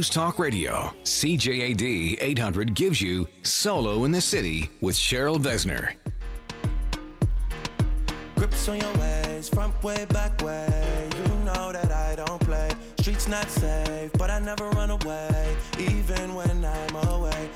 News 0.00 0.08
Talk 0.08 0.38
Radio, 0.38 0.94
CJAD 1.02 2.16
800 2.22 2.74
gives 2.74 3.02
you 3.02 3.28
Solo 3.42 4.04
in 4.04 4.10
the 4.10 4.20
City 4.22 4.70
with 4.80 4.96
Cheryl 4.96 5.38
Besner. 5.38 5.92
Grips 8.34 8.66
on 8.70 8.80
your 8.80 8.94
ways, 8.94 9.50
front 9.50 9.82
way, 9.82 10.06
back 10.06 10.40
way. 10.40 11.10
You 11.18 11.44
know 11.44 11.70
that 11.72 11.92
I 11.92 12.16
don't 12.16 12.40
play. 12.40 12.69
Streets 13.00 13.28
not 13.28 13.48
safe, 13.48 14.12
but 14.18 14.28
I 14.28 14.40
never 14.40 14.68
run 14.70 14.90
away, 14.90 15.56
even 15.78 16.34
when 16.34 16.62
I'm 16.62 16.96
away. 17.08 17.48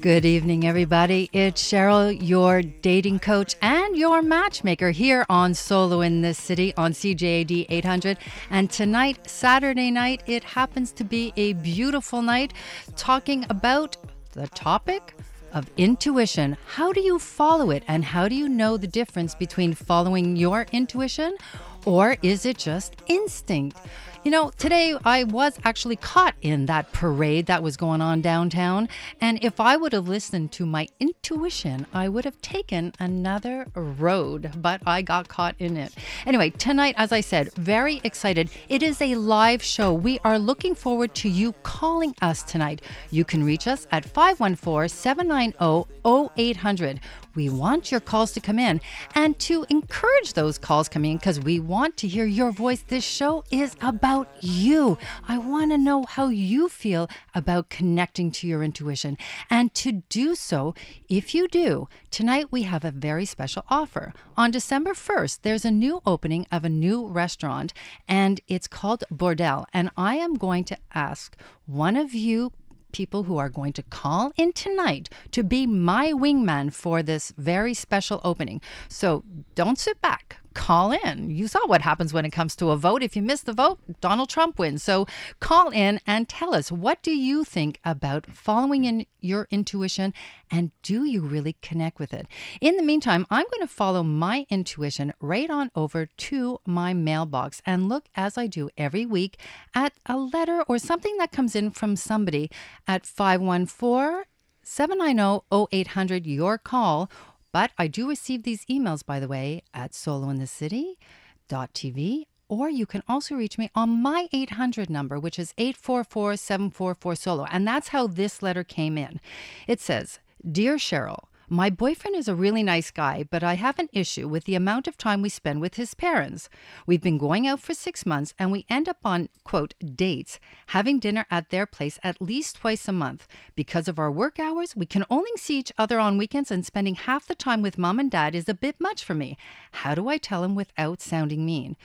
Good 0.00 0.24
evening, 0.24 0.66
everybody. 0.66 1.30
It's 1.32 1.62
Cheryl, 1.62 2.18
your 2.20 2.60
dating 2.60 3.20
coach 3.20 3.54
and 3.62 3.96
your 3.96 4.20
matchmaker 4.20 4.90
here 4.90 5.24
on 5.28 5.54
Solo 5.54 6.00
in 6.00 6.22
this 6.22 6.38
City 6.38 6.74
on 6.76 6.90
CJAD 6.90 7.66
800. 7.68 8.18
And 8.50 8.68
tonight, 8.68 9.30
Saturday 9.30 9.92
night, 9.92 10.24
it 10.26 10.42
happens 10.42 10.90
to 10.94 11.04
be 11.04 11.32
a 11.36 11.52
beautiful 11.52 12.20
night 12.20 12.52
talking 12.96 13.46
about 13.48 13.96
the 14.32 14.48
topic 14.48 15.14
of 15.52 15.70
intuition. 15.76 16.56
How 16.66 16.92
do 16.92 17.00
you 17.00 17.20
follow 17.20 17.70
it? 17.70 17.84
And 17.86 18.04
how 18.04 18.26
do 18.26 18.34
you 18.34 18.48
know 18.48 18.76
the 18.76 18.88
difference 18.88 19.36
between 19.36 19.72
following 19.72 20.34
your 20.34 20.66
intuition 20.72 21.36
or 21.84 22.16
is 22.22 22.46
it 22.46 22.58
just 22.58 22.96
instinct? 23.06 23.76
You 24.24 24.30
know, 24.30 24.52
today 24.56 24.96
I 25.04 25.24
was 25.24 25.58
actually 25.64 25.96
caught 25.96 26.36
in 26.42 26.66
that 26.66 26.92
parade 26.92 27.46
that 27.46 27.60
was 27.60 27.76
going 27.76 28.00
on 28.00 28.20
downtown. 28.20 28.88
And 29.20 29.42
if 29.42 29.58
I 29.58 29.76
would 29.76 29.92
have 29.92 30.06
listened 30.06 30.52
to 30.52 30.64
my 30.64 30.86
intuition, 31.00 31.86
I 31.92 32.08
would 32.08 32.24
have 32.24 32.40
taken 32.40 32.92
another 33.00 33.66
road, 33.74 34.52
but 34.54 34.80
I 34.86 35.02
got 35.02 35.26
caught 35.26 35.56
in 35.58 35.76
it. 35.76 35.92
Anyway, 36.24 36.50
tonight, 36.50 36.94
as 36.98 37.10
I 37.10 37.20
said, 37.20 37.52
very 37.54 38.00
excited. 38.04 38.48
It 38.68 38.84
is 38.84 39.02
a 39.02 39.16
live 39.16 39.60
show. 39.60 39.92
We 39.92 40.20
are 40.20 40.38
looking 40.38 40.76
forward 40.76 41.16
to 41.16 41.28
you 41.28 41.52
calling 41.64 42.14
us 42.22 42.44
tonight. 42.44 42.80
You 43.10 43.24
can 43.24 43.42
reach 43.42 43.66
us 43.66 43.88
at 43.90 44.04
514 44.04 44.88
790 44.88 45.88
0800. 46.04 47.00
We 47.34 47.48
want 47.48 47.90
your 47.90 48.00
calls 48.00 48.32
to 48.32 48.40
come 48.40 48.58
in 48.58 48.80
and 49.14 49.38
to 49.40 49.64
encourage 49.68 50.34
those 50.34 50.58
calls 50.58 50.88
coming 50.88 51.12
in 51.12 51.16
because 51.18 51.40
we 51.40 51.58
want 51.60 51.96
to 51.98 52.08
hear 52.08 52.26
your 52.26 52.50
voice. 52.50 52.82
This 52.82 53.04
show 53.04 53.44
is 53.50 53.74
about 53.80 54.28
you. 54.40 54.98
I 55.26 55.38
want 55.38 55.70
to 55.70 55.78
know 55.78 56.04
how 56.04 56.28
you 56.28 56.68
feel 56.68 57.08
about 57.34 57.70
connecting 57.70 58.30
to 58.32 58.46
your 58.46 58.62
intuition. 58.62 59.16
And 59.48 59.72
to 59.74 59.92
do 60.08 60.34
so, 60.34 60.74
if 61.08 61.34
you 61.34 61.48
do, 61.48 61.88
tonight 62.10 62.46
we 62.50 62.62
have 62.62 62.84
a 62.84 62.90
very 62.90 63.24
special 63.24 63.64
offer. 63.68 64.12
On 64.36 64.50
December 64.50 64.92
1st, 64.92 65.40
there's 65.42 65.64
a 65.64 65.70
new 65.70 66.02
opening 66.04 66.46
of 66.52 66.64
a 66.64 66.68
new 66.68 67.06
restaurant 67.06 67.72
and 68.06 68.40
it's 68.48 68.68
called 68.68 69.04
Bordel. 69.12 69.64
And 69.72 69.90
I 69.96 70.16
am 70.16 70.34
going 70.34 70.64
to 70.64 70.78
ask 70.94 71.36
one 71.66 71.96
of 71.96 72.12
you 72.12 72.52
people 72.92 73.24
who 73.24 73.38
are 73.38 73.48
going 73.48 73.72
to 73.74 73.82
call 73.82 74.32
in 74.36 74.52
tonight 74.52 75.08
to 75.32 75.42
be 75.42 75.66
my 75.66 76.12
wingman 76.12 76.72
for 76.72 77.02
this 77.02 77.32
very 77.36 77.74
special 77.74 78.20
opening. 78.22 78.60
So 78.88 79.24
don't 79.54 79.78
sit 79.78 80.00
back. 80.00 80.41
Call 80.52 80.92
in. 80.92 81.30
You 81.30 81.48
saw 81.48 81.66
what 81.66 81.82
happens 81.82 82.12
when 82.12 82.24
it 82.24 82.30
comes 82.30 82.54
to 82.56 82.70
a 82.70 82.76
vote. 82.76 83.02
If 83.02 83.16
you 83.16 83.22
miss 83.22 83.40
the 83.40 83.52
vote, 83.52 83.78
Donald 84.00 84.28
Trump 84.28 84.58
wins. 84.58 84.82
So 84.82 85.06
call 85.40 85.70
in 85.70 86.00
and 86.06 86.28
tell 86.28 86.54
us 86.54 86.70
what 86.70 87.02
do 87.02 87.10
you 87.10 87.44
think 87.44 87.80
about 87.84 88.26
following 88.26 88.84
in 88.84 89.06
your 89.20 89.48
intuition 89.50 90.12
and 90.50 90.70
do 90.82 91.04
you 91.04 91.22
really 91.22 91.56
connect 91.62 91.98
with 91.98 92.12
it? 92.12 92.26
In 92.60 92.76
the 92.76 92.82
meantime, 92.82 93.26
I'm 93.30 93.46
going 93.50 93.66
to 93.66 93.72
follow 93.72 94.02
my 94.02 94.46
intuition 94.50 95.12
right 95.20 95.48
on 95.48 95.70
over 95.74 96.06
to 96.06 96.58
my 96.66 96.92
mailbox 96.92 97.62
and 97.64 97.88
look 97.88 98.06
as 98.14 98.36
I 98.36 98.46
do 98.46 98.68
every 98.76 99.06
week 99.06 99.38
at 99.74 99.94
a 100.06 100.16
letter 100.16 100.62
or 100.68 100.78
something 100.78 101.16
that 101.18 101.32
comes 101.32 101.56
in 101.56 101.70
from 101.70 101.96
somebody 101.96 102.50
at 102.86 103.06
514 103.06 104.24
790 104.62 105.44
0800, 105.72 106.26
your 106.26 106.58
call. 106.58 107.10
But 107.52 107.70
I 107.78 107.86
do 107.86 108.08
receive 108.08 108.42
these 108.42 108.64
emails, 108.66 109.04
by 109.04 109.20
the 109.20 109.28
way, 109.28 109.62
at 109.74 109.92
solointhecity.tv 109.92 112.24
or 112.52 112.68
you 112.68 112.84
can 112.84 113.02
also 113.08 113.34
reach 113.34 113.56
me 113.56 113.70
on 113.74 114.02
my 114.02 114.28
800 114.30 114.90
number, 114.90 115.18
which 115.18 115.38
is 115.38 115.54
844 115.56 116.36
744 116.36 117.14
Solo. 117.14 117.46
And 117.50 117.66
that's 117.66 117.88
how 117.88 118.06
this 118.06 118.42
letter 118.42 118.62
came 118.62 118.98
in. 118.98 119.22
It 119.66 119.80
says, 119.80 120.18
Dear 120.46 120.76
Cheryl, 120.76 121.28
my 121.52 121.68
boyfriend 121.68 122.16
is 122.16 122.28
a 122.28 122.34
really 122.34 122.62
nice 122.62 122.90
guy, 122.90 123.26
but 123.30 123.44
I 123.44 123.54
have 123.54 123.78
an 123.78 123.90
issue 123.92 124.26
with 124.26 124.44
the 124.44 124.54
amount 124.54 124.88
of 124.88 124.96
time 124.96 125.20
we 125.20 125.28
spend 125.28 125.60
with 125.60 125.74
his 125.74 125.92
parents. 125.92 126.48
We've 126.86 127.02
been 127.02 127.18
going 127.18 127.46
out 127.46 127.60
for 127.60 127.74
six 127.74 128.06
months 128.06 128.32
and 128.38 128.50
we 128.50 128.64
end 128.70 128.88
up 128.88 128.96
on, 129.04 129.28
quote, 129.44 129.74
dates, 129.94 130.40
having 130.68 130.98
dinner 130.98 131.26
at 131.30 131.50
their 131.50 131.66
place 131.66 131.98
at 132.02 132.22
least 132.22 132.56
twice 132.56 132.88
a 132.88 132.92
month. 132.92 133.28
Because 133.54 133.86
of 133.86 133.98
our 133.98 134.10
work 134.10 134.40
hours, 134.40 134.74
we 134.74 134.86
can 134.86 135.04
only 135.10 135.30
see 135.36 135.58
each 135.58 135.72
other 135.76 136.00
on 136.00 136.16
weekends 136.16 136.50
and 136.50 136.64
spending 136.64 136.94
half 136.94 137.26
the 137.26 137.34
time 137.34 137.60
with 137.60 137.76
mom 137.76 138.00
and 138.00 138.10
dad 138.10 138.34
is 138.34 138.48
a 138.48 138.54
bit 138.54 138.80
much 138.80 139.04
for 139.04 139.12
me. 139.12 139.36
How 139.72 139.94
do 139.94 140.08
I 140.08 140.16
tell 140.16 140.44
him 140.44 140.54
without 140.54 141.02
sounding 141.02 141.44
mean? 141.44 141.76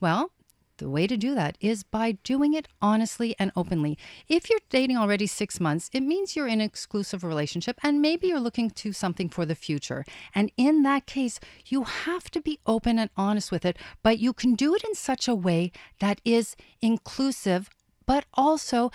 Well, 0.00 0.32
the 0.78 0.88
way 0.88 1.06
to 1.06 1.16
do 1.16 1.34
that 1.34 1.56
is 1.60 1.82
by 1.82 2.12
doing 2.24 2.54
it 2.54 2.68
honestly 2.82 3.34
and 3.38 3.52
openly. 3.56 3.98
If 4.28 4.50
you're 4.50 4.60
dating 4.70 4.96
already 4.96 5.26
six 5.26 5.60
months, 5.60 5.90
it 5.92 6.02
means 6.02 6.34
you're 6.34 6.46
in 6.46 6.60
an 6.60 6.66
exclusive 6.66 7.24
relationship 7.24 7.78
and 7.82 8.02
maybe 8.02 8.28
you're 8.28 8.40
looking 8.40 8.70
to 8.70 8.92
something 8.92 9.28
for 9.28 9.46
the 9.46 9.54
future. 9.54 10.04
And 10.34 10.50
in 10.56 10.82
that 10.82 11.06
case, 11.06 11.40
you 11.66 11.84
have 11.84 12.30
to 12.32 12.40
be 12.40 12.60
open 12.66 12.98
and 12.98 13.10
honest 13.16 13.50
with 13.52 13.64
it, 13.64 13.78
but 14.02 14.18
you 14.18 14.32
can 14.32 14.54
do 14.54 14.74
it 14.74 14.84
in 14.84 14.94
such 14.94 15.28
a 15.28 15.34
way 15.34 15.72
that 16.00 16.20
is 16.24 16.56
inclusive, 16.80 17.70
but 18.06 18.24
also 18.34 18.90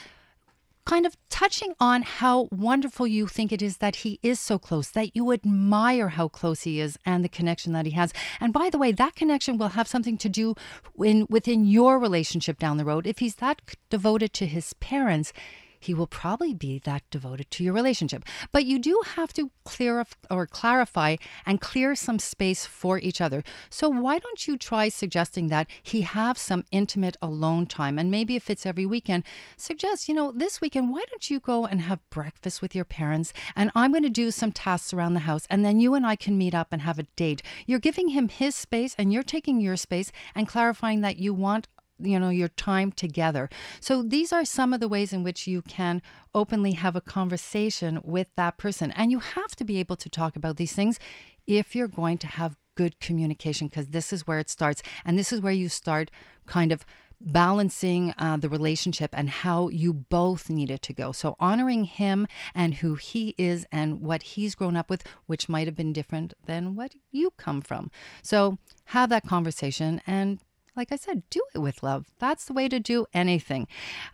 kind 0.89 1.05
of 1.05 1.15
touching 1.29 1.75
on 1.79 2.01
how 2.01 2.47
wonderful 2.51 3.05
you 3.05 3.27
think 3.27 3.51
it 3.51 3.61
is 3.61 3.77
that 3.77 3.97
he 3.97 4.19
is 4.23 4.39
so 4.39 4.57
close, 4.57 4.89
that 4.89 5.15
you 5.15 5.31
admire 5.31 6.09
how 6.09 6.27
close 6.27 6.63
he 6.63 6.79
is 6.79 6.97
and 7.05 7.23
the 7.23 7.29
connection 7.29 7.73
that 7.73 7.85
he 7.85 7.91
has. 7.91 8.11
And 8.39 8.51
by 8.51 8.71
the 8.71 8.79
way, 8.79 8.91
that 8.93 9.13
connection 9.13 9.59
will 9.59 9.67
have 9.69 9.87
something 9.87 10.17
to 10.17 10.27
do 10.27 10.55
in 10.97 11.27
within 11.29 11.63
your 11.63 11.99
relationship 11.99 12.57
down 12.57 12.77
the 12.77 12.85
road. 12.85 13.05
If 13.05 13.19
he's 13.19 13.35
that 13.35 13.61
devoted 13.91 14.33
to 14.33 14.47
his 14.47 14.73
parents, 14.79 15.31
he 15.79 15.93
will 15.93 16.07
probably 16.07 16.53
be 16.53 16.79
that 16.79 17.03
devoted 17.09 17.49
to 17.51 17.63
your 17.63 17.73
relationship. 17.73 18.23
But 18.51 18.65
you 18.65 18.79
do 18.79 19.01
have 19.15 19.33
to 19.33 19.51
clear 19.63 20.05
or 20.29 20.45
clarify 20.45 21.15
and 21.45 21.61
clear 21.61 21.95
some 21.95 22.19
space 22.19 22.65
for 22.65 22.99
each 22.99 23.21
other. 23.21 23.43
So 23.69 23.89
why 23.89 24.19
don't 24.19 24.47
you 24.47 24.57
try 24.57 24.89
suggesting 24.89 25.47
that 25.47 25.67
he 25.81 26.01
have 26.01 26.37
some 26.37 26.65
intimate 26.71 27.17
alone 27.21 27.65
time? 27.65 27.97
And 27.97 28.11
maybe 28.11 28.35
if 28.35 28.49
it's 28.49 28.65
every 28.65 28.85
weekend, 28.85 29.23
suggest, 29.57 30.09
you 30.09 30.15
know, 30.15 30.31
this 30.31 30.61
weekend, 30.61 30.91
why 30.91 31.03
don't 31.09 31.29
you 31.29 31.39
go 31.39 31.65
and 31.65 31.81
have 31.81 32.07
breakfast 32.09 32.61
with 32.61 32.75
your 32.75 32.85
parents? 32.85 33.33
And 33.55 33.71
I'm 33.73 33.91
going 33.91 34.03
to 34.03 34.09
do 34.09 34.31
some 34.31 34.51
tasks 34.51 34.93
around 34.93 35.13
the 35.13 35.21
house. 35.21 35.47
And 35.49 35.63
then 35.63 35.79
you 35.79 35.93
and 35.93 36.05
I 36.05 36.15
can 36.15 36.37
meet 36.37 36.53
up 36.53 36.67
and 36.71 36.81
have 36.81 36.99
a 36.99 37.03
date. 37.15 37.41
You're 37.65 37.79
giving 37.79 38.09
him 38.09 38.29
his 38.29 38.55
space 38.55 38.95
and 38.97 39.13
you're 39.13 39.23
taking 39.23 39.61
your 39.61 39.77
space 39.77 40.11
and 40.35 40.47
clarifying 40.47 41.01
that 41.01 41.17
you 41.17 41.33
want 41.33 41.67
you 41.99 42.19
know 42.19 42.29
your 42.29 42.47
time 42.47 42.91
together 42.91 43.49
so 43.79 44.01
these 44.01 44.31
are 44.31 44.45
some 44.45 44.73
of 44.73 44.79
the 44.79 44.87
ways 44.87 45.13
in 45.13 45.23
which 45.23 45.47
you 45.47 45.61
can 45.61 46.01
openly 46.33 46.73
have 46.73 46.95
a 46.95 47.01
conversation 47.01 47.99
with 48.03 48.27
that 48.35 48.57
person 48.57 48.91
and 48.91 49.11
you 49.11 49.19
have 49.19 49.55
to 49.55 49.63
be 49.63 49.79
able 49.79 49.95
to 49.95 50.09
talk 50.09 50.35
about 50.35 50.57
these 50.57 50.73
things 50.73 50.99
if 51.47 51.75
you're 51.75 51.87
going 51.87 52.17
to 52.17 52.27
have 52.27 52.55
good 52.75 52.99
communication 52.99 53.67
because 53.67 53.87
this 53.87 54.13
is 54.13 54.25
where 54.25 54.39
it 54.39 54.49
starts 54.49 54.81
and 55.03 55.17
this 55.19 55.33
is 55.33 55.41
where 55.41 55.53
you 55.53 55.67
start 55.67 56.09
kind 56.45 56.71
of 56.71 56.85
balancing 57.21 58.13
uh, 58.17 58.37
the 58.37 58.49
relationship 58.49 59.09
and 59.13 59.29
how 59.29 59.67
you 59.69 59.93
both 59.93 60.49
need 60.49 60.71
it 60.71 60.81
to 60.83 60.93
go. 60.93 61.11
So, 61.11 61.35
honoring 61.39 61.83
him 61.83 62.27
and 62.55 62.75
who 62.75 62.95
he 62.95 63.35
is 63.37 63.65
and 63.71 64.01
what 64.01 64.23
he's 64.23 64.55
grown 64.55 64.75
up 64.75 64.89
with, 64.89 65.03
which 65.25 65.49
might 65.49 65.67
have 65.67 65.75
been 65.75 65.93
different 65.93 66.33
than 66.45 66.75
what 66.75 66.95
you 67.11 67.31
come 67.31 67.61
from. 67.61 67.91
So, 68.21 68.57
have 68.85 69.09
that 69.09 69.27
conversation 69.27 70.01
and 70.07 70.39
like 70.75 70.91
I 70.91 70.95
said, 70.95 71.23
do 71.29 71.41
it 71.53 71.59
with 71.59 71.83
love. 71.83 72.07
That's 72.19 72.45
the 72.45 72.53
way 72.53 72.67
to 72.69 72.79
do 72.79 73.05
anything. 73.13 73.67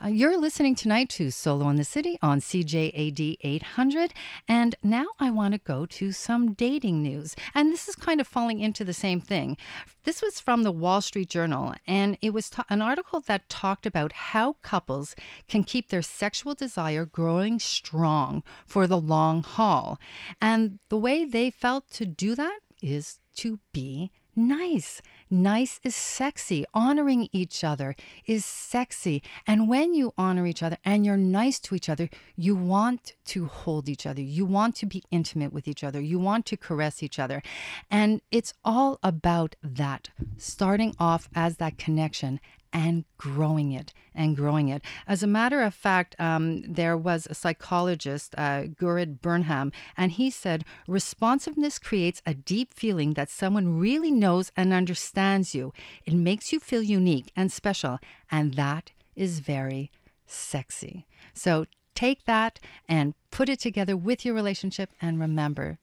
Uh, 0.04 0.08
you're 0.08 0.38
listening 0.38 0.76
tonight 0.76 1.10
to 1.12 1.32
Solo 1.32 1.70
in 1.70 1.76
the 1.76 1.84
City 1.84 2.18
on 2.22 2.40
CJAD 2.40 3.38
800. 3.42 4.14
And 4.48 4.76
now 4.84 5.06
I 5.20 5.32
want 5.32 5.54
to 5.54 5.60
go 5.60 5.86
to 5.86 6.12
some 6.12 6.54
dating 6.54 7.02
news. 7.02 7.36
And 7.54 7.72
this 7.72 7.88
is 7.88 7.96
kind 7.96 8.22
of 8.22 8.28
falling 8.28 8.60
into 8.60 8.84
the 8.84 8.94
same 8.94 9.22
thing. 9.22 9.58
This 10.06 10.22
was 10.22 10.40
from 10.40 10.62
the 10.62 10.72
Wall 10.72 11.02
Street 11.02 11.30
Journal, 11.30 11.74
and 11.88 12.16
it 12.22 12.32
was 12.32 12.52
t- 12.52 12.62
an 12.70 12.80
article 12.80 13.22
that 13.22 13.50
talked 13.50 13.88
about 13.88 14.12
how 14.12 14.54
couples 14.62 15.16
can 15.48 15.64
keep 15.64 15.90
their 15.90 16.04
sexual 16.04 16.54
desire 16.54 17.06
growing 17.06 17.60
strong 17.60 18.44
for 18.68 18.86
the 18.86 19.00
long 19.00 19.42
haul. 19.42 20.00
And 20.40 20.78
the 20.90 20.98
way 20.98 21.26
they 21.26 21.50
felt 21.50 21.90
to 21.94 22.06
do 22.06 22.36
that 22.36 22.60
is 22.84 23.20
to 23.38 23.60
be 23.74 24.12
nice. 24.36 25.02
Nice 25.36 25.82
is 25.84 25.98
sexy. 25.98 26.64
Honoring 26.74 27.28
each 27.34 27.66
other 27.66 27.94
is 28.26 28.46
sexy. 28.46 29.22
And 29.46 29.68
when 29.68 29.94
you 29.94 30.14
honor 30.18 30.48
each 30.48 30.64
other 30.64 30.78
and 30.86 31.06
you're 31.06 31.18
nice 31.18 31.60
to 31.60 31.76
each 31.76 31.90
other, 31.90 32.10
you 32.38 32.56
want 32.56 33.16
to 33.26 33.48
hold 33.48 33.90
each 33.90 34.06
other. 34.06 34.22
You 34.22 34.46
want 34.46 34.78
to 34.78 34.86
be 34.86 35.04
intimate 35.12 35.52
with 35.52 35.68
each 35.68 35.84
other. 35.84 36.00
You 36.00 36.20
want 36.20 36.46
to 36.46 36.56
caress 36.56 37.04
each 37.04 37.20
other. 37.20 37.44
And 37.92 38.22
it's 38.32 38.54
all 38.64 38.98
about 39.04 39.58
that, 39.62 40.10
starting 40.38 40.96
off 41.00 41.28
as 41.36 41.58
that 41.58 41.78
connection 41.78 42.40
and 42.76 43.06
growing 43.18 43.72
it 43.72 43.94
and 44.14 44.36
growing 44.36 44.68
it. 44.68 44.84
As 45.08 45.24
a 45.24 45.28
matter 45.28 45.62
of 45.62 45.74
fact, 45.74 46.14
um, 46.20 46.62
there 46.64 46.98
was 46.98 47.26
a 47.26 47.34
psychologist, 47.34 48.36
uh, 48.38 48.64
Gurit 48.80 49.22
Birnbaum, 49.22 49.72
and 49.96 50.12
he 50.12 50.30
said 50.30 50.66
responsiveness 50.86 51.80
creates 51.80 52.22
a 52.26 52.34
deep 52.34 52.74
feeling 52.74 53.14
that 53.14 53.30
someone 53.30 53.80
really 53.80 54.12
knows 54.12 54.52
and 54.58 54.74
understands 54.74 55.56
you. 55.56 55.72
It 56.06 56.14
makes 56.14 56.52
you 56.52 56.60
feel 56.60 56.84
unique 56.84 57.32
and 57.34 57.50
special, 57.50 57.98
and 58.30 58.56
that 58.56 58.92
is 59.16 59.40
very 59.40 59.90
sexy. 60.28 61.08
So 61.34 61.66
take 61.94 62.26
that 62.26 62.60
and 62.90 63.14
put 63.32 63.48
it 63.48 63.62
together 63.62 63.96
with 63.96 64.26
your 64.26 64.36
relationship, 64.36 64.90
and 65.02 65.18
remember, 65.18 65.78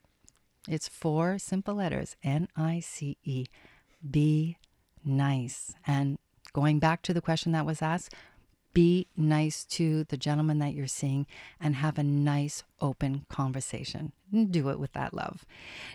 it's 0.69 0.89
four 0.89 1.39
simple 1.39 1.75
letters 1.77 2.17
N 2.23 2.49
I 2.55 2.81
C 2.81 3.17
E. 3.25 3.47
Be 4.09 4.59
nice. 5.05 5.75
And 5.87 6.19
going 6.53 6.79
back 6.79 7.03
to 7.03 7.15
the 7.15 7.21
question 7.21 7.53
that 7.53 7.67
was 7.67 7.83
asked, 7.83 8.15
be 8.75 9.07
nice 9.17 9.65
to 9.67 10.05
the 10.05 10.17
gentleman 10.17 10.59
that 10.59 10.75
you're 10.75 10.87
seeing 10.87 11.27
and 11.61 11.77
have 11.77 11.99
a 11.99 12.03
nice 12.03 12.65
open 12.81 13.27
conversation. 13.29 14.13
Do 14.33 14.71
it 14.71 14.79
with 14.79 14.93
that 14.95 15.13
love. 15.13 15.45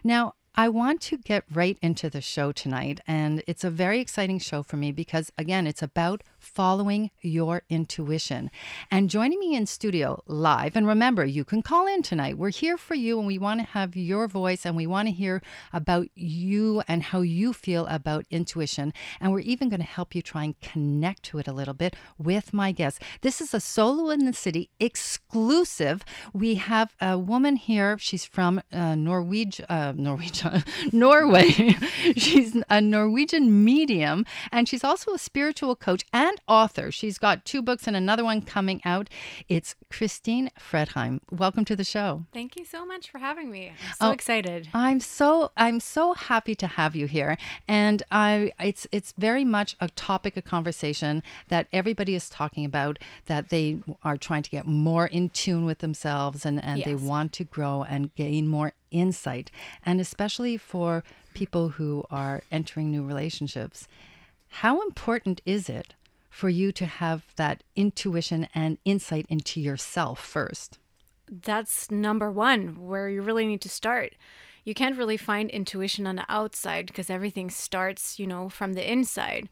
Now, 0.03 0.33
I 0.59 0.69
want 0.69 1.01
to 1.01 1.17
get 1.17 1.43
right 1.53 1.77
into 1.83 2.09
the 2.09 2.21
show 2.21 2.51
tonight, 2.51 2.99
and 3.07 3.43
it's 3.45 3.63
a 3.63 3.69
very 3.69 3.99
exciting 3.99 4.39
show 4.39 4.63
for 4.63 4.75
me 4.75 4.91
because, 4.91 5.31
again, 5.37 5.67
it's 5.67 5.83
about 5.83 6.23
following 6.47 7.11
your 7.21 7.63
intuition. 7.69 8.49
And 8.89 9.09
joining 9.09 9.39
me 9.39 9.55
in 9.55 9.65
studio 9.65 10.23
live, 10.27 10.75
and 10.75 10.87
remember, 10.87 11.25
you 11.25 11.43
can 11.43 11.61
call 11.61 11.87
in 11.87 12.01
tonight. 12.01 12.37
We're 12.37 12.49
here 12.49 12.77
for 12.77 12.95
you, 12.95 13.19
and 13.19 13.27
we 13.27 13.37
want 13.37 13.59
to 13.59 13.65
have 13.67 13.95
your 13.95 14.27
voice, 14.27 14.65
and 14.65 14.75
we 14.75 14.87
want 14.87 15.07
to 15.07 15.13
hear 15.13 15.41
about 15.73 16.07
you 16.15 16.81
and 16.87 17.03
how 17.03 17.21
you 17.21 17.53
feel 17.53 17.85
about 17.87 18.25
intuition. 18.31 18.93
And 19.19 19.31
we're 19.31 19.39
even 19.41 19.69
going 19.69 19.81
to 19.81 19.85
help 19.85 20.15
you 20.15 20.21
try 20.21 20.45
and 20.45 20.59
connect 20.61 21.23
to 21.23 21.39
it 21.39 21.47
a 21.47 21.53
little 21.53 21.73
bit 21.73 21.95
with 22.17 22.53
my 22.53 22.71
guest. 22.71 23.01
This 23.21 23.41
is 23.41 23.53
a 23.53 23.59
Solo 23.59 24.09
in 24.09 24.25
the 24.25 24.33
City 24.33 24.69
exclusive. 24.79 26.03
We 26.33 26.55
have 26.55 26.93
a 27.01 27.17
woman 27.17 27.57
here. 27.57 27.97
She's 27.99 28.25
from 28.25 28.61
uh, 28.71 28.95
Norwegian, 28.95 29.65
uh, 29.69 29.93
Norwegian. 29.95 30.63
Norway. 30.91 31.49
she's 32.15 32.55
a 32.69 32.81
Norwegian 32.81 33.63
medium, 33.63 34.25
and 34.51 34.67
she's 34.67 34.83
also 34.83 35.13
a 35.13 35.19
spiritual 35.19 35.75
coach 35.75 36.05
and 36.13 36.36
author. 36.47 36.91
She's 36.91 37.17
got 37.17 37.45
two 37.45 37.61
books 37.61 37.87
and 37.87 37.95
another 37.95 38.23
one 38.23 38.41
coming 38.41 38.81
out. 38.85 39.09
It's 39.47 39.75
Christine 39.89 40.49
Fredheim. 40.59 41.19
Welcome 41.31 41.65
to 41.65 41.75
the 41.75 41.83
show. 41.83 42.25
Thank 42.33 42.55
you 42.55 42.65
so 42.65 42.85
much 42.85 43.09
for 43.09 43.19
having 43.19 43.49
me. 43.49 43.69
I'm 43.69 43.95
so 43.99 44.07
oh, 44.07 44.11
excited. 44.11 44.69
I'm 44.73 44.99
so 44.99 45.51
I'm 45.57 45.79
so 45.79 46.13
happy 46.13 46.55
to 46.55 46.67
have 46.67 46.95
you 46.95 47.07
here, 47.07 47.37
and 47.67 48.03
I 48.11 48.51
it's 48.59 48.87
it's 48.91 49.13
very 49.17 49.45
much 49.45 49.75
a 49.79 49.89
topic 49.89 50.37
of 50.37 50.45
conversation 50.45 51.23
that 51.47 51.67
everybody 51.71 52.15
is 52.15 52.29
talking 52.29 52.65
about. 52.65 52.99
That 53.25 53.49
they 53.49 53.79
are 54.03 54.17
trying 54.17 54.43
to 54.43 54.49
get 54.49 54.65
more 54.65 55.07
in 55.07 55.29
tune 55.29 55.65
with 55.65 55.79
themselves, 55.79 56.45
and 56.45 56.63
and 56.63 56.79
yes. 56.79 56.87
they 56.87 56.95
want 56.95 57.33
to 57.33 57.43
grow 57.43 57.83
and 57.83 58.13
gain 58.15 58.47
more 58.47 58.73
insight, 58.91 59.51
and 59.85 59.99
especially 59.99 60.57
for 60.57 61.03
people 61.33 61.69
who 61.69 62.03
are 62.09 62.41
entering 62.51 62.89
new 62.89 63.03
relationships. 63.03 63.87
How 64.49 64.81
important 64.81 65.41
is 65.45 65.69
it 65.69 65.93
for 66.37 66.49
you 66.49 66.71
to 66.71 66.85
have 66.85 67.19
that 67.35 67.63
intuition 67.75 68.47
and 68.53 68.77
insight 68.85 69.25
into 69.29 69.59
yourself 69.59 70.19
first? 70.19 70.79
That's 71.29 71.89
number 71.91 72.31
one, 72.31 72.87
where 72.87 73.09
you 73.09 73.21
really 73.21 73.47
need 73.47 73.61
to 73.61 73.69
start 73.69 74.13
you 74.67 74.73
can't 74.73 74.97
really 74.97 75.15
find 75.15 75.49
intuition 75.49 76.05
on 76.05 76.17
the 76.17 76.25
outside 76.27 76.87
because 76.87 77.09
everything 77.09 77.49
starts, 77.49 78.19
you 78.19 78.27
know, 78.27 78.49
from 78.49 78.73
the 78.73 78.91
inside. 78.91 79.47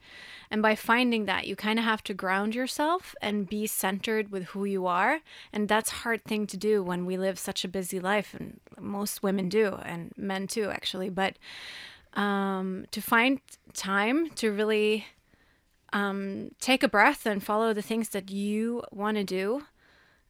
And 0.52 0.62
by 0.62 0.76
finding 0.76 1.24
that, 1.24 1.48
you 1.48 1.56
kind 1.56 1.80
of 1.80 1.86
have 1.86 2.04
to 2.04 2.14
ground 2.14 2.54
yourself 2.54 3.16
and 3.22 3.48
be 3.48 3.66
centered 3.66 4.30
with 4.30 4.44
who 4.48 4.66
you 4.66 4.88
are. 4.88 5.22
And 5.54 5.70
that's 5.70 5.90
a 5.90 6.02
hard 6.04 6.26
thing 6.26 6.48
to 6.48 6.58
do 6.58 6.84
when 6.84 7.06
we 7.06 7.16
live 7.16 7.40
such 7.40 7.64
a 7.64 7.70
busy 7.70 7.98
life, 7.98 8.34
and 8.38 8.60
most 8.78 9.24
women 9.24 9.48
do, 9.48 9.80
and 9.86 10.12
men 10.18 10.48
too, 10.48 10.70
actually. 10.70 11.10
But 11.10 11.38
um, 12.16 12.86
to 12.92 13.00
find 13.00 13.40
time 13.74 14.32
to 14.32 14.52
really 14.52 15.06
um, 15.96 16.52
take 16.60 16.84
a 16.84 16.90
breath 16.90 17.26
and 17.26 17.42
follow 17.42 17.74
the 17.74 17.82
things 17.82 18.10
that 18.10 18.30
you 18.30 18.84
want 18.92 19.16
to 19.16 19.24
do, 19.24 19.64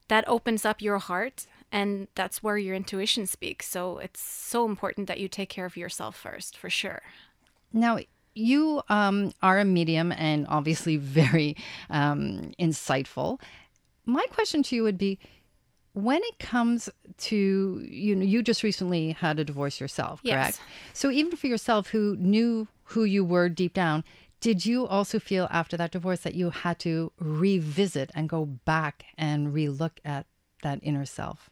that 0.08 0.24
opens 0.28 0.64
up 0.64 0.80
your 0.80 1.00
heart 1.00 1.48
and 1.72 2.08
that's 2.14 2.44
where 2.44 2.58
your 2.58 2.76
intuition 2.76 3.26
speaks. 3.26 3.68
So 3.68 3.98
it's 3.98 4.22
so 4.22 4.66
important 4.66 5.08
that 5.08 5.20
you 5.20 5.28
take 5.28 5.50
care 5.50 5.66
of 5.66 5.76
yourself 5.76 6.16
first, 6.16 6.56
for 6.56 6.70
sure. 6.70 7.02
Now, 7.74 7.98
you 8.36 8.84
um, 8.90 9.32
are 9.42 9.58
a 9.58 9.66
medium 9.66 10.12
and 10.12 10.46
obviously 10.48 10.98
very 10.98 11.58
um, 11.90 12.52
insightful. 12.60 13.42
My 14.06 14.26
question 14.30 14.62
to 14.64 14.76
you 14.76 14.84
would 14.84 15.00
be 15.00 15.18
when 15.94 16.22
it 16.24 16.38
comes 16.38 16.90
to 17.18 17.84
you 17.90 18.16
know 18.16 18.26
you 18.26 18.44
just 18.44 18.64
recently 18.64 19.14
had 19.14 19.40
a 19.40 19.46
divorce 19.46 19.80
yourself 19.80 20.22
correct 20.24 20.60
yes. 20.60 20.60
so 20.92 21.10
even 21.10 21.38
for 21.38 21.48
yourself 21.48 21.88
who 21.88 22.18
knew 22.20 22.68
who 22.84 23.06
you 23.06 23.24
were 23.24 23.48
deep 23.48 23.74
down 23.74 24.04
did 24.46 24.64
you 24.64 24.86
also 24.86 25.18
feel 25.18 25.48
after 25.50 25.76
that 25.76 25.90
divorce 25.90 26.20
that 26.20 26.36
you 26.36 26.52
had 26.52 26.78
to 26.78 27.12
revisit 27.18 28.12
and 28.14 28.30
go 28.30 28.46
back 28.46 29.06
and 29.18 29.56
relook 29.56 29.98
at 30.06 30.28
that 30.62 30.78
inner 30.84 31.04
self 31.04 31.50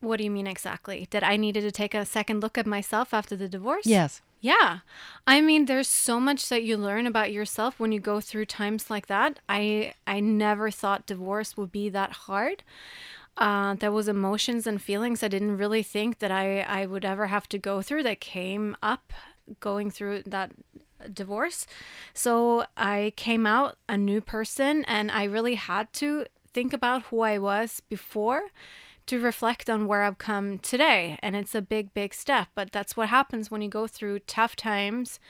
what 0.00 0.18
do 0.18 0.24
you 0.24 0.30
mean 0.30 0.46
exactly? 0.46 1.08
That 1.10 1.24
I 1.24 1.36
needed 1.36 1.62
to 1.62 1.72
take 1.72 1.94
a 1.94 2.04
second 2.04 2.40
look 2.40 2.58
at 2.58 2.66
myself 2.66 3.12
after 3.12 3.34
the 3.34 3.48
divorce? 3.48 3.86
Yes. 3.86 4.20
Yeah. 4.40 4.80
I 5.26 5.40
mean, 5.40 5.64
there's 5.64 5.88
so 5.88 6.20
much 6.20 6.48
that 6.50 6.62
you 6.62 6.76
learn 6.76 7.06
about 7.06 7.32
yourself 7.32 7.80
when 7.80 7.90
you 7.90 7.98
go 7.98 8.20
through 8.20 8.44
times 8.44 8.90
like 8.90 9.06
that. 9.06 9.40
I 9.48 9.94
I 10.06 10.20
never 10.20 10.70
thought 10.70 11.06
divorce 11.06 11.56
would 11.56 11.72
be 11.72 11.88
that 11.88 12.12
hard. 12.12 12.62
Uh, 13.36 13.74
there 13.74 13.90
was 13.90 14.06
emotions 14.06 14.66
and 14.66 14.80
feelings 14.80 15.22
I 15.22 15.28
didn't 15.28 15.56
really 15.56 15.82
think 15.82 16.18
that 16.18 16.30
I, 16.30 16.60
I 16.60 16.86
would 16.86 17.04
ever 17.04 17.26
have 17.26 17.48
to 17.48 17.58
go 17.58 17.82
through 17.82 18.02
that 18.04 18.20
came 18.20 18.76
up 18.82 19.12
going 19.60 19.90
through 19.90 20.22
that 20.26 20.52
divorce. 21.12 21.66
So 22.14 22.64
I 22.76 23.12
came 23.16 23.46
out 23.46 23.76
a 23.88 23.96
new 23.96 24.20
person 24.20 24.84
and 24.86 25.10
I 25.10 25.24
really 25.24 25.54
had 25.54 25.92
to 25.94 26.26
think 26.52 26.72
about 26.72 27.02
who 27.04 27.20
I 27.20 27.38
was 27.38 27.80
before 27.88 28.44
to 29.06 29.20
reflect 29.20 29.70
on 29.70 29.86
where 29.86 30.02
I've 30.02 30.18
come 30.18 30.58
today. 30.58 31.18
And 31.22 31.36
it's 31.36 31.54
a 31.54 31.62
big, 31.62 31.94
big 31.94 32.12
step. 32.12 32.48
But 32.54 32.72
that's 32.72 32.96
what 32.96 33.08
happens 33.08 33.50
when 33.50 33.62
you 33.62 33.68
go 33.68 33.86
through 33.86 34.20
tough 34.20 34.56
times. 34.56 35.20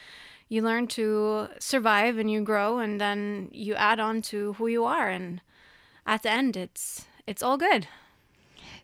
You 0.49 0.63
learn 0.63 0.87
to 0.89 1.49
survive 1.59 2.19
and 2.19 2.31
you 2.31 2.41
grow, 2.43 2.79
and 2.79 3.01
then 3.01 3.51
you 3.53 3.75
add 3.75 3.99
on 3.99 4.23
to 4.23 4.53
who 4.55 4.69
you 4.69 4.85
are. 4.85 5.09
And 5.09 5.41
at 6.07 6.23
the 6.23 6.31
end, 6.31 6.57
it's 6.57 7.07
it's 7.27 7.43
all 7.43 7.57
good. 7.57 7.89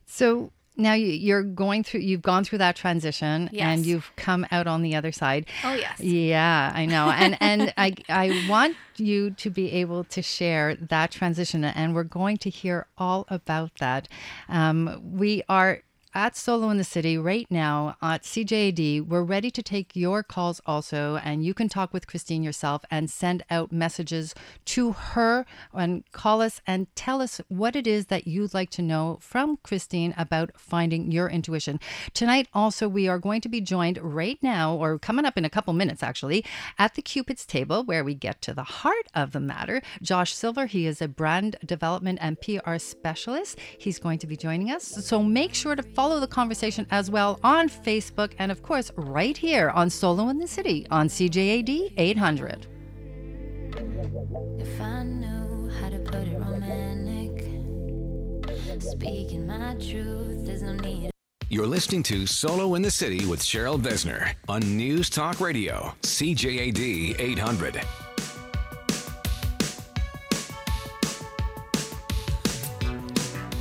So 0.04 0.50
now 0.76 0.94
you're 0.94 1.42
going 1.42 1.84
through 1.84 2.00
you've 2.00 2.22
gone 2.22 2.44
through 2.44 2.58
that 2.58 2.76
transition 2.76 3.50
yes. 3.52 3.62
and 3.66 3.86
you've 3.86 4.10
come 4.16 4.46
out 4.50 4.66
on 4.66 4.82
the 4.82 4.94
other 4.94 5.12
side. 5.12 5.46
Oh 5.64 5.74
yes. 5.74 6.00
Yeah 6.00 6.72
i 6.74 6.86
know. 6.86 7.10
And 7.10 7.36
and 7.40 7.72
i 7.76 7.94
i 8.08 8.46
want 8.48 8.76
you 8.96 9.30
to 9.32 9.50
be 9.50 9.72
able 9.72 10.04
to 10.04 10.22
share 10.22 10.76
that 10.76 11.10
transition 11.10 11.64
and 11.64 11.94
we're 11.94 12.04
going 12.04 12.36
to 12.38 12.50
hear 12.50 12.86
all 12.98 13.26
about 13.28 13.72
that. 13.78 14.08
Um, 14.48 15.00
we 15.02 15.42
are 15.48 15.82
at 16.14 16.36
Solo 16.36 16.68
in 16.70 16.78
the 16.78 16.84
City 16.84 17.16
right 17.16 17.46
now 17.50 17.96
at 18.02 18.22
CJAD. 18.22 19.06
We're 19.06 19.22
ready 19.22 19.50
to 19.50 19.62
take 19.62 19.96
your 19.96 20.22
calls 20.22 20.60
also, 20.66 21.16
and 21.16 21.44
you 21.44 21.54
can 21.54 21.68
talk 21.68 21.92
with 21.92 22.06
Christine 22.06 22.42
yourself 22.42 22.84
and 22.90 23.10
send 23.10 23.44
out 23.50 23.72
messages 23.72 24.34
to 24.66 24.92
her 24.92 25.46
and 25.72 26.04
call 26.12 26.42
us 26.42 26.60
and 26.66 26.86
tell 26.94 27.22
us 27.22 27.40
what 27.48 27.76
it 27.76 27.86
is 27.86 28.06
that 28.06 28.26
you'd 28.26 28.54
like 28.54 28.70
to 28.70 28.82
know 28.82 29.18
from 29.20 29.58
Christine 29.62 30.14
about 30.18 30.50
finding 30.56 31.10
your 31.10 31.28
intuition. 31.28 31.80
Tonight, 32.12 32.48
also, 32.52 32.88
we 32.88 33.08
are 33.08 33.18
going 33.18 33.40
to 33.40 33.48
be 33.48 33.60
joined 33.60 33.98
right 34.02 34.38
now, 34.42 34.74
or 34.74 34.98
coming 34.98 35.24
up 35.24 35.38
in 35.38 35.44
a 35.44 35.50
couple 35.50 35.72
minutes 35.72 36.02
actually, 36.02 36.44
at 36.78 36.94
the 36.94 37.02
Cupid's 37.02 37.46
table 37.46 37.84
where 37.84 38.04
we 38.04 38.14
get 38.14 38.42
to 38.42 38.52
the 38.52 38.64
heart 38.64 39.06
of 39.14 39.32
the 39.32 39.40
matter. 39.40 39.80
Josh 40.02 40.34
Silver, 40.34 40.66
he 40.66 40.86
is 40.86 41.00
a 41.00 41.08
brand 41.08 41.56
development 41.64 42.18
and 42.20 42.40
PR 42.40 42.76
specialist. 42.76 43.58
He's 43.78 43.98
going 43.98 44.18
to 44.18 44.26
be 44.26 44.36
joining 44.36 44.70
us. 44.70 44.84
So 44.84 45.22
make 45.22 45.54
sure 45.54 45.74
to 45.74 45.82
follow 45.82 46.01
follow 46.02 46.18
the 46.18 46.26
conversation 46.26 46.84
as 46.90 47.12
well 47.12 47.38
on 47.44 47.68
Facebook 47.68 48.32
and, 48.40 48.50
of 48.50 48.60
course, 48.60 48.90
right 48.96 49.36
here 49.36 49.70
on 49.70 49.88
Solo 49.88 50.30
in 50.30 50.38
the 50.38 50.48
City 50.48 50.84
on 50.90 51.06
CJAD 51.06 51.92
800. 51.96 52.66
If 54.58 54.80
I 54.80 55.04
knew 55.04 55.70
how 55.80 55.90
to 55.90 56.00
put 56.00 56.26
it 56.26 56.40
romantic, 56.40 57.46
speaking 58.82 59.46
my 59.46 59.74
truth, 59.74 60.44
there's 60.44 60.62
no 60.62 60.72
need. 60.72 61.12
You're 61.48 61.68
listening 61.68 62.02
to 62.04 62.26
Solo 62.26 62.74
in 62.74 62.82
the 62.82 62.90
City 62.90 63.24
with 63.24 63.38
Cheryl 63.38 63.80
Besner 63.80 64.34
on 64.48 64.76
News 64.76 65.08
Talk 65.08 65.38
Radio, 65.38 65.94
CJAD 66.02 67.14
800. 67.20 67.80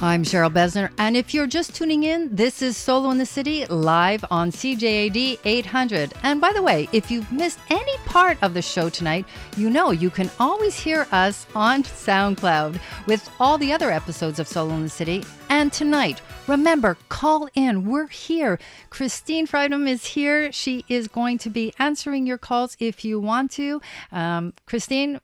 I'm 0.03 0.24
Cheryl 0.24 0.51
Besner, 0.51 0.89
and 0.98 1.15
if 1.15 1.31
you're 1.31 1.46
just 1.46 1.75
tuning 1.75 2.01
in, 2.01 2.36
this 2.36 2.63
is 2.63 2.75
Solo 2.75 3.12
in 3.12 3.20
the 3.20 3.25
City 3.27 3.67
live 3.67 4.25
on 4.31 4.50
CJAD 4.50 5.38
800. 5.46 6.15
And 6.24 6.41
by 6.41 6.51
the 6.53 6.63
way, 6.63 6.89
if 6.91 7.12
you've 7.12 7.31
missed 7.31 7.60
any 7.70 7.98
part 8.08 8.39
of 8.41 8.55
the 8.55 8.63
show 8.63 8.89
tonight, 8.89 9.27
you 9.58 9.70
know 9.70 9.91
you 9.91 10.10
can 10.10 10.31
always 10.39 10.79
hear 10.79 11.05
us 11.12 11.46
on 11.53 11.84
SoundCloud 11.84 12.79
with 13.05 13.29
all 13.39 13.60
the 13.60 13.72
other 13.72 13.91
episodes 13.91 14.39
of 14.39 14.48
Solo 14.48 14.74
in 14.74 14.81
the 14.81 14.89
City. 14.89 15.24
And 15.50 15.72
tonight, 15.72 16.20
remember, 16.48 16.98
call 17.10 17.48
in. 17.53 17.86
We're 17.86 18.08
here. 18.08 18.58
Christine 18.89 19.46
Fredheim 19.46 19.88
is 19.88 20.03
here. 20.03 20.51
She 20.51 20.84
is 20.89 21.08
going 21.10 21.38
to 21.38 21.51
be 21.51 21.75
answering 21.77 22.25
your 22.25 22.39
calls 22.39 22.75
if 22.79 23.05
you 23.05 23.20
want 23.20 23.51
to. 23.51 23.79
Um, 24.12 24.53
Christine, 24.65 25.20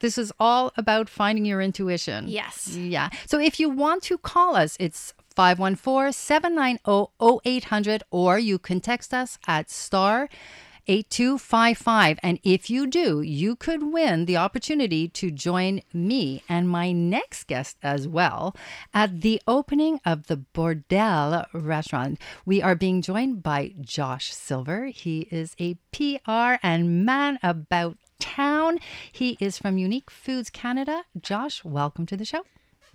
this 0.00 0.18
is 0.18 0.32
all 0.38 0.72
about 0.76 1.08
finding 1.08 1.44
your 1.44 1.60
intuition. 1.60 2.28
Yes. 2.28 2.76
Yeah. 2.76 3.10
So 3.26 3.40
if 3.40 3.58
you 3.60 3.68
want 3.68 4.02
to 4.04 4.16
call 4.18 4.54
us, 4.56 4.76
it's 4.80 5.14
514-790-0800 5.36 8.02
or 8.10 8.38
you 8.38 8.58
can 8.58 8.80
text 8.80 9.12
us 9.14 9.38
at 9.46 9.70
star 9.70 10.28
8255 10.88 12.18
and 12.22 12.40
if 12.42 12.70
you 12.70 12.86
do, 12.86 13.20
you 13.20 13.54
could 13.54 13.92
win 13.92 14.24
the 14.24 14.38
opportunity 14.38 15.06
to 15.08 15.30
join 15.30 15.82
me 15.92 16.42
and 16.48 16.68
my 16.68 16.92
next 16.92 17.46
guest 17.46 17.76
as 17.82 18.08
well 18.08 18.56
at 18.94 19.20
the 19.20 19.40
opening 19.46 20.00
of 20.06 20.28
the 20.28 20.42
Bordel 20.54 21.46
restaurant. 21.52 22.18
We 22.46 22.62
are 22.62 22.74
being 22.74 23.02
joined 23.02 23.42
by 23.42 23.74
Josh 23.80 24.32
Silver. 24.32 24.86
He 24.86 25.28
is 25.30 25.54
a 25.60 25.74
PR 25.92 26.56
and 26.62 27.04
man 27.04 27.38
about 27.42 27.98
town. 28.18 28.78
He 29.10 29.36
is 29.40 29.58
from 29.58 29.78
Unique 29.78 30.10
Foods 30.10 30.50
Canada. 30.50 31.04
Josh, 31.20 31.64
welcome 31.64 32.06
to 32.06 32.16
the 32.16 32.24
show. 32.24 32.44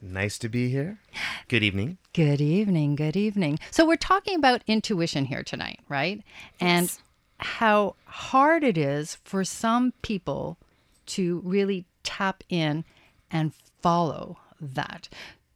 Nice 0.01 0.37
to 0.39 0.49
be 0.49 0.69
here. 0.69 0.99
Good 1.47 1.63
evening. 1.63 1.97
Good 2.13 2.41
evening. 2.41 2.95
Good 2.95 3.15
evening. 3.15 3.59
So, 3.71 3.85
we're 3.85 3.95
talking 3.95 4.35
about 4.35 4.61
intuition 4.67 5.25
here 5.25 5.43
tonight, 5.43 5.79
right? 5.87 6.21
Yes. 6.59 6.61
And 6.61 6.97
how 7.37 7.95
hard 8.05 8.63
it 8.63 8.77
is 8.77 9.17
for 9.23 9.43
some 9.43 9.93
people 10.01 10.57
to 11.05 11.41
really 11.45 11.85
tap 12.03 12.43
in 12.49 12.83
and 13.31 13.53
follow 13.81 14.37
that. 14.59 15.09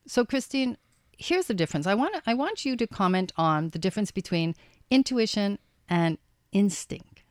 So, 0.06 0.24
Christine, 0.24 0.78
here's 1.18 1.48
the 1.48 1.54
difference. 1.54 1.88
I 1.88 1.96
want 1.96 2.16
I 2.26 2.34
want 2.34 2.64
you 2.64 2.78
to 2.78 2.88
comment 2.88 3.34
on 3.38 3.70
the 3.70 3.80
difference 3.80 4.12
between 4.12 4.56
intuition 4.90 5.60
and 5.90 6.18
instinct. 6.54 7.24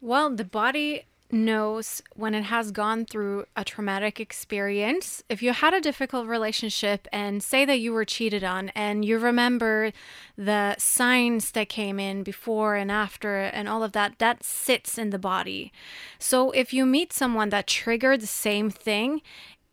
Well, 0.00 0.34
the 0.34 0.44
body 0.44 1.04
knows 1.30 2.02
when 2.14 2.34
it 2.34 2.44
has 2.44 2.70
gone 2.70 3.04
through 3.04 3.44
a 3.56 3.64
traumatic 3.64 4.18
experience. 4.18 5.22
If 5.28 5.42
you 5.42 5.52
had 5.52 5.74
a 5.74 5.80
difficult 5.80 6.26
relationship 6.26 7.06
and 7.12 7.42
say 7.42 7.64
that 7.64 7.80
you 7.80 7.92
were 7.92 8.04
cheated 8.04 8.42
on 8.42 8.70
and 8.70 9.04
you 9.04 9.18
remember 9.18 9.92
the 10.36 10.76
signs 10.78 11.50
that 11.52 11.68
came 11.68 12.00
in 12.00 12.22
before 12.22 12.76
and 12.76 12.90
after 12.90 13.36
and 13.36 13.68
all 13.68 13.82
of 13.82 13.92
that, 13.92 14.18
that 14.18 14.42
sits 14.42 14.96
in 14.96 15.10
the 15.10 15.18
body. 15.18 15.72
So 16.18 16.50
if 16.52 16.72
you 16.72 16.86
meet 16.86 17.12
someone 17.12 17.50
that 17.50 17.66
triggered 17.66 18.20
the 18.20 18.26
same 18.26 18.70
thing, 18.70 19.22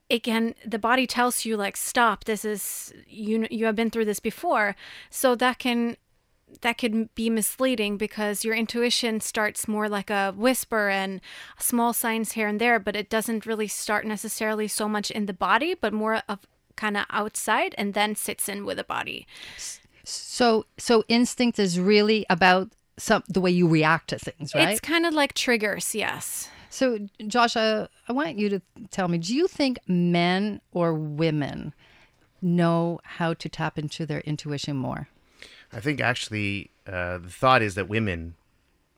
it 0.10 0.24
can 0.24 0.54
the 0.66 0.78
body 0.78 1.08
tells 1.08 1.46
you 1.46 1.58
like 1.58 1.76
stop 1.76 2.26
this 2.26 2.46
is 2.46 2.94
you 3.08 3.48
you 3.50 3.66
have 3.66 3.76
been 3.76 3.90
through 3.90 4.06
this 4.06 4.20
before 4.20 4.76
so 5.10 5.34
that 5.34 5.58
can 5.58 5.98
that 6.62 6.78
could 6.78 7.14
be 7.16 7.30
misleading 7.30 7.98
because 7.98 8.46
your 8.46 8.56
intuition 8.56 9.20
starts 9.20 9.68
more 9.68 9.90
like 9.90 10.10
a 10.10 10.32
whisper 10.32 10.90
and 10.90 11.22
small 11.60 11.94
signs 11.94 12.34
here 12.34 12.48
and 12.48 12.62
there, 12.62 12.80
but 12.80 12.96
it 12.96 13.10
doesn't 13.10 13.46
really 13.46 13.68
start 13.68 14.06
necessarily 14.06 14.68
so 14.68 14.88
much 14.88 15.12
in 15.12 15.26
the 15.26 15.34
body, 15.34 15.74
but 15.74 15.94
more 15.94 16.22
of 16.28 16.40
kind 16.76 16.98
of 16.98 17.06
outside 17.10 17.74
and 17.78 17.94
then 17.94 18.16
sits 18.16 18.50
in 18.50 18.66
with 18.66 18.78
the 18.78 18.84
body. 18.84 19.26
So 20.04 20.66
so 20.78 21.04
instinct 21.08 21.58
is 21.58 21.80
really 21.80 22.26
about 22.30 22.72
some 22.98 23.24
the 23.28 23.42
way 23.42 23.52
you 23.52 23.68
react 23.68 24.10
to 24.10 24.20
things, 24.20 24.54
right? 24.54 24.70
It's 24.70 24.80
kind 24.80 25.06
of 25.06 25.14
like 25.14 25.34
triggers, 25.34 25.96
yes. 25.96 26.50
So, 26.70 27.08
Josh, 27.26 27.56
uh, 27.56 27.88
I 28.10 28.14
want 28.14 28.38
you 28.38 28.50
to 28.50 28.62
tell 28.92 29.08
me 29.08 29.18
do 29.18 29.34
you 29.34 29.48
think 29.48 29.80
men 29.88 30.62
or 30.72 30.94
women 30.94 31.74
know 32.42 33.00
how 33.04 33.34
to 33.34 33.50
tap 33.50 33.80
into 33.80 34.06
their 34.06 34.20
intuition 34.22 34.76
more? 34.76 35.08
I 35.76 35.82
think 35.82 36.00
actually 36.00 36.72
uh, 36.88 37.18
the 37.18 37.30
thought 37.30 37.62
is 37.62 37.76
that 37.76 37.90
women 37.90 38.36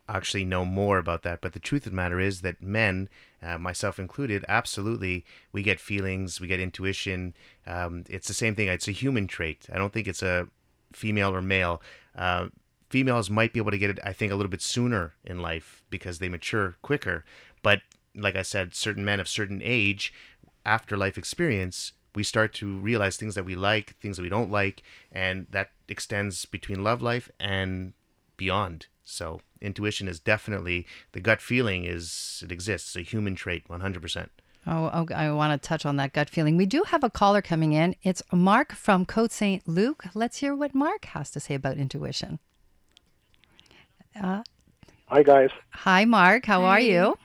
actually 0.08 0.46
know 0.46 0.64
more 0.64 1.00
about 1.00 1.24
that, 1.24 1.42
but 1.42 1.54
the 1.54 1.60
truth 1.60 1.88
of 1.88 1.92
the 1.92 1.96
matter 1.96 2.20
is 2.20 2.42
that 2.42 2.62
men, 2.62 3.10
uh, 3.42 3.58
myself 3.58 3.98
included, 3.98 4.46
absolutely, 4.48 5.26
we 5.52 5.64
get 5.64 5.80
feelings, 5.80 6.40
we 6.40 6.48
get 6.48 6.60
intuition. 6.60 7.34
Um, 7.66 8.04
it's 8.08 8.28
the 8.28 8.34
same 8.36 8.54
thing. 8.54 8.68
It's 8.68 8.88
a 8.88 8.92
human 8.92 9.26
trait. 9.26 9.66
I 9.74 9.80
don't 9.80 9.92
think 9.92 10.08
it's 10.08 10.22
a 10.22 10.48
female 10.94 11.36
or 11.36 11.42
male. 11.42 11.82
Uh, 12.16 12.50
females 12.90 13.30
might 13.30 13.54
be 13.54 13.60
able 13.60 13.72
to 13.72 13.78
get 13.80 13.90
it, 13.90 14.00
I 14.04 14.14
think, 14.14 14.32
a 14.32 14.36
little 14.36 14.52
bit 14.52 14.62
sooner 14.62 15.16
in 15.26 15.42
life 15.42 15.84
because 15.90 16.20
they 16.20 16.30
mature 16.30 16.76
quicker. 16.84 17.26
But 17.64 17.82
like 18.16 18.36
I 18.36 18.44
said, 18.44 18.76
certain 18.76 19.04
men 19.04 19.20
of 19.20 19.28
certain 19.28 19.62
age, 19.64 20.14
after 20.64 20.96
life 20.96 21.18
experience, 21.18 21.94
we 22.14 22.24
start 22.24 22.54
to 22.56 22.78
realize 22.78 23.18
things 23.18 23.34
that 23.34 23.46
we 23.46 23.56
like, 23.56 23.96
things 23.98 24.18
that 24.18 24.24
we 24.24 24.30
don't 24.30 24.52
like, 24.52 24.84
and 25.12 25.48
that 25.50 25.72
extends 25.88 26.46
between 26.46 26.84
love 26.84 27.02
life 27.02 27.30
and 27.40 27.94
beyond. 28.36 28.88
So 29.04 29.42
intuition 29.62 30.08
is 30.08 30.20
definitely 30.20 30.86
the 31.14 31.22
gut 31.22 31.42
feeling 31.42 31.86
is 31.86 32.42
it 32.44 32.52
exists, 32.52 32.96
a 32.96 33.02
human 33.02 33.36
trait, 33.36 33.64
one 33.68 33.82
hundred 33.82 34.02
percent. 34.02 34.32
Oh, 34.70 34.92
okay. 35.02 35.14
I 35.14 35.32
want 35.32 35.62
to 35.62 35.66
touch 35.66 35.86
on 35.86 35.96
that 35.96 36.12
gut 36.12 36.30
feeling. 36.30 36.58
We 36.58 36.66
do 36.66 36.84
have 36.84 37.02
a 37.02 37.10
caller 37.10 37.42
coming 37.42 37.72
in. 37.72 37.96
It's 38.04 38.22
Mark 38.34 38.74
from 38.74 39.06
Côte 39.06 39.32
St. 39.32 39.66
Luc. 39.66 40.04
Let's 40.14 40.40
hear 40.40 40.54
what 40.54 40.76
Mark 40.76 41.06
has 41.06 41.32
to 41.32 41.40
say 41.40 41.56
about 41.56 41.78
intuition. 41.78 42.40
Hi, 44.20 44.44
guys. 45.24 45.52
Hi, 45.70 46.04
Mark. 46.04 46.46
How 46.46 46.64
are 46.64 46.82
you? 46.82 47.18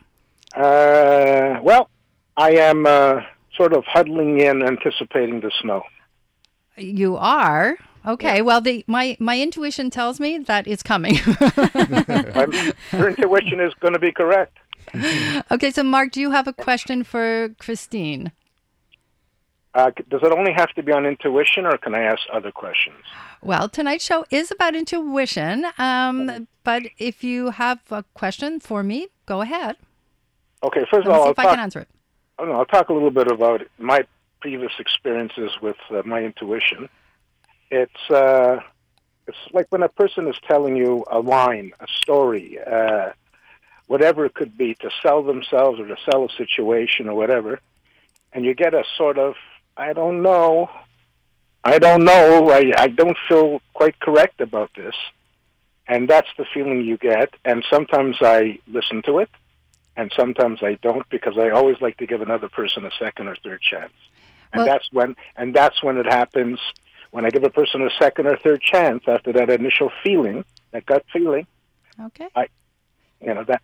Uh, 0.55 1.59
well, 1.63 1.91
I 2.37 2.53
am 2.53 2.87
uh, 2.87 3.23
sort 3.57 3.73
of 3.73 3.85
huddling 3.87 4.39
in, 4.39 4.63
anticipating 4.63 5.41
the 5.41 5.51
snow. 5.61 5.83
You 6.77 7.17
are. 7.17 7.77
Okay. 8.07 8.43
Well, 8.43 8.61
the 8.61 8.85
my 8.87 9.17
my 9.21 9.41
intuition 9.41 9.91
tells 9.91 10.19
me 10.21 10.39
that 10.39 10.67
it's 10.67 10.83
coming. 10.83 11.15
Your 12.93 13.09
intuition 13.11 13.61
is 13.61 13.73
going 13.81 13.93
to 13.95 13.99
be 14.01 14.13
correct. 14.13 14.59
okay. 15.51 15.71
So, 15.71 15.83
Mark, 15.83 16.11
do 16.13 16.21
you 16.21 16.31
have 16.33 16.49
a 16.49 16.53
question 16.53 17.05
for 17.05 17.51
Christine? 17.59 18.33
Uh, 19.75 19.91
does 20.11 20.21
it 20.23 20.33
only 20.33 20.53
have 20.53 20.69
to 20.75 20.83
be 20.83 20.93
on 20.93 21.07
intuition, 21.07 21.65
or 21.65 21.79
can 21.79 21.95
I 21.95 22.03
ask 22.03 22.21
other 22.33 22.51
questions? 22.53 22.97
Well, 23.41 23.69
tonight's 23.71 24.05
show 24.05 24.27
is 24.31 24.51
about 24.51 24.75
intuition. 24.77 25.67
Um, 25.79 26.47
but 26.63 26.83
if 26.99 27.25
you 27.25 27.51
have 27.51 27.81
a 27.91 28.05
question 28.13 28.61
for 28.61 28.83
me, 28.83 29.09
go 29.25 29.41
ahead. 29.41 29.77
Okay, 30.63 30.81
first 30.91 31.07
Let 31.07 31.09
of 31.09 31.13
all, 31.13 31.19
see 31.21 31.25
I'll 31.27 31.31
if 31.33 31.39
I 31.39 31.43
talk, 31.45 31.53
can 31.53 31.61
answer 31.61 31.81
it. 31.81 31.89
I 32.39 32.43
don't 32.43 32.53
know, 32.53 32.59
I'll 32.59 32.67
talk 32.67 32.91
a 32.91 32.93
little 32.93 33.11
bit 33.11 33.29
about 33.29 33.63
my 33.79 34.05
previous 34.41 34.73
experiences 34.79 35.53
with 35.63 35.77
uh, 35.91 36.03
my 36.05 36.21
intuition. 36.23 36.89
It's 37.73 38.11
uh, 38.11 38.61
it's 39.27 39.39
like 39.55 39.67
when 39.71 39.83
a 39.83 39.89
person 39.89 40.29
is 40.29 40.37
telling 40.47 40.77
you 40.77 41.07
a 41.11 41.21
line, 41.21 41.73
a 41.81 41.87
story, 42.03 42.59
uh, 42.61 43.13
whatever 43.87 44.27
it 44.27 44.35
could 44.35 44.59
be, 44.59 44.75
to 44.75 44.91
sell 45.03 45.23
themselves 45.23 45.81
or 45.81 45.87
to 45.87 45.97
sell 46.11 46.27
a 46.27 46.29
situation 46.37 47.09
or 47.09 47.15
whatever, 47.15 47.61
and 48.35 48.45
you 48.45 48.53
get 48.53 48.75
a 48.75 48.85
sort 48.99 49.17
of, 49.17 49.37
I 49.75 49.95
don't 49.95 50.21
know, 50.21 50.69
I 51.65 51.79
don't 51.79 52.05
know, 52.05 52.51
I, 52.51 52.73
I 52.77 52.89
don't 52.89 53.17
feel 53.27 53.63
quite 53.73 53.99
correct 54.01 54.43
about 54.43 54.71
this. 54.77 54.95
And 55.89 56.11
that's 56.11 56.29
the 56.37 56.45
feeling 56.53 56.83
you 56.83 56.99
get. 56.99 57.31
And 57.43 57.65
sometimes 57.71 58.17
I 58.21 58.59
listen 58.69 59.01
to 59.07 59.19
it, 59.21 59.31
and 59.97 60.13
sometimes 60.15 60.63
I 60.63 60.75
don't 60.83 61.09
because 61.09 61.39
I 61.39 61.49
always 61.49 61.81
like 61.81 61.97
to 61.99 62.07
give 62.07 62.21
another 62.21 62.51
person 62.51 62.85
a 62.85 62.91
second 62.99 63.29
or 63.29 63.37
third 63.37 63.63
chance. 63.63 63.95
And 64.53 64.61
Well- 64.61 64.67
that's 64.67 64.93
when 64.93 65.17
and 65.37 65.55
that's 65.55 65.83
when 65.83 65.97
it 65.97 66.05
happens 66.05 66.61
when 67.13 67.25
I 67.25 67.31
give 67.31 67.45
a 67.45 67.51
person 67.51 67.83
a 67.83 67.91
second 67.99 68.27
or 68.27 68.37
third 68.39 68.61
chance 68.61 69.05
after 69.07 69.33
that 69.35 69.49
initial 69.51 69.93
feeling, 70.03 70.45
that 70.73 70.85
gut 70.87 71.05
feeling, 71.13 71.47
Okay. 72.01 72.29
you 73.21 73.33
know, 73.35 73.45
that 73.45 73.63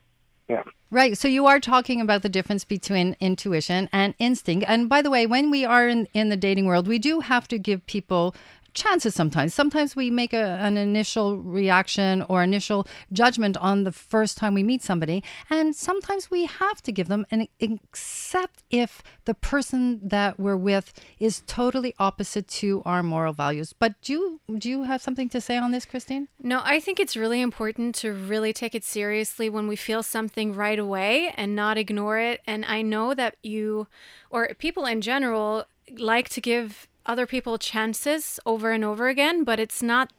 yeah. 0.49 0.63
Right. 0.91 1.19
So 1.19 1.29
you 1.29 1.45
are 1.47 1.61
talking 1.61 2.01
about 2.01 2.23
the 2.23 2.31
difference 2.31 2.65
between 2.65 3.17
intuition 3.21 3.91
and 3.93 4.15
instinct. 4.19 4.65
And 4.67 4.89
by 4.89 5.03
the 5.03 5.11
way, 5.11 5.27
when 5.27 5.51
we 5.51 5.65
are 5.67 5.87
in, 5.87 6.09
in 6.15 6.31
the 6.31 6.39
dating 6.39 6.65
world, 6.65 6.89
we 6.89 6.99
do 6.99 7.21
have 7.21 7.47
to 7.49 7.59
give 7.59 7.85
people 7.87 8.35
chances 8.79 9.15
sometimes. 9.15 9.53
Sometimes 9.53 9.97
we 9.97 10.11
make 10.11 10.33
a, 10.33 10.59
an 10.61 10.77
initial 10.77 11.39
reaction 11.39 12.25
or 12.29 12.43
initial 12.43 12.87
judgment 13.13 13.57
on 13.57 13.85
the 13.85 13.93
first 13.93 14.39
time 14.39 14.55
we 14.55 14.63
meet 14.63 14.83
somebody. 14.83 15.23
And 15.51 15.75
sometimes 15.75 16.31
we 16.31 16.47
have 16.47 16.81
to 16.83 16.93
give 16.93 17.09
them 17.09 17.27
an 17.31 17.49
except 17.59 18.63
if 18.71 19.03
the 19.25 19.35
person 19.35 20.01
that 20.03 20.39
we're 20.39 20.57
with 20.57 20.93
is 21.19 21.43
totally 21.47 21.95
opposite 21.99 22.47
to 22.49 22.83
our 22.85 23.03
moral 23.03 23.33
values. 23.33 23.73
But 23.73 24.01
do 24.01 24.13
you, 24.13 24.41
do 24.59 24.69
you 24.71 24.85
have 24.85 25.03
something 25.03 25.29
to 25.31 25.41
say 25.41 25.57
on 25.57 25.73
this, 25.73 25.85
Christine? 25.85 26.29
No, 26.41 26.61
I 26.65 26.81
think 26.81 27.01
it's 27.01 27.17
really 27.17 27.41
important 27.41 27.95
to 27.97 28.13
really 28.13 28.53
take 28.53 28.75
it 28.75 28.85
seriously 28.85 29.51
when 29.51 29.67
we 29.67 29.77
feel 29.77 30.03
something 30.03 30.55
right 30.55 30.79
away 30.79 31.33
and 31.37 31.57
not 31.57 31.77
ignore 31.79 32.19
it. 32.19 32.41
And 32.47 32.65
I 32.65 32.83
know 32.83 33.15
that 33.15 33.37
you, 33.43 33.89
or 34.31 34.49
people 34.59 34.87
in 34.87 35.01
general, 35.01 35.65
like 35.97 36.29
to 36.31 36.41
give 36.41 36.89
other 37.09 37.27
people 37.27 37.59
chances 37.59 38.39
over 38.47 38.71
and 38.71 38.85
over 38.85 39.09
again, 39.09 39.43
but 39.43 39.59
it's 39.59 39.83
not 39.83 40.13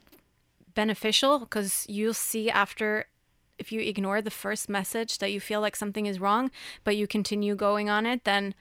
beneficial 0.73 1.39
because 1.39 1.85
you'll 1.87 2.13
see 2.13 2.49
after 2.49 3.05
if 3.57 3.71
you 3.71 3.81
ignore 3.81 4.21
the 4.21 4.31
first 4.31 4.69
message 4.69 5.17
that 5.19 5.31
you 5.31 5.39
feel 5.39 5.61
like 5.61 5.75
something 5.75 6.05
is 6.05 6.19
wrong, 6.19 6.49
but 6.83 6.95
you 6.95 7.07
continue 7.07 7.55
going 7.55 7.89
on 7.89 8.05
it, 8.05 8.23
then 8.23 8.55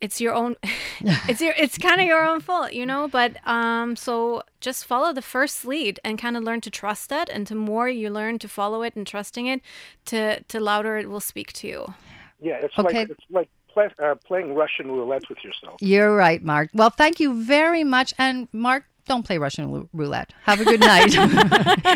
it's 0.00 0.20
your 0.20 0.32
own 0.34 0.54
it's 1.28 1.40
your 1.40 1.54
it's 1.56 1.76
kind 1.78 2.00
of 2.00 2.06
your 2.06 2.24
own 2.24 2.40
fault 2.40 2.72
you 2.72 2.86
know 2.86 3.08
but 3.08 3.36
um 3.48 3.96
so 3.96 4.42
just 4.60 4.84
follow 4.84 5.12
the 5.12 5.22
first 5.22 5.64
lead 5.64 5.98
and 6.04 6.18
kind 6.18 6.36
of 6.36 6.44
learn 6.44 6.60
to 6.60 6.70
trust 6.70 7.08
that 7.08 7.28
and 7.28 7.48
the 7.48 7.54
more 7.54 7.88
you 7.88 8.08
learn 8.08 8.38
to 8.38 8.48
follow 8.48 8.82
it 8.82 8.94
and 8.94 9.06
trusting 9.06 9.46
it 9.46 9.60
to 10.04 10.40
to 10.44 10.60
louder 10.60 10.96
it 10.98 11.08
will 11.10 11.20
speak 11.20 11.52
to 11.52 11.66
you 11.66 11.94
Yeah, 12.40 12.58
it's 12.62 12.74
Okay. 12.78 13.00
like 13.00 13.10
it's 13.10 13.24
like 13.30 13.48
play, 13.78 14.06
uh, 14.06 14.14
playing 14.26 14.54
Russian 14.54 14.90
roulette 14.90 15.28
with 15.28 15.38
yourself. 15.44 15.76
You're 15.80 16.14
right, 16.14 16.42
Mark. 16.42 16.70
Well, 16.74 16.90
thank 16.90 17.20
you 17.20 17.42
very 17.42 17.84
much. 17.84 18.12
And 18.18 18.48
Mark, 18.52 18.84
don't 19.06 19.24
play 19.24 19.38
Russian 19.38 19.88
roulette. 19.94 20.34
Have 20.42 20.60
a 20.60 20.64
good 20.64 20.80
night. 20.80 21.14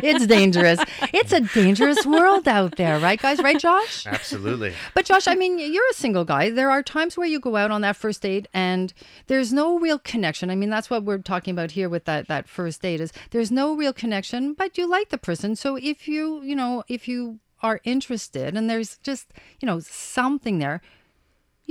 it's 0.03 0.27
dangerous. 0.27 0.81
It's 1.13 1.33
a 1.33 1.41
dangerous 1.41 2.07
world 2.07 2.49
out 2.49 2.77
there, 2.77 2.99
right, 3.01 3.21
guys? 3.21 3.39
Right, 3.39 3.59
Josh? 3.59 4.07
Absolutely. 4.07 4.73
But 4.95 5.05
Josh, 5.05 5.29
I 5.29 5.35
mean, 5.35 5.59
you're 5.59 5.89
a 5.91 5.95
single 5.95 6.25
guy. 6.25 6.49
There 6.49 6.71
are 6.71 6.83
times 6.83 7.19
where 7.19 7.27
you 7.27 7.39
go 7.39 7.57
out 7.57 7.71
on 7.71 7.83
that 7.83 7.97
first 7.97 8.23
date 8.23 8.49
and 8.55 8.95
there's 9.27 9.53
no 9.53 9.79
real 9.79 9.99
connection. 9.99 10.51
I 10.51 10.55
mean, 10.55 10.71
that's 10.71 10.89
what 10.89 11.05
we're 11.05 11.19
talking 11.19 11.53
about 11.53 11.73
here 11.73 11.91
with 11.91 12.07
that 12.07 12.29
that 12.29 12.49
first 12.49 12.81
date 12.81 13.01
is 13.01 13.13
there's 13.31 13.51
no 13.51 13.75
real 13.75 13.93
connection, 13.93 14.55
but 14.55 14.79
you 14.79 14.89
like 14.89 15.11
the 15.11 15.19
person. 15.19 15.55
So 15.55 15.77
if 15.77 16.09
you, 16.09 16.43
you 16.43 16.57
know, 16.57 16.83
if 16.89 17.07
you 17.07 17.41
are 17.63 17.81
interested 17.85 18.57
and 18.57 18.71
there's 18.71 18.97
just, 18.99 19.33
you 19.61 19.67
know, 19.67 19.81
something 19.81 20.61
there, 20.61 20.81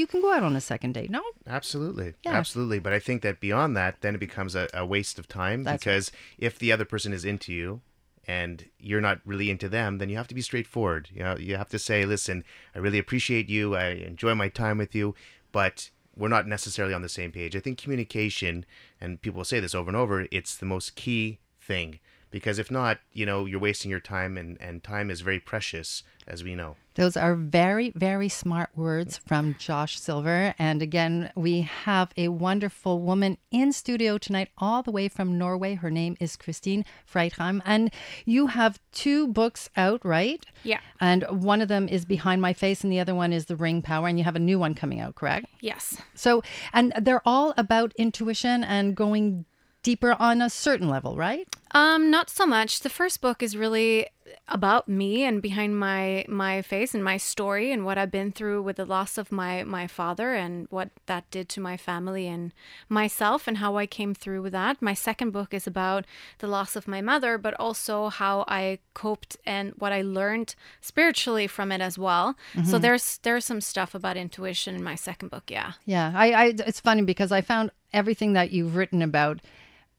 you 0.02 0.08
can 0.08 0.22
go 0.22 0.34
out 0.34 0.44
on 0.44 0.56
a 0.56 0.62
second 0.62 0.94
date. 0.94 1.10
No? 1.10 1.24
Absolutely. 1.48 2.16
Yeah. 2.24 2.34
Absolutely. 2.34 2.80
But 2.80 2.92
I 2.92 3.00
think 3.00 3.22
that 3.22 3.40
beyond 3.40 3.78
that, 3.78 4.02
then 4.02 4.16
it 4.16 4.20
becomes 4.20 4.56
a, 4.56 4.68
a 4.74 4.86
waste 4.86 5.18
of 5.18 5.28
time 5.28 5.64
That's 5.64 5.82
because 5.82 6.12
if 6.38 6.60
the 6.60 6.72
other 6.72 6.84
person 6.84 7.14
is 7.14 7.24
into 7.24 7.54
you 7.54 7.82
and 8.28 8.66
you're 8.80 9.02
not 9.02 9.22
really 9.26 9.50
into 9.50 9.70
them, 9.70 10.00
then 10.00 10.10
you 10.10 10.18
have 10.18 10.28
to 10.28 10.36
be 10.36 10.42
straightforward. 10.42 11.10
You 11.14 11.24
know, 11.24 11.38
you 11.38 11.56
have 11.56 11.70
to 11.70 11.80
say, 11.80 12.06
listen, 12.06 12.44
I 12.76 12.80
really 12.80 13.00
appreciate 13.00 13.48
you. 13.48 13.76
I 13.76 13.90
enjoy 13.90 14.36
my 14.36 14.50
time 14.50 14.78
with 14.78 14.94
you, 14.94 15.16
but 15.52 15.90
we're 16.16 16.28
not 16.28 16.48
necessarily 16.48 16.94
on 16.94 17.02
the 17.02 17.10
same 17.10 17.32
page. 17.32 17.56
I 17.56 17.60
think 17.60 17.78
communication, 17.78 18.66
and 19.00 19.22
people 19.22 19.44
say 19.46 19.60
this 19.60 19.74
over 19.74 19.90
and 19.90 19.98
over, 19.98 20.28
it's 20.32 20.56
the 20.56 20.66
most 20.66 20.96
key 20.96 21.40
thing. 21.60 22.00
Because 22.32 22.60
if 22.60 22.72
not, 22.72 23.00
you 23.12 23.26
know, 23.26 23.46
you're 23.46 23.60
wasting 23.60 23.92
your 23.92 24.00
time 24.00 24.38
and, 24.38 24.58
and 24.62 24.84
time 24.84 25.12
is 25.12 25.22
very 25.22 25.40
precious, 25.40 26.04
as 26.26 26.44
we 26.44 26.56
know. 26.56 26.78
Those 26.96 27.16
are 27.16 27.36
very, 27.36 27.92
very 27.96 28.28
smart 28.28 28.70
words 28.76 29.18
from 29.18 29.56
Josh 29.58 30.00
Silver. 30.00 30.54
And 30.60 30.82
again, 30.82 31.32
we 31.36 31.62
have 31.62 32.12
a 32.18 32.30
wonderful 32.30 33.00
woman 33.02 33.38
in 33.50 33.72
studio 33.72 34.18
tonight, 34.18 34.50
all 34.58 34.84
the 34.84 34.92
way 34.92 35.08
from 35.08 35.38
Norway. 35.38 35.76
Her 35.76 35.90
name 35.92 36.18
is 36.20 36.36
Christine 36.36 36.84
Fredheim. 37.10 37.62
And 37.66 37.94
you 38.26 38.48
have 38.48 38.80
two 38.92 39.28
books 39.28 39.70
out, 39.78 40.04
right? 40.06 40.46
Yeah. 40.64 40.80
And 41.00 41.24
one 41.30 41.62
of 41.62 41.70
them 41.70 41.88
is 41.88 42.04
Behind 42.04 42.42
My 42.42 42.54
Face, 42.54 42.84
and 42.84 42.92
the 42.92 43.00
other 43.00 43.16
one 43.16 43.32
is 43.32 43.46
The 43.46 43.56
Ring 43.56 43.82
Power. 43.82 44.08
And 44.08 44.18
you 44.18 44.26
have 44.26 44.36
a 44.36 44.40
new 44.40 44.60
one 44.60 44.74
coming 44.74 45.00
out, 45.00 45.16
correct? 45.16 45.48
yes 45.62 46.02
So, 46.16 46.44
and 46.74 46.94
they're 47.00 47.22
all 47.26 47.54
about 47.58 47.94
intuition 47.98 48.64
and 48.64 48.96
going 48.96 49.46
deeper 49.84 50.16
on 50.20 50.42
a 50.42 50.50
certain 50.50 50.90
level, 50.90 51.16
right? 51.16 51.48
Um, 51.74 52.12
not 52.12 52.30
so 52.30 52.46
much. 52.46 52.82
The 52.82 52.90
first 52.90 53.22
book 53.22 53.42
is 53.42 53.56
really 53.56 54.08
about 54.48 54.88
me 54.88 55.24
and 55.24 55.42
behind 55.42 55.78
my 55.78 56.26
my 56.28 56.62
face 56.62 56.94
and 56.94 57.04
my 57.04 57.18
story 57.18 57.72
and 57.72 57.86
what 57.86 57.98
I've 57.98 58.12
been 58.12 58.32
through 58.32 58.62
with 58.62 58.78
the 58.78 58.86
loss 58.86 59.18
of 59.18 59.32
my 59.32 59.64
my 59.64 59.88
father 59.88 60.34
and 60.34 60.68
what 60.70 60.90
that 61.06 61.30
did 61.32 61.50
to 61.50 61.62
my 61.62 61.78
family 61.78 62.28
and 62.28 62.54
myself 62.88 63.48
and 63.48 63.58
how 63.58 63.78
I 63.78 63.86
came 63.86 64.14
through 64.14 64.42
with 64.42 64.54
that. 64.54 64.82
My 64.82 64.94
second 64.94 65.32
book 65.32 65.54
is 65.54 65.68
about 65.68 66.06
the 66.40 66.48
loss 66.48 66.76
of 66.76 66.88
my 66.88 67.02
mother, 67.02 67.38
but 67.38 67.54
also 67.60 68.10
how 68.10 68.46
I 68.48 68.80
coped 68.94 69.38
and 69.46 69.74
what 69.78 69.92
I 69.92 70.02
learned 70.02 70.56
spiritually 70.82 71.48
from 71.48 71.72
it 71.72 71.82
as 71.82 71.98
well. 71.98 72.36
So 72.66 72.78
there's 72.80 73.18
there's 73.20 73.46
some 73.46 73.62
stuff 73.62 73.96
about 73.96 74.18
intuition 74.18 74.76
in 74.76 74.84
my 74.84 74.96
second 74.96 75.30
book. 75.30 75.50
Yeah. 75.50 75.74
Yeah, 75.86 76.12
I, 76.16 76.32
I 76.32 76.46
it's 76.68 76.80
funny 76.80 77.02
because 77.02 77.32
I 77.32 77.42
found 77.42 77.72
everything 77.94 78.34
that 78.34 78.52
you've 78.52 78.76
written 78.76 79.02
about 79.02 79.40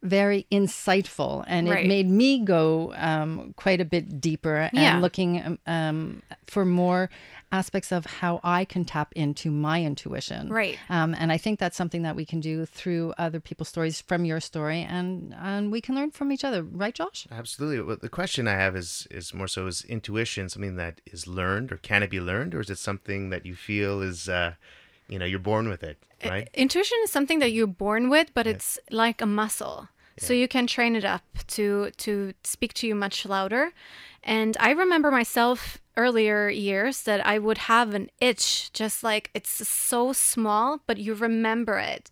very 0.03 0.47
insightful, 0.51 1.45
and 1.47 1.69
Right. 1.69 1.85
it 1.85 1.89
made 1.89 2.09
me 2.09 2.41
go 2.45 2.93
um, 2.97 3.55
quite 3.57 3.81
a 3.81 3.85
bit 3.85 4.21
deeper 4.21 4.57
and 4.73 4.77
Yeah. 4.79 4.99
looking 4.99 5.41
um, 5.45 5.59
um, 5.67 6.23
for 6.47 6.65
more 6.65 7.09
aspects 7.53 7.93
of 7.93 8.07
how 8.07 8.41
I 8.43 8.65
can 8.65 8.85
tap 8.85 9.13
into 9.15 9.51
my 9.51 9.83
intuition. 9.85 10.49
Right. 10.49 10.79
Um, 10.89 11.15
and 11.19 11.31
I 11.31 11.39
think 11.39 11.59
that's 11.61 11.77
something 11.77 12.03
that 12.03 12.17
we 12.17 12.25
can 12.25 12.41
do 12.41 12.65
through 12.67 13.13
other 13.19 13.41
people's 13.41 13.69
stories 13.69 14.01
from 14.01 14.25
your 14.25 14.41
story, 14.41 14.81
and 14.83 15.35
and 15.39 15.71
we 15.71 15.81
can 15.81 15.95
learn 15.95 16.11
from 16.11 16.33
each 16.33 16.45
other, 16.45 16.63
right, 16.63 16.95
Josh? 16.95 17.27
Absolutely. 17.31 17.83
Well, 17.83 17.99
the 18.01 18.09
question 18.09 18.49
I 18.49 18.55
have 18.55 18.75
is 18.75 19.07
is 19.11 19.33
more 19.35 19.49
so 19.49 19.67
is 19.67 19.85
intuition 19.85 20.49
something 20.49 20.77
that 20.77 21.01
is 21.07 21.27
learned 21.27 21.71
or 21.73 21.77
can 21.77 22.03
it 22.03 22.11
be 22.11 22.21
learned 22.21 22.55
or 22.55 22.61
is 22.61 22.71
it 22.71 22.79
something 22.79 23.31
that 23.31 23.45
you 23.47 23.55
feel 23.55 24.01
is 24.03 24.29
uh, 24.29 24.55
you 25.13 25.19
know 25.19 25.27
you're 25.27 25.39
born 25.39 25.69
with 25.69 25.83
it, 25.83 25.99
right? 26.25 26.49
Intuition 26.55 26.99
is 27.05 27.13
something 27.13 27.39
that 27.41 27.53
you're 27.53 27.67
born 27.87 28.09
with, 28.09 28.29
but 28.35 28.47
it's 28.47 28.79
like 28.91 29.21
a 29.21 29.27
muscle. 29.27 29.89
So 30.19 30.33
you 30.33 30.47
can 30.47 30.67
train 30.67 30.95
it 30.97 31.05
up 31.05 31.25
to 31.57 31.91
to 32.05 32.33
speak 32.45 32.73
to 32.75 32.87
you 32.87 32.95
much 32.95 33.27
louder. 33.27 33.73
And 34.23 34.57
I 34.61 34.71
remember 34.71 35.11
myself 35.11 35.79
earlier 35.97 36.49
years 36.49 37.03
that 37.03 37.27
I 37.27 37.39
would 37.39 37.59
have 37.59 37.95
an 37.95 38.09
itch, 38.21 38.73
just 38.73 39.03
like 39.03 39.31
it's 39.35 39.69
so 39.69 40.13
small, 40.13 40.81
but 40.87 40.99
you 40.99 41.15
remember 41.15 41.79
it. 41.79 42.11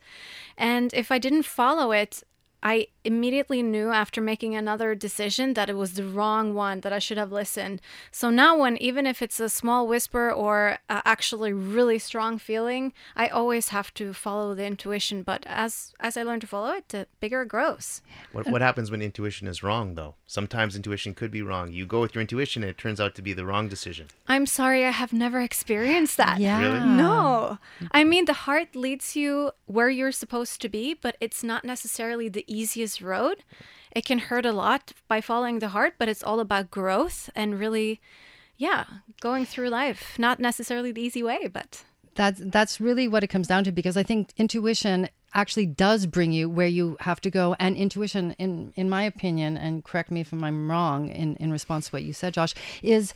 And 0.56 0.92
if 0.92 1.10
I 1.12 1.18
didn't 1.18 1.44
follow 1.44 1.92
it, 1.92 2.22
I 2.62 2.88
immediately 3.04 3.62
knew 3.62 3.90
after 3.90 4.20
making 4.20 4.54
another 4.54 4.94
decision 4.94 5.54
that 5.54 5.70
it 5.70 5.76
was 5.76 5.94
the 5.94 6.04
wrong 6.04 6.54
one, 6.54 6.80
that 6.80 6.92
I 6.92 6.98
should 6.98 7.18
have 7.18 7.32
listened. 7.32 7.80
So 8.10 8.30
now, 8.30 8.58
when 8.58 8.76
even 8.78 9.06
if 9.06 9.22
it's 9.22 9.40
a 9.40 9.48
small 9.48 9.86
whisper 9.86 10.30
or 10.30 10.78
uh, 10.88 11.02
actually 11.04 11.52
really 11.52 11.98
strong 11.98 12.38
feeling, 12.38 12.92
I 13.16 13.28
always 13.28 13.68
have 13.68 13.92
to 13.94 14.12
follow 14.12 14.54
the 14.54 14.64
intuition. 14.64 15.22
But 15.22 15.44
as 15.46 15.92
as 16.00 16.16
I 16.16 16.22
learn 16.22 16.40
to 16.40 16.46
follow 16.46 16.72
it, 16.72 16.88
the 16.88 17.06
bigger 17.20 17.42
it 17.42 17.48
grows. 17.48 18.02
What 18.32 18.48
what 18.48 18.60
happens 18.60 18.90
when 18.90 19.02
intuition 19.02 19.48
is 19.48 19.62
wrong 19.62 19.94
though? 19.94 20.14
Sometimes 20.26 20.76
intuition 20.76 21.14
could 21.14 21.30
be 21.30 21.42
wrong. 21.42 21.72
You 21.72 21.86
go 21.86 22.00
with 22.00 22.14
your 22.14 22.20
intuition 22.20 22.62
and 22.62 22.70
it 22.70 22.78
turns 22.78 23.00
out 23.00 23.14
to 23.16 23.22
be 23.22 23.32
the 23.32 23.44
wrong 23.44 23.68
decision. 23.68 24.06
I'm 24.28 24.46
sorry, 24.46 24.84
I 24.84 24.90
have 24.90 25.12
never 25.12 25.40
experienced 25.40 26.16
that. 26.18 26.38
Yeah. 26.38 26.60
Really? 26.60 26.86
No. 26.86 27.58
I 27.90 28.04
mean, 28.04 28.26
the 28.26 28.32
heart 28.32 28.76
leads 28.76 29.16
you 29.16 29.52
where 29.66 29.90
you're 29.90 30.12
supposed 30.12 30.60
to 30.62 30.68
be, 30.68 30.94
but 30.94 31.16
it's 31.20 31.42
not 31.42 31.64
necessarily 31.64 32.28
the 32.28 32.44
easiest 32.46 32.89
road. 32.98 33.44
It 33.92 34.04
can 34.04 34.18
hurt 34.18 34.46
a 34.46 34.52
lot 34.52 34.92
by 35.08 35.20
following 35.20 35.58
the 35.58 35.70
heart, 35.70 35.94
but 35.98 36.08
it's 36.08 36.22
all 36.22 36.40
about 36.40 36.70
growth 36.70 37.28
and 37.34 37.58
really, 37.58 38.00
yeah, 38.56 38.84
going 39.20 39.44
through 39.46 39.68
life. 39.68 40.16
Not 40.18 40.38
necessarily 40.38 40.92
the 40.92 41.02
easy 41.02 41.22
way, 41.22 41.48
but 41.48 41.84
That's 42.14 42.40
that's 42.44 42.80
really 42.80 43.06
what 43.08 43.22
it 43.24 43.32
comes 43.34 43.48
down 43.48 43.64
to 43.64 43.72
because 43.72 43.96
I 43.96 44.02
think 44.02 44.32
intuition 44.36 45.08
actually 45.32 45.66
does 45.66 46.06
bring 46.06 46.32
you 46.32 46.50
where 46.50 46.66
you 46.78 46.96
have 47.00 47.20
to 47.20 47.30
go. 47.30 47.54
And 47.58 47.76
intuition, 47.76 48.32
in 48.38 48.72
in 48.76 48.90
my 48.90 49.02
opinion, 49.04 49.56
and 49.56 49.84
correct 49.84 50.10
me 50.10 50.20
if 50.20 50.32
I'm 50.32 50.70
wrong 50.70 51.08
in, 51.08 51.36
in 51.36 51.50
response 51.52 51.86
to 51.86 51.92
what 51.92 52.02
you 52.02 52.12
said, 52.12 52.34
Josh, 52.34 52.54
is 52.82 53.14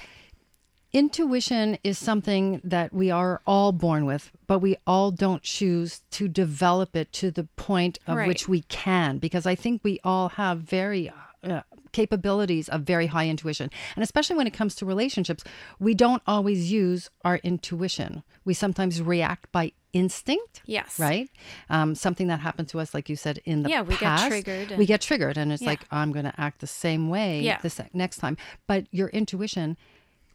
intuition 0.94 1.76
is 1.85 1.98
something 1.98 2.61
that 2.64 2.92
we 2.94 3.11
are 3.11 3.42
all 3.46 3.72
born 3.72 4.07
with, 4.07 4.30
but 4.46 4.61
we 4.61 4.76
all 4.87 5.11
don't 5.11 5.42
choose 5.42 6.00
to 6.12 6.28
develop 6.28 6.94
it 6.96 7.12
to 7.12 7.30
the 7.30 7.44
point 7.57 7.98
of 8.07 8.16
Right. 8.16 8.28
which 8.28 8.48
we 8.48 8.62
can. 8.62 9.18
Because 9.18 9.44
I 9.44 9.57
think 9.57 9.83
we 9.83 9.98
all 10.04 10.30
have 10.30 10.61
very 10.61 11.11
uh, 11.42 11.61
capabilities 11.92 12.68
of 12.70 12.83
very 12.83 13.09
high 13.09 13.28
intuition. 13.28 13.70
And 13.96 14.02
especially 14.02 14.37
when 14.37 14.46
it 14.46 14.52
comes 14.54 14.74
to 14.76 14.87
relationships, 14.87 15.44
we 15.78 15.94
don't 15.94 16.22
always 16.26 16.72
use 16.72 17.11
our 17.24 17.37
intuition. 17.38 18.22
We 18.44 18.54
sometimes 18.54 19.02
react 19.02 19.50
by 19.52 19.72
instinct. 19.92 20.62
Yes. 20.66 20.98
Right? 20.98 21.28
Um, 21.70 21.94
something 21.94 22.26
that 22.28 22.40
happened 22.40 22.68
to 22.68 22.80
us, 22.80 22.94
like 22.94 23.09
you 23.09 23.16
said, 23.16 23.40
in 23.44 23.62
the 23.62 23.68
Yeah, 23.68 23.83
we 23.83 23.90
get 23.90 23.98
past. 24.00 24.26
triggered 24.28 24.68
We 24.70 24.74
and- 24.76 24.87
get 24.87 25.00
triggered, 25.02 25.37
and 25.37 25.52
it's 25.52 25.62
Yeah. 25.62 25.68
like, 25.70 25.80
I'm 25.90 26.12
going 26.12 26.24
to 26.24 26.40
act 26.40 26.61
the 26.61 26.66
same 26.66 27.11
way 27.11 27.42
Yeah. 27.42 27.59
the 27.61 27.70
sec- 27.70 27.94
next 27.94 28.16
time. 28.18 28.37
But 28.66 28.87
your 28.90 29.09
intuition 29.11 29.76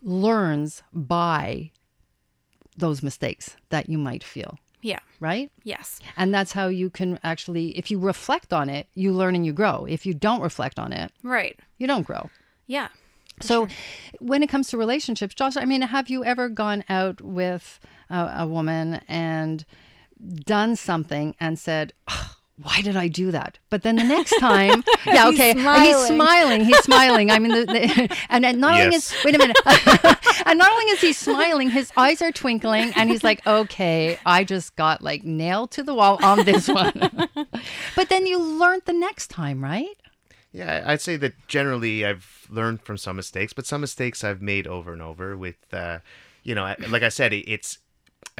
learns 0.01 0.83
by 0.93 1.71
those 2.77 3.03
mistakes 3.03 3.55
that 3.69 3.89
you 3.89 3.97
might 3.97 4.23
feel, 4.23 4.57
yeah, 4.81 4.99
right? 5.19 5.51
yes. 5.63 5.99
And 6.15 6.33
that's 6.33 6.53
how 6.53 6.67
you 6.67 6.89
can 6.89 7.19
actually, 7.23 7.77
if 7.77 7.91
you 7.91 7.99
reflect 7.99 8.53
on 8.53 8.69
it, 8.69 8.87
you 8.93 9.11
learn 9.11 9.35
and 9.35 9.45
you 9.45 9.51
grow. 9.53 9.85
If 9.85 10.05
you 10.05 10.13
don't 10.13 10.41
reflect 10.41 10.79
on 10.79 10.93
it, 10.93 11.11
Right. 11.23 11.59
you 11.77 11.87
don't 11.87 12.07
grow. 12.07 12.29
Yeah. 12.67 12.87
So, 13.41 13.67
when 14.19 14.43
it 14.43 14.47
comes 14.49 14.67
to 14.69 14.77
relationships, 14.77 15.33
Josh, 15.33 15.55
I 15.55 15.63
mean, 15.65 15.81
have 15.81 16.09
you 16.09 16.25
ever 16.25 16.49
gone 16.49 16.83
out 16.89 17.21
with 17.21 17.79
a, 18.09 18.33
a 18.39 18.47
woman 18.47 18.99
and 19.07 19.65
done 20.45 20.75
something 20.75 21.35
and 21.39 21.57
said, 21.57 21.93
"Ugh, 22.09 22.35
why 22.61 22.81
did 22.81 22.97
I 22.97 23.07
do 23.07 23.31
that? 23.31 23.57
But 23.69 23.83
then 23.83 23.95
the 23.95 24.03
next 24.03 24.37
time, 24.39 24.83
yeah, 25.05 25.29
He's 25.29 25.39
okay, 25.39 25.53
he's 25.53 25.61
smiling. 25.61 26.07
smiling. 26.07 26.65
He's 26.65 26.79
smiling. 26.79 27.31
I 27.31 27.39
mean, 27.39 27.51
the, 27.53 27.65
the, 27.65 28.17
and 28.29 28.43
then 28.43 28.59
not 28.59 28.79
only 28.81 28.95
is 28.95 29.13
wait 29.23 29.35
a 29.35 29.37
minute, 29.37 29.57
and 30.45 30.59
not 30.59 30.71
only 30.71 30.85
is 30.85 31.01
he 31.01 31.13
smiling, 31.13 31.69
his 31.69 31.91
eyes 31.95 32.21
are 32.21 32.31
twinkling, 32.31 32.91
and 32.95 33.09
he's 33.09 33.23
like, 33.23 33.45
okay, 33.47 34.19
I 34.25 34.43
just 34.43 34.75
got 34.75 35.01
like 35.01 35.23
nailed 35.23 35.71
to 35.71 35.83
the 35.83 35.93
wall 35.95 36.19
on 36.23 36.43
this 36.45 36.67
one. 36.67 36.91
but 37.95 38.09
then 38.09 38.25
you 38.27 38.37
learned 38.39 38.83
the 38.85 38.93
next 38.93 39.27
time, 39.29 39.63
right? 39.63 39.95
Yeah, 40.51 40.83
I'd 40.85 41.01
say 41.01 41.15
that 41.17 41.33
generally 41.47 42.05
I've 42.05 42.47
learned 42.49 42.81
from 42.81 42.97
some 42.97 43.15
mistakes, 43.15 43.53
but 43.53 43.65
some 43.67 43.81
mistakes 43.81 44.23
I've 44.23 44.41
made 44.41 44.67
over 44.67 44.91
and 44.91 45.01
over. 45.01 45.37
With, 45.37 45.57
uh, 45.71 45.99
you 46.43 46.55
know, 46.55 46.75
like 46.89 47.03
I 47.03 47.09
said, 47.09 47.33
it's. 47.33 47.77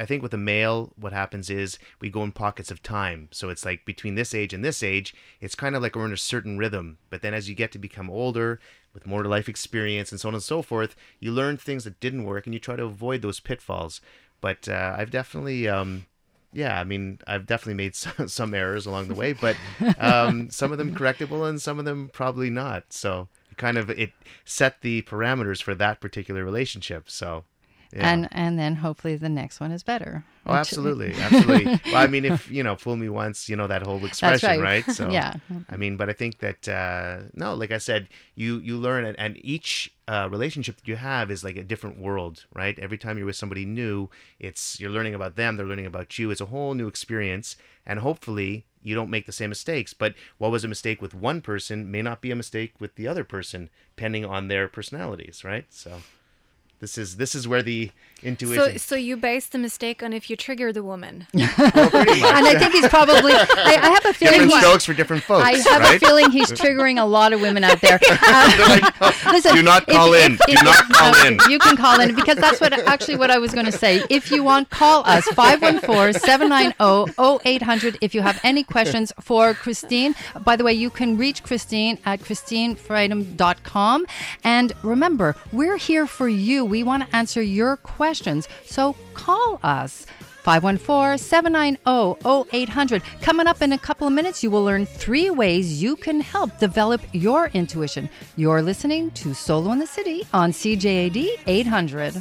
I 0.00 0.06
think 0.06 0.22
with 0.22 0.32
a 0.32 0.38
male, 0.38 0.92
what 0.96 1.12
happens 1.12 1.50
is 1.50 1.78
we 2.00 2.08
go 2.08 2.22
in 2.22 2.32
pockets 2.32 2.70
of 2.70 2.82
time. 2.82 3.28
So 3.30 3.50
it's 3.50 3.64
like 3.64 3.84
between 3.84 4.14
this 4.14 4.34
age 4.34 4.54
and 4.54 4.64
this 4.64 4.82
age, 4.82 5.14
it's 5.40 5.54
kind 5.54 5.76
of 5.76 5.82
like 5.82 5.94
we're 5.94 6.06
in 6.06 6.12
a 6.12 6.16
certain 6.16 6.58
rhythm. 6.58 6.98
But 7.10 7.22
then 7.22 7.34
as 7.34 7.48
you 7.48 7.54
get 7.54 7.70
to 7.72 7.78
become 7.78 8.08
older, 8.08 8.60
with 8.92 9.06
more 9.06 9.24
life 9.24 9.48
experience 9.48 10.10
and 10.10 10.20
so 10.20 10.28
on 10.28 10.34
and 10.34 10.42
so 10.42 10.62
forth, 10.62 10.96
you 11.20 11.30
learn 11.30 11.56
things 11.56 11.84
that 11.84 12.00
didn't 12.00 12.24
work 12.24 12.46
and 12.46 12.54
you 12.54 12.58
try 12.60 12.76
to 12.76 12.84
avoid 12.84 13.22
those 13.22 13.40
pitfalls. 13.40 14.00
But 14.40 14.68
uh, 14.68 14.96
I've 14.98 15.10
definitely 15.10 15.68
um, 15.68 16.06
yeah, 16.52 16.80
I 16.80 16.84
mean, 16.84 17.18
I've 17.26 17.46
definitely 17.46 17.74
made 17.74 17.94
some, 17.96 18.28
some 18.28 18.54
errors 18.54 18.86
along 18.86 19.08
the 19.08 19.14
way, 19.14 19.32
but 19.32 19.56
um, 19.98 20.50
some 20.50 20.72
of 20.72 20.78
them 20.78 20.94
correctable 20.94 21.48
and 21.48 21.60
some 21.60 21.78
of 21.78 21.84
them 21.84 22.10
probably 22.12 22.50
not. 22.50 22.92
So 22.92 23.28
kind 23.56 23.76
of 23.76 23.90
it 23.90 24.12
set 24.44 24.80
the 24.80 25.02
parameters 25.02 25.62
for 25.62 25.74
that 25.74 26.00
particular 26.00 26.44
relationship. 26.44 27.10
So 27.10 27.44
yeah. 27.92 28.08
And 28.08 28.28
and 28.30 28.58
then 28.58 28.76
hopefully 28.76 29.16
the 29.16 29.28
next 29.28 29.58
one 29.58 29.72
is 29.72 29.82
better. 29.82 30.24
Oh, 30.46 30.52
absolutely, 30.52 31.12
absolutely. 31.14 31.80
well, 31.86 31.96
I 31.96 32.06
mean, 32.06 32.24
if 32.24 32.50
you 32.50 32.62
know, 32.62 32.76
fool 32.76 32.96
me 32.96 33.08
once, 33.08 33.48
you 33.48 33.56
know 33.56 33.66
that 33.66 33.82
whole 33.82 34.04
expression, 34.04 34.48
right. 34.60 34.86
right. 34.86 34.94
So 34.94 35.10
yeah. 35.10 35.34
I 35.68 35.76
mean, 35.76 35.96
but 35.96 36.08
I 36.08 36.12
think 36.12 36.38
that 36.38 36.68
uh, 36.68 37.22
no, 37.34 37.54
like 37.54 37.72
I 37.72 37.78
said, 37.78 38.08
you 38.36 38.58
you 38.58 38.76
learn 38.76 39.04
it, 39.04 39.16
and 39.18 39.36
each 39.44 39.92
uh, 40.06 40.28
relationship 40.30 40.76
that 40.76 40.86
you 40.86 40.96
have 40.96 41.30
is 41.32 41.42
like 41.42 41.56
a 41.56 41.64
different 41.64 41.98
world, 41.98 42.44
right? 42.54 42.78
Every 42.78 42.98
time 42.98 43.16
you're 43.16 43.26
with 43.26 43.36
somebody 43.36 43.64
new, 43.64 44.08
it's 44.38 44.78
you're 44.78 44.90
learning 44.90 45.14
about 45.14 45.34
them, 45.34 45.56
they're 45.56 45.66
learning 45.66 45.86
about 45.86 46.16
you. 46.16 46.30
It's 46.30 46.40
a 46.40 46.46
whole 46.46 46.74
new 46.74 46.86
experience, 46.86 47.56
and 47.84 47.98
hopefully 47.98 48.66
you 48.82 48.94
don't 48.94 49.10
make 49.10 49.26
the 49.26 49.32
same 49.32 49.50
mistakes. 49.50 49.94
But 49.94 50.14
what 50.38 50.52
was 50.52 50.62
a 50.62 50.68
mistake 50.68 51.02
with 51.02 51.12
one 51.12 51.40
person 51.40 51.90
may 51.90 52.02
not 52.02 52.20
be 52.20 52.30
a 52.30 52.36
mistake 52.36 52.74
with 52.78 52.94
the 52.94 53.08
other 53.08 53.24
person, 53.24 53.68
depending 53.96 54.24
on 54.24 54.46
their 54.46 54.68
personalities, 54.68 55.42
right? 55.42 55.66
So. 55.70 56.02
This 56.80 56.96
is 56.96 57.16
this 57.16 57.34
is 57.34 57.46
where 57.46 57.62
the 57.62 57.90
intuition. 58.22 58.72
So, 58.72 58.78
so 58.78 58.96
you 58.96 59.16
base 59.16 59.46
the 59.46 59.58
mistake 59.58 60.02
on 60.02 60.12
if 60.12 60.28
you 60.30 60.36
trigger 60.36 60.72
the 60.72 60.82
woman. 60.82 61.26
well, 61.34 61.46
and 61.46 62.46
I 62.46 62.58
think 62.58 62.72
he's 62.72 62.88
probably. 62.88 63.32
I, 63.32 63.78
I 63.82 63.90
have 63.90 64.06
a 64.06 64.12
feeling. 64.12 64.40
Different 64.40 64.62
strokes 64.62 64.84
for 64.84 64.92
different 64.94 65.22
folks. 65.22 65.44
I 65.44 65.52
have 65.70 65.82
right? 65.82 65.96
a 65.96 65.98
feeling 65.98 66.30
he's 66.30 66.50
triggering 66.50 67.00
a 67.00 67.04
lot 67.04 67.32
of 67.32 67.40
women 67.40 67.64
out 67.64 67.80
there. 67.80 67.98
like, 68.10 68.94
oh, 69.00 69.12
listen, 69.32 69.54
do 69.54 69.62
not 69.62 69.86
call 69.86 70.12
if, 70.14 70.26
in. 70.26 70.32
If, 70.34 70.40
do 70.40 70.52
if, 70.52 70.62
not 70.62 70.92
call 70.92 71.14
uh, 71.14 71.26
in. 71.26 71.38
You 71.48 71.58
can 71.58 71.76
call 71.76 71.98
in 72.00 72.14
because 72.14 72.36
that's 72.36 72.60
what 72.60 72.72
actually 72.72 73.16
what 73.16 73.30
I 73.30 73.38
was 73.38 73.52
going 73.52 73.66
to 73.66 73.72
say. 73.72 74.02
If 74.10 74.30
you 74.30 74.44
want, 74.44 74.70
call 74.70 75.02
us 75.06 75.26
514-790-0800 75.28 77.98
if 78.00 78.14
you 78.14 78.22
have 78.22 78.40
any 78.42 78.64
questions 78.64 79.12
for 79.20 79.52
Christine. 79.54 80.14
By 80.44 80.56
the 80.56 80.64
way, 80.64 80.72
you 80.72 80.90
can 80.90 81.16
reach 81.16 81.42
Christine 81.42 81.98
at 82.04 82.20
christinefredheim.com. 82.20 84.06
And 84.44 84.72
remember, 84.82 85.36
we're 85.52 85.76
here 85.76 86.06
for 86.06 86.28
you. 86.28 86.64
We 86.64 86.82
want 86.82 87.08
to 87.08 87.16
answer 87.16 87.42
your 87.42 87.76
questions. 87.76 88.09
So 88.64 88.96
call 89.14 89.60
us. 89.62 90.06
514 90.42 91.18
790 91.18 92.60
0800. 92.64 93.02
Coming 93.20 93.46
up 93.46 93.62
in 93.62 93.72
a 93.72 93.78
couple 93.78 94.06
of 94.06 94.12
minutes, 94.12 94.42
you 94.42 94.50
will 94.50 94.64
learn 94.64 94.86
three 94.86 95.30
ways 95.30 95.82
you 95.82 95.96
can 95.96 96.20
help 96.20 96.58
develop 96.58 97.00
your 97.12 97.48
intuition. 97.48 98.08
You're 98.36 98.62
listening 98.62 99.10
to 99.12 99.34
Solo 99.34 99.72
in 99.72 99.78
the 99.78 99.86
City 99.86 100.26
on 100.32 100.52
CJAD 100.52 101.40
800. 101.46 102.14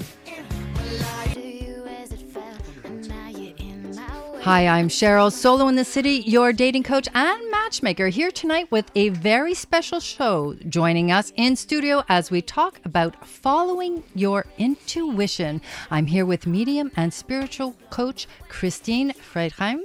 Hi, 4.43 4.67
I'm 4.67 4.88
Cheryl, 4.88 5.34
Solo 5.34 5.67
in 5.67 5.75
the 5.75 5.84
City, 5.84 6.23
your 6.25 6.54
dating 6.54 6.84
coach 6.84 7.10
and 7.13 7.52
matchmaker, 7.52 8.08
here 8.08 8.32
tonight 8.32 8.71
with 8.71 8.89
a 8.95 9.10
very 9.10 9.54
special 9.54 9.99
show. 9.99 10.56
Joining 10.69 11.12
us 11.12 11.34
in 11.36 11.58
studio 11.58 12.06
as 12.08 12.32
we 12.32 12.41
talk 12.41 12.80
about 12.86 13.28
following 13.28 14.02
your 14.15 14.45
intuition. 14.58 15.62
I'm 15.91 16.06
here 16.06 16.25
with 16.25 16.47
medium 16.47 16.89
and 16.95 17.13
spiritual 17.13 17.75
coach 17.89 18.28
Christine 18.47 19.12
Fredheim. 19.12 19.82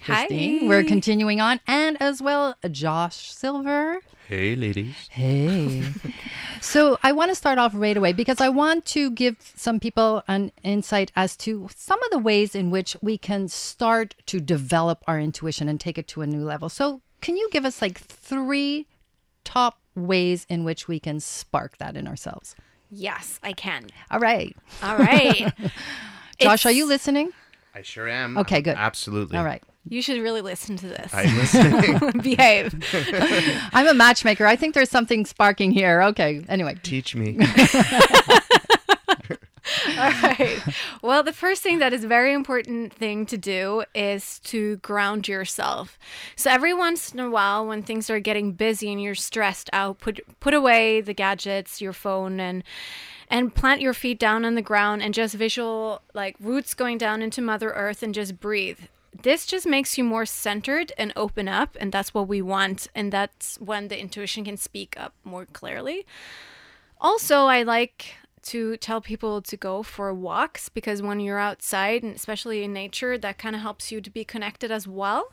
Christine, 0.00 0.60
Hi. 0.60 0.66
we're 0.68 0.84
continuing 0.84 1.40
on, 1.40 1.58
and 1.66 2.00
as 2.00 2.22
well 2.22 2.54
Josh 2.70 3.32
Silver. 3.32 3.98
Hey, 4.28 4.56
ladies. 4.56 5.08
Hey. 5.08 5.84
so 6.60 6.98
I 7.02 7.12
want 7.12 7.30
to 7.30 7.34
start 7.34 7.56
off 7.56 7.72
right 7.74 7.96
away 7.96 8.12
because 8.12 8.42
I 8.42 8.50
want 8.50 8.84
to 8.86 9.10
give 9.10 9.36
some 9.56 9.80
people 9.80 10.22
an 10.28 10.52
insight 10.62 11.10
as 11.16 11.34
to 11.38 11.70
some 11.74 12.02
of 12.02 12.10
the 12.10 12.18
ways 12.18 12.54
in 12.54 12.70
which 12.70 12.94
we 13.00 13.16
can 13.16 13.48
start 13.48 14.14
to 14.26 14.38
develop 14.38 15.02
our 15.06 15.18
intuition 15.18 15.66
and 15.66 15.80
take 15.80 15.96
it 15.96 16.06
to 16.08 16.20
a 16.20 16.26
new 16.26 16.44
level. 16.44 16.68
So, 16.68 17.00
can 17.22 17.38
you 17.38 17.48
give 17.50 17.64
us 17.64 17.80
like 17.80 17.96
three 17.96 18.86
top 19.44 19.78
ways 19.94 20.44
in 20.50 20.62
which 20.62 20.86
we 20.88 21.00
can 21.00 21.20
spark 21.20 21.78
that 21.78 21.96
in 21.96 22.06
ourselves? 22.06 22.54
Yes, 22.90 23.40
I 23.42 23.54
can. 23.54 23.86
All 24.10 24.20
right. 24.20 24.54
All 24.82 24.98
right. 24.98 25.50
Josh, 26.38 26.66
are 26.66 26.70
you 26.70 26.84
listening? 26.84 27.32
I 27.74 27.80
sure 27.80 28.06
am. 28.06 28.36
Okay, 28.36 28.60
good. 28.60 28.76
Absolutely. 28.76 29.38
All 29.38 29.44
right. 29.44 29.62
You 29.88 30.02
should 30.02 30.20
really 30.20 30.42
listen 30.42 30.76
to 30.78 30.86
this. 30.86 31.12
I'm 31.14 31.36
listening. 31.38 32.20
Behave. 32.22 32.74
I'm 33.72 33.86
a 33.86 33.94
matchmaker. 33.94 34.46
I 34.46 34.56
think 34.56 34.74
there's 34.74 34.90
something 34.90 35.24
sparking 35.24 35.70
here. 35.70 36.02
Okay. 36.02 36.44
Anyway. 36.48 36.76
Teach 36.82 37.14
me. 37.14 37.38
All 39.98 40.10
right. 40.22 40.60
Well, 41.02 41.22
the 41.22 41.32
first 41.32 41.62
thing 41.62 41.78
that 41.78 41.92
is 41.92 42.04
very 42.04 42.32
important 42.32 42.92
thing 42.92 43.26
to 43.26 43.36
do 43.36 43.84
is 43.94 44.38
to 44.40 44.76
ground 44.76 45.28
yourself. 45.28 45.98
So 46.36 46.50
every 46.50 46.72
once 46.72 47.12
in 47.12 47.20
a 47.20 47.30
while 47.30 47.66
when 47.66 47.82
things 47.82 48.08
are 48.08 48.20
getting 48.20 48.52
busy 48.52 48.90
and 48.90 49.02
you're 49.02 49.14
stressed 49.14 49.68
out, 49.72 49.98
put 49.98 50.20
put 50.40 50.54
away 50.54 51.00
the 51.00 51.14
gadgets, 51.14 51.80
your 51.80 51.92
phone 51.92 52.40
and 52.40 52.64
and 53.30 53.54
plant 53.54 53.80
your 53.80 53.92
feet 53.92 54.18
down 54.18 54.44
on 54.44 54.54
the 54.54 54.62
ground 54.62 55.02
and 55.02 55.12
just 55.12 55.34
visual 55.34 56.00
like 56.14 56.36
roots 56.40 56.72
going 56.74 56.96
down 56.96 57.20
into 57.20 57.42
mother 57.42 57.70
earth 57.70 58.02
and 58.02 58.14
just 58.14 58.40
breathe 58.40 58.80
this 59.22 59.46
just 59.46 59.66
makes 59.66 59.98
you 59.98 60.04
more 60.04 60.26
centered 60.26 60.92
and 60.96 61.12
open 61.16 61.48
up 61.48 61.76
and 61.80 61.92
that's 61.92 62.14
what 62.14 62.28
we 62.28 62.40
want 62.40 62.88
and 62.94 63.12
that's 63.12 63.56
when 63.60 63.88
the 63.88 64.00
intuition 64.00 64.44
can 64.44 64.56
speak 64.56 64.94
up 64.98 65.14
more 65.24 65.46
clearly. 65.46 66.06
Also 67.00 67.46
i 67.46 67.62
like 67.62 68.14
to 68.42 68.76
tell 68.76 69.00
people 69.00 69.42
to 69.42 69.56
go 69.56 69.82
for 69.82 70.14
walks 70.14 70.68
because 70.68 71.02
when 71.02 71.20
you're 71.20 71.38
outside 71.38 72.02
and 72.02 72.14
especially 72.14 72.62
in 72.62 72.72
nature 72.72 73.18
that 73.18 73.38
kind 73.38 73.54
of 73.56 73.62
helps 73.62 73.90
you 73.90 74.00
to 74.00 74.10
be 74.10 74.24
connected 74.24 74.70
as 74.70 74.86
well. 74.86 75.32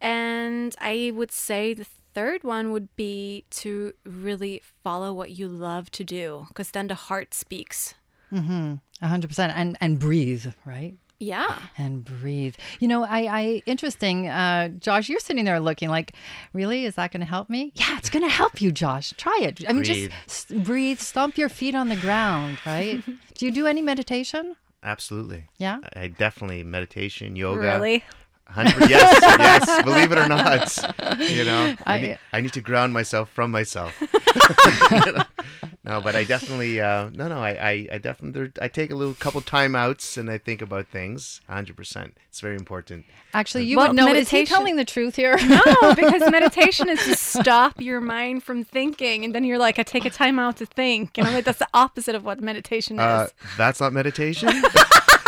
And 0.00 0.74
i 0.80 1.12
would 1.14 1.32
say 1.32 1.74
the 1.74 1.86
third 2.14 2.44
one 2.44 2.70
would 2.70 2.94
be 2.94 3.44
to 3.50 3.92
really 4.04 4.62
follow 4.84 5.12
what 5.12 5.30
you 5.32 5.48
love 5.48 5.90
to 5.90 6.04
do 6.04 6.46
because 6.48 6.70
then 6.70 6.86
the 6.86 6.94
heart 6.94 7.34
speaks. 7.34 7.94
Mm-hmm. 8.32 8.74
100% 9.02 9.52
and 9.54 9.76
and 9.80 9.98
breathe 9.98 10.46
right 10.64 10.94
yeah. 11.18 11.58
And 11.78 12.04
breathe. 12.04 12.54
You 12.80 12.88
know, 12.88 13.04
I, 13.04 13.20
I 13.40 13.62
interesting. 13.66 14.28
Uh, 14.28 14.68
Josh, 14.68 15.08
you're 15.08 15.20
sitting 15.20 15.44
there 15.44 15.60
looking 15.60 15.88
like, 15.88 16.12
really? 16.52 16.84
Is 16.84 16.94
that 16.96 17.12
going 17.12 17.20
to 17.20 17.26
help 17.26 17.48
me? 17.50 17.72
Yeah, 17.74 17.96
it's 17.98 18.10
going 18.10 18.24
to 18.24 18.28
help 18.34 18.60
you, 18.60 18.72
Josh. 18.72 19.12
Try 19.16 19.38
it. 19.42 19.62
I 19.68 19.72
mean, 19.72 19.82
breathe. 19.84 20.10
just 20.26 20.50
s- 20.52 20.62
breathe, 20.64 20.98
stomp 20.98 21.38
your 21.38 21.48
feet 21.48 21.74
on 21.74 21.88
the 21.88 21.96
ground, 21.96 22.58
right? 22.66 23.02
do 23.34 23.46
you 23.46 23.52
do 23.52 23.66
any 23.66 23.82
meditation? 23.82 24.56
Absolutely. 24.82 25.46
Yeah. 25.56 25.78
I 25.96 26.08
definitely 26.08 26.62
meditation, 26.62 27.36
yoga. 27.36 27.60
Really? 27.60 28.04
Hundred, 28.46 28.88
yes, 28.88 29.18
yes. 29.20 29.82
Believe 29.84 30.12
it 30.12 30.18
or 30.18 30.28
not, 30.28 30.76
you 31.18 31.44
know, 31.44 31.74
I, 31.84 31.94
I, 31.94 32.00
need, 32.00 32.18
I 32.34 32.40
need 32.40 32.52
to 32.52 32.60
ground 32.60 32.92
myself 32.92 33.30
from 33.30 33.50
myself. 33.50 34.00
no, 35.84 36.00
but 36.00 36.14
I 36.14 36.24
definitely, 36.24 36.80
uh, 36.80 37.10
no, 37.12 37.26
no, 37.28 37.38
I, 37.38 37.50
I, 37.50 37.88
I 37.92 37.98
definitely, 37.98 38.52
I 38.60 38.68
take 38.68 38.90
a 38.90 38.94
little 38.94 39.14
couple 39.14 39.40
timeouts 39.40 40.16
and 40.18 40.30
I 40.30 40.38
think 40.38 40.62
about 40.62 40.86
things. 40.88 41.40
Hundred 41.48 41.76
percent, 41.76 42.16
it's 42.28 42.40
very 42.40 42.54
important. 42.54 43.06
Actually, 43.32 43.64
you 43.64 43.76
well, 43.76 43.88
would 43.88 43.96
know. 43.96 44.06
Meditation... 44.06 44.42
Is 44.42 44.48
he 44.48 44.54
telling 44.54 44.76
the 44.76 44.84
truth 44.84 45.16
here? 45.16 45.36
no, 45.48 45.94
because 45.94 46.30
meditation 46.30 46.88
is 46.88 47.02
to 47.06 47.16
stop 47.16 47.80
your 47.80 48.00
mind 48.00 48.44
from 48.44 48.62
thinking, 48.62 49.24
and 49.24 49.34
then 49.34 49.42
you're 49.44 49.58
like, 49.58 49.78
I 49.80 49.82
take 49.82 50.04
a 50.04 50.10
time 50.10 50.38
out 50.38 50.58
to 50.58 50.66
think, 50.66 51.18
and 51.18 51.26
I'm 51.26 51.34
like, 51.34 51.44
that's 51.44 51.58
the 51.58 51.68
opposite 51.74 52.14
of 52.14 52.24
what 52.24 52.40
meditation 52.40 52.98
is. 52.98 53.02
Uh, 53.02 53.28
that's 53.56 53.80
not 53.80 53.92
meditation. 53.92 54.62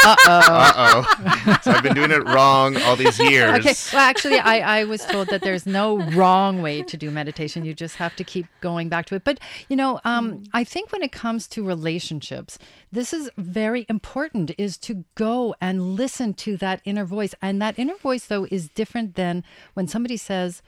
Uh 0.06 0.16
oh. 0.26 0.40
Uh 0.40 1.04
oh. 1.46 1.58
so 1.62 1.70
I've 1.72 1.82
been 1.82 1.94
doing 1.94 2.12
it 2.12 2.24
wrong 2.26 2.76
all 2.82 2.96
these 2.96 3.18
years. 3.18 3.58
Okay. 3.58 3.74
Well, 3.92 4.08
actually, 4.08 4.38
I, 4.38 4.80
I 4.80 4.84
was 4.84 5.04
told 5.04 5.28
that 5.28 5.42
there's 5.42 5.66
no 5.66 5.98
wrong 6.12 6.62
way 6.62 6.82
to 6.82 6.96
do 6.96 7.10
meditation. 7.10 7.64
You 7.64 7.74
just 7.74 7.96
have 7.96 8.14
to 8.16 8.24
keep 8.24 8.46
going 8.60 8.88
back 8.88 9.06
to 9.06 9.16
it. 9.16 9.24
But, 9.24 9.40
you 9.68 9.76
know, 9.76 10.00
um, 10.04 10.44
I 10.52 10.64
think 10.64 10.92
when 10.92 11.02
it 11.02 11.12
comes 11.12 11.48
to 11.48 11.64
relationships, 11.64 12.58
this 12.92 13.12
is 13.12 13.30
very 13.36 13.84
important 13.88 14.52
is 14.58 14.78
to 14.78 15.04
go 15.16 15.54
and 15.60 15.96
listen 15.96 16.34
to 16.34 16.56
that 16.58 16.80
inner 16.84 17.04
voice. 17.04 17.34
And 17.42 17.60
that 17.60 17.78
inner 17.78 17.96
voice, 17.96 18.26
though, 18.26 18.46
is 18.50 18.68
different 18.68 19.16
than 19.16 19.42
when 19.74 19.88
somebody 19.88 20.16
says 20.16 20.62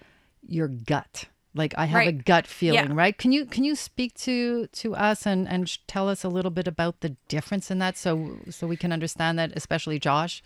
your 0.47 0.69
gut 0.69 1.27
Like 1.55 1.75
I 1.79 1.87
have 1.87 2.07
a 2.07 2.13
gut 2.13 2.47
feeling, 2.47 2.91
Yeah. 2.91 2.95
right? 2.95 3.17
Can 3.17 3.33
you 3.33 3.47
can 3.47 3.65
you 3.65 3.75
speak 3.75 4.15
to 4.19 4.67
to 4.67 4.95
us 4.95 5.27
and 5.27 5.49
and 5.49 5.67
tell 5.89 6.09
us 6.09 6.23
a 6.25 6.29
little 6.29 6.51
bit 6.51 6.69
about 6.69 7.01
the 7.01 7.17
difference 7.29 7.71
in 7.71 7.79
that, 7.79 7.97
so 7.97 8.37
so 8.51 8.67
we 8.67 8.77
can 8.77 8.93
understand 8.93 9.39
that, 9.39 9.53
especially 9.57 9.99
Josh. 9.99 10.43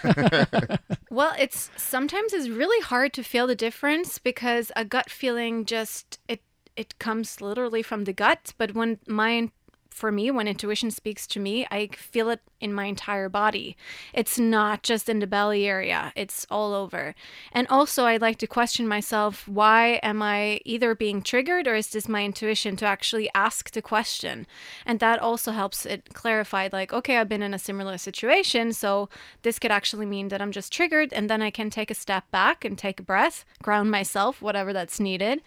Well, 1.10 1.34
it's 1.38 1.70
sometimes 1.76 2.32
it's 2.32 2.48
really 2.48 2.82
hard 2.84 3.12
to 3.14 3.22
feel 3.22 3.46
the 3.46 3.54
difference 3.54 4.18
because 4.18 4.70
a 4.76 4.84
gut 4.84 5.08
feeling 5.10 5.64
just 5.64 6.18
it 6.28 6.42
it 6.76 6.98
comes 6.98 7.40
literally 7.40 7.82
from 7.82 8.04
the 8.04 8.12
gut, 8.12 8.52
but 8.58 8.74
when 8.74 8.98
mine 9.06 9.50
for 9.96 10.12
me 10.12 10.30
when 10.30 10.46
intuition 10.46 10.90
speaks 10.90 11.26
to 11.26 11.40
me, 11.40 11.66
I 11.70 11.88
feel 11.96 12.28
it 12.28 12.40
in 12.60 12.74
my 12.74 12.84
entire 12.84 13.30
body. 13.30 13.78
It's 14.12 14.38
not 14.38 14.82
just 14.82 15.08
in 15.08 15.20
the 15.20 15.26
belly 15.26 15.66
area, 15.66 16.12
it's 16.14 16.46
all 16.50 16.74
over. 16.74 17.14
And 17.50 17.66
also 17.68 18.04
I 18.04 18.18
like 18.18 18.36
to 18.38 18.46
question 18.46 18.86
myself, 18.86 19.48
why 19.48 19.98
am 20.02 20.20
I 20.20 20.60
either 20.66 20.94
being 20.94 21.22
triggered 21.22 21.66
or 21.66 21.74
is 21.74 21.88
this 21.88 22.10
my 22.10 22.26
intuition 22.26 22.76
to 22.76 22.84
actually 22.84 23.30
ask 23.34 23.70
the 23.70 23.80
question? 23.80 24.46
And 24.84 25.00
that 25.00 25.18
also 25.18 25.52
helps 25.52 25.86
it 25.86 26.12
clarify 26.12 26.68
like, 26.70 26.92
okay, 26.92 27.16
I've 27.16 27.30
been 27.30 27.42
in 27.42 27.54
a 27.54 27.58
similar 27.58 27.96
situation, 27.96 28.74
so 28.74 29.08
this 29.42 29.58
could 29.58 29.72
actually 29.72 30.04
mean 30.04 30.28
that 30.28 30.42
I'm 30.42 30.52
just 30.52 30.74
triggered 30.74 31.10
and 31.14 31.30
then 31.30 31.40
I 31.40 31.50
can 31.50 31.70
take 31.70 31.90
a 31.90 31.94
step 31.94 32.30
back 32.30 32.66
and 32.66 32.76
take 32.76 33.00
a 33.00 33.02
breath, 33.02 33.46
ground 33.62 33.90
myself, 33.90 34.42
whatever 34.42 34.74
that's 34.74 35.00
needed. 35.00 35.40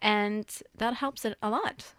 And 0.00 0.46
that 0.78 0.94
helps 0.94 1.24
it 1.24 1.36
a 1.42 1.50
lot. 1.50 1.92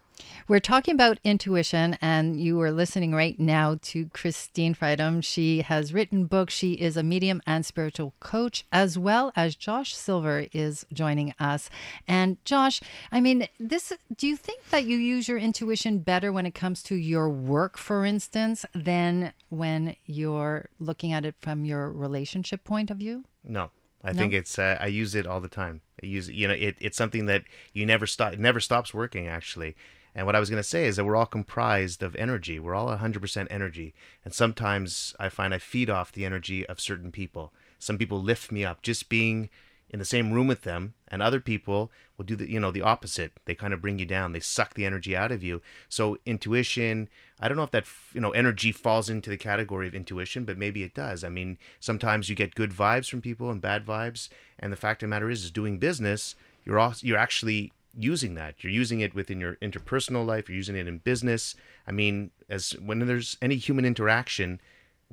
We're 0.48 0.60
talking 0.60 0.94
about 0.94 1.18
intuition, 1.24 1.96
and 2.00 2.40
you 2.40 2.60
are 2.60 2.70
listening 2.72 3.14
right 3.14 3.38
now 3.38 3.78
to 3.82 4.06
Christine 4.12 4.74
Fredheim. 4.74 5.22
She 5.22 5.62
has 5.62 5.94
written 5.94 6.26
books. 6.26 6.52
She 6.52 6.72
is 6.72 6.96
a 6.96 7.02
medium 7.02 7.40
and 7.46 7.64
spiritual 7.64 8.12
coach, 8.20 8.64
as 8.72 8.98
well 8.98 9.32
as 9.36 9.54
Josh 9.54 9.94
Silver 9.94 10.46
is 10.52 10.84
joining 10.92 11.34
us. 11.38 11.70
And 12.08 12.36
Josh, 12.44 12.80
I 13.10 13.20
mean, 13.20 13.48
this. 13.58 13.92
Do 14.16 14.26
you 14.26 14.36
think 14.36 14.68
that 14.70 14.84
you 14.84 14.96
use 14.96 15.28
your 15.28 15.38
intuition 15.38 15.98
better 15.98 16.32
when 16.32 16.44
it 16.46 16.54
comes 16.54 16.82
to 16.84 16.96
your 16.96 17.28
work, 17.28 17.78
for 17.78 18.04
instance, 18.04 18.66
than 18.74 19.32
when 19.48 19.96
you're 20.06 20.68
looking 20.78 21.12
at 21.12 21.24
it 21.24 21.36
from 21.40 21.64
your 21.64 21.90
relationship 21.90 22.64
point 22.64 22.90
of 22.90 22.98
view? 22.98 23.24
No, 23.44 23.70
I 24.04 24.12
No? 24.12 24.18
think 24.18 24.32
it's. 24.34 24.58
Uh, 24.58 24.76
I 24.80 24.86
use 24.88 25.14
it 25.14 25.26
all 25.26 25.40
the 25.40 25.48
time. 25.48 25.80
I 26.02 26.06
use 26.06 26.28
you 26.28 26.48
know 26.48 26.54
it, 26.54 26.76
it's 26.80 26.96
something 26.96 27.26
that 27.26 27.44
you 27.72 27.86
never 27.86 28.06
stop. 28.06 28.32
It 28.32 28.40
never 28.40 28.60
stops 28.60 28.92
working 28.92 29.28
actually. 29.28 29.76
And 30.14 30.26
what 30.26 30.36
I 30.36 30.40
was 30.40 30.50
going 30.50 30.62
to 30.62 30.68
say 30.68 30.86
is 30.86 30.96
that 30.96 31.04
we're 31.04 31.16
all 31.16 31.26
comprised 31.26 32.02
of 32.02 32.14
energy. 32.16 32.58
We're 32.58 32.74
all 32.74 32.88
100% 32.88 33.46
energy. 33.50 33.94
And 34.24 34.34
sometimes 34.34 35.14
I 35.18 35.28
find 35.28 35.54
I 35.54 35.58
feed 35.58 35.88
off 35.88 36.12
the 36.12 36.26
energy 36.26 36.66
of 36.66 36.80
certain 36.80 37.10
people. 37.10 37.52
Some 37.78 37.98
people 37.98 38.22
lift 38.22 38.52
me 38.52 38.64
up 38.64 38.82
just 38.82 39.08
being 39.08 39.48
in 39.92 39.98
the 39.98 40.04
same 40.04 40.32
room 40.32 40.46
with 40.46 40.62
them, 40.62 40.94
and 41.08 41.20
other 41.20 41.38
people 41.38 41.92
will 42.16 42.24
do 42.24 42.34
the 42.34 42.50
you 42.50 42.58
know 42.58 42.70
the 42.70 42.80
opposite. 42.80 43.32
They 43.44 43.54
kind 43.54 43.74
of 43.74 43.82
bring 43.82 43.98
you 43.98 44.06
down. 44.06 44.32
They 44.32 44.40
suck 44.40 44.74
the 44.74 44.86
energy 44.86 45.14
out 45.14 45.30
of 45.30 45.42
you. 45.42 45.60
So 45.88 46.16
intuition, 46.24 47.08
I 47.38 47.46
don't 47.46 47.58
know 47.58 47.64
if 47.64 47.72
that 47.72 47.84
you 48.14 48.20
know 48.20 48.30
energy 48.30 48.72
falls 48.72 49.10
into 49.10 49.28
the 49.28 49.36
category 49.36 49.86
of 49.86 49.94
intuition, 49.94 50.44
but 50.44 50.56
maybe 50.56 50.82
it 50.82 50.94
does. 50.94 51.22
I 51.22 51.28
mean, 51.28 51.58
sometimes 51.78 52.30
you 52.30 52.34
get 52.34 52.54
good 52.54 52.70
vibes 52.70 53.10
from 53.10 53.20
people 53.20 53.50
and 53.50 53.60
bad 53.60 53.84
vibes, 53.84 54.30
and 54.58 54.72
the 54.72 54.76
fact 54.76 55.02
of 55.02 55.08
the 55.08 55.10
matter 55.10 55.28
is, 55.28 55.44
is 55.44 55.50
doing 55.50 55.78
business, 55.78 56.36
you're 56.64 56.78
also, 56.78 57.06
you're 57.06 57.18
actually 57.18 57.72
using 57.96 58.34
that. 58.34 58.62
You're 58.62 58.72
using 58.72 59.00
it 59.00 59.14
within 59.14 59.40
your 59.40 59.56
interpersonal 59.56 60.26
life. 60.26 60.48
You're 60.48 60.56
using 60.56 60.76
it 60.76 60.88
in 60.88 60.98
business. 60.98 61.54
I 61.86 61.92
mean, 61.92 62.30
as 62.48 62.72
when 62.72 62.98
there's 63.00 63.36
any 63.42 63.56
human 63.56 63.84
interaction, 63.84 64.60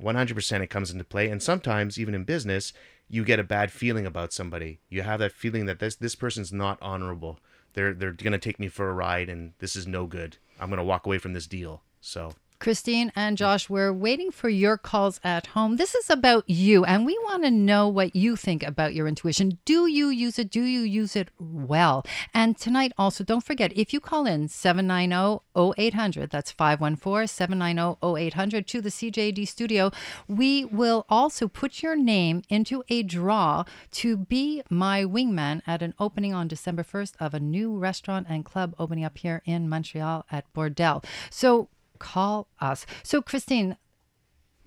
100% 0.00 0.60
it 0.60 0.70
comes 0.70 0.90
into 0.90 1.04
play. 1.04 1.28
And 1.28 1.42
sometimes, 1.42 1.98
even 1.98 2.14
in 2.14 2.24
business, 2.24 2.72
you 3.08 3.24
get 3.24 3.40
a 3.40 3.44
bad 3.44 3.72
feeling 3.72 4.06
about 4.06 4.32
somebody. 4.32 4.80
You 4.88 5.02
have 5.02 5.20
that 5.20 5.32
feeling 5.32 5.66
that 5.66 5.80
this 5.80 5.96
this 5.96 6.14
person's 6.14 6.52
not 6.52 6.78
honorable. 6.80 7.38
They're 7.74 7.92
they're 7.92 8.12
gonna 8.12 8.38
take 8.38 8.60
me 8.60 8.68
for 8.68 8.88
a 8.88 8.94
ride, 8.94 9.28
and 9.28 9.52
this 9.58 9.76
is 9.76 9.86
no 9.86 10.06
good. 10.06 10.36
I'm 10.58 10.70
gonna 10.70 10.84
walk 10.84 11.06
away 11.06 11.18
from 11.18 11.32
this 11.32 11.46
deal. 11.46 11.82
So 12.00 12.34
Christine 12.60 13.10
and 13.16 13.38
Josh, 13.38 13.70
we're 13.70 13.90
waiting 13.92 14.30
for 14.30 14.50
your 14.50 14.76
calls 14.76 15.18
at 15.24 15.46
home. 15.46 15.76
This 15.76 15.94
is 15.94 16.10
about 16.10 16.44
you, 16.46 16.84
and 16.84 17.06
we 17.06 17.18
want 17.24 17.42
to 17.44 17.50
know 17.50 17.88
what 17.88 18.14
you 18.14 18.36
think 18.36 18.62
about 18.62 18.92
your 18.92 19.08
intuition. 19.08 19.58
Do 19.64 19.86
you 19.86 20.08
use 20.08 20.38
it? 20.38 20.50
Do 20.50 20.60
you 20.60 20.80
use 20.80 21.16
it 21.16 21.30
well? 21.38 22.04
And 22.34 22.58
tonight, 22.58 22.92
also, 22.98 23.24
don't 23.24 23.42
forget 23.42 23.72
if 23.74 23.94
you 23.94 24.00
call 24.00 24.26
in 24.26 24.46
790 24.48 25.40
0800, 25.56 26.28
that's 26.28 26.52
514 26.52 27.26
790 27.28 27.96
0800 28.26 28.66
to 28.66 28.82
the 28.82 28.90
CJD 28.90 29.48
studio, 29.48 29.90
we 30.28 30.66
will 30.66 31.06
also 31.08 31.48
put 31.48 31.82
your 31.82 31.96
name 31.96 32.42
into 32.50 32.84
a 32.90 33.02
draw 33.02 33.64
to 33.92 34.18
be 34.18 34.62
my 34.68 35.02
wingman 35.02 35.62
at 35.66 35.80
an 35.80 35.94
opening 35.98 36.34
on 36.34 36.46
December 36.46 36.82
1st 36.82 37.14
of 37.18 37.32
a 37.32 37.40
new 37.40 37.78
restaurant 37.78 38.26
and 38.28 38.44
club 38.44 38.74
opening 38.78 39.04
up 39.06 39.16
here 39.16 39.40
in 39.46 39.66
Montreal 39.66 40.26
at 40.30 40.44
Bordel. 40.52 41.02
So, 41.30 41.70
call 42.00 42.48
us. 42.60 42.84
So, 43.04 43.22
Christine, 43.22 43.76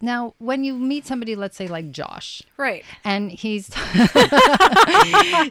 now 0.01 0.33
when 0.37 0.63
you 0.63 0.73
meet 0.77 1.05
somebody, 1.05 1.35
let's 1.35 1.55
say 1.57 1.67
like 1.67 1.91
Josh, 1.91 2.41
Right. 2.57 2.83
and 3.03 3.31
he's 3.31 3.69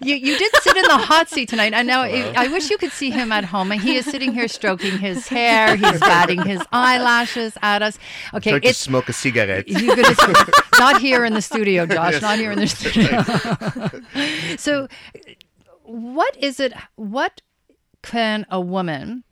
you 0.03 0.15
you 0.15 0.37
did 0.39 0.53
sit 0.63 0.77
in 0.77 0.83
the 0.85 0.99
hot 0.99 1.29
seat 1.31 1.49
tonight. 1.49 1.73
I 1.75 1.83
know. 1.83 2.01
I 2.03 2.33
I 2.37 2.49
wish 2.49 2.69
you 2.71 2.77
could 2.79 2.93
see 2.93 3.11
him 3.11 3.33
at 3.33 3.45
home. 3.45 3.71
He 3.71 3.97
is 3.97 4.05
sitting 4.05 4.33
here 4.33 4.49
stroking 4.49 4.99
his 4.99 5.27
hair. 5.29 5.77
He's 5.77 6.01
batting 6.01 6.43
his 6.43 6.63
eyelashes 6.73 7.57
at 7.63 7.81
us. 7.83 7.99
Okay, 8.35 8.51
try 8.51 8.59
to 8.61 8.69
it's 8.69 8.79
smoke 8.79 9.09
a 9.09 9.13
cigarette. 9.15 9.69
you 9.69 9.97
gonna 9.97 10.15
not 10.79 11.01
here 11.01 11.25
in 11.25 11.33
the 11.35 11.43
studio, 11.43 11.87
Josh. 11.95 12.21
Not 12.21 12.39
here 12.39 12.53
in 12.53 12.59
the 12.59 12.67
studio. 12.69 14.57
so, 14.59 14.89
what 15.85 16.37
is 16.37 16.61
it? 16.61 16.75
What 16.97 17.41
can 18.03 18.45
a 18.51 18.61
woman 18.61 19.25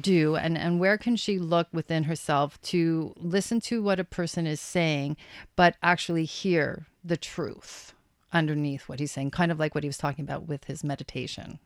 do, 0.00 0.36
and 0.36 0.56
and 0.56 0.80
where 0.80 0.98
can 0.98 1.16
she 1.16 1.38
look 1.38 1.68
within 1.72 2.04
herself 2.04 2.60
to 2.62 3.14
listen 3.16 3.60
to 3.62 3.82
what 3.82 4.00
a 4.00 4.04
person 4.04 4.46
is 4.46 4.60
saying, 4.60 5.16
but 5.56 5.76
actually 5.82 6.24
hear 6.24 6.86
the 7.04 7.16
truth 7.16 7.94
underneath 8.32 8.88
what 8.88 9.00
he's 9.00 9.12
saying? 9.12 9.30
Kind 9.30 9.52
of 9.52 9.58
like 9.58 9.74
what 9.74 9.84
he 9.84 9.88
was 9.88 9.98
talking 9.98 10.24
about 10.24 10.46
with 10.46 10.64
his 10.64 10.84
meditation. 10.84 11.58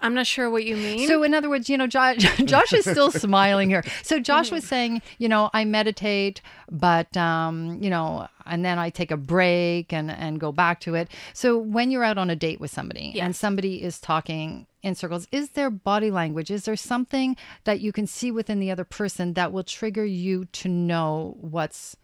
I'm 0.00 0.14
not 0.14 0.26
sure 0.26 0.50
what 0.50 0.64
you 0.64 0.76
mean. 0.76 1.06
So, 1.06 1.22
in 1.22 1.34
other 1.34 1.48
words, 1.48 1.68
you 1.68 1.76
know, 1.76 1.86
Josh, 1.86 2.16
Josh 2.44 2.72
is 2.72 2.84
still 2.84 3.10
smiling 3.10 3.68
here. 3.68 3.84
So, 4.02 4.18
Josh 4.18 4.50
was 4.50 4.62
mm-hmm. 4.62 4.68
saying, 4.68 5.02
you 5.18 5.28
know, 5.28 5.50
I 5.52 5.64
meditate, 5.64 6.40
but, 6.70 7.14
um, 7.16 7.82
you 7.82 7.90
know, 7.90 8.28
and 8.46 8.64
then 8.64 8.78
I 8.78 8.90
take 8.90 9.10
a 9.10 9.16
break 9.16 9.92
and, 9.92 10.10
and 10.10 10.40
go 10.40 10.52
back 10.52 10.80
to 10.80 10.94
it. 10.94 11.10
So, 11.32 11.58
when 11.58 11.90
you're 11.90 12.04
out 12.04 12.18
on 12.18 12.30
a 12.30 12.36
date 12.36 12.60
with 12.60 12.70
somebody 12.70 13.20
and 13.20 13.34
somebody 13.34 13.82
is 13.82 14.00
talking 14.00 14.66
in 14.82 14.94
circles, 14.94 15.26
is 15.30 15.50
there 15.50 15.70
body 15.70 16.10
language? 16.10 16.50
Is 16.50 16.64
there 16.64 16.76
something 16.76 17.36
that 17.64 17.80
you 17.80 17.92
can 17.92 18.06
see 18.06 18.30
within 18.30 18.60
the 18.60 18.70
other 18.70 18.84
person 18.84 19.34
that 19.34 19.52
will 19.52 19.64
trigger 19.64 20.04
you 20.04 20.46
to 20.46 20.68
know 20.68 21.36
what's 21.40 21.96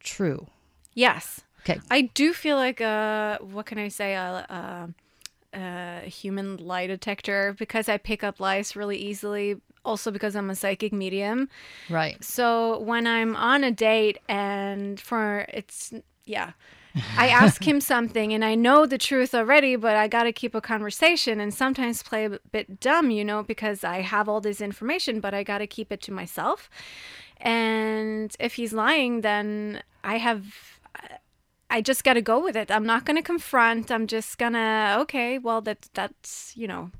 true? 0.00 0.46
yes. 0.94 1.42
Okay. 1.64 1.80
I 1.90 2.02
do 2.12 2.32
feel 2.32 2.56
like 2.56 2.80
a 2.80 3.38
what 3.40 3.66
can 3.66 3.78
I 3.78 3.88
say 3.88 4.14
a, 4.14 4.46
a, 4.48 4.52
uh, 4.52 4.86
a 5.54 6.00
human 6.08 6.56
lie 6.56 6.86
detector 6.86 7.54
because 7.58 7.88
I 7.88 7.96
pick 7.96 8.24
up 8.24 8.40
lies 8.40 8.76
really 8.76 8.98
easily. 8.98 9.60
Also 9.84 10.10
because 10.10 10.34
I'm 10.34 10.48
a 10.48 10.54
psychic 10.54 10.92
medium. 10.92 11.48
Right. 11.90 12.22
So 12.24 12.78
when 12.80 13.06
I'm 13.06 13.36
on 13.36 13.64
a 13.64 13.70
date 13.70 14.18
and 14.28 14.98
for 14.98 15.46
it's 15.52 15.92
yeah. 16.24 16.52
I 17.18 17.28
ask 17.28 17.66
him 17.66 17.80
something 17.92 18.32
and 18.32 18.44
I 18.44 18.54
know 18.54 18.86
the 18.86 18.98
truth 18.98 19.34
already, 19.34 19.76
but 19.76 19.96
I 19.96 20.08
got 20.08 20.22
to 20.24 20.32
keep 20.32 20.54
a 20.54 20.60
conversation 20.60 21.40
and 21.40 21.52
sometimes 21.52 22.02
play 22.02 22.24
a 22.24 22.38
bit 22.52 22.80
dumb, 22.80 23.10
you 23.10 23.24
know, 23.24 23.42
because 23.42 23.84
I 23.84 24.00
have 24.00 24.28
all 24.28 24.40
this 24.40 24.60
information, 24.60 25.20
but 25.20 25.34
I 25.34 25.42
got 25.42 25.58
to 25.58 25.66
keep 25.66 25.92
it 25.92 26.00
to 26.02 26.12
myself. 26.12 26.70
And 27.38 28.34
if 28.38 28.54
he's 28.54 28.72
lying, 28.72 29.20
then 29.20 29.82
I 30.02 30.18
have 30.18 30.78
I 31.74 31.80
just 31.80 32.04
got 32.04 32.14
to 32.14 32.22
go 32.22 32.38
with 32.38 32.56
it. 32.56 32.70
I'm 32.70 32.86
not 32.86 33.04
going 33.04 33.16
to 33.16 33.22
confront. 33.22 33.90
I'm 33.90 34.06
just 34.06 34.38
going 34.38 34.52
to 34.52 34.96
okay, 35.00 35.38
well 35.38 35.60
that 35.62 35.88
that's, 35.92 36.52
you 36.56 36.68
know, 36.68 36.90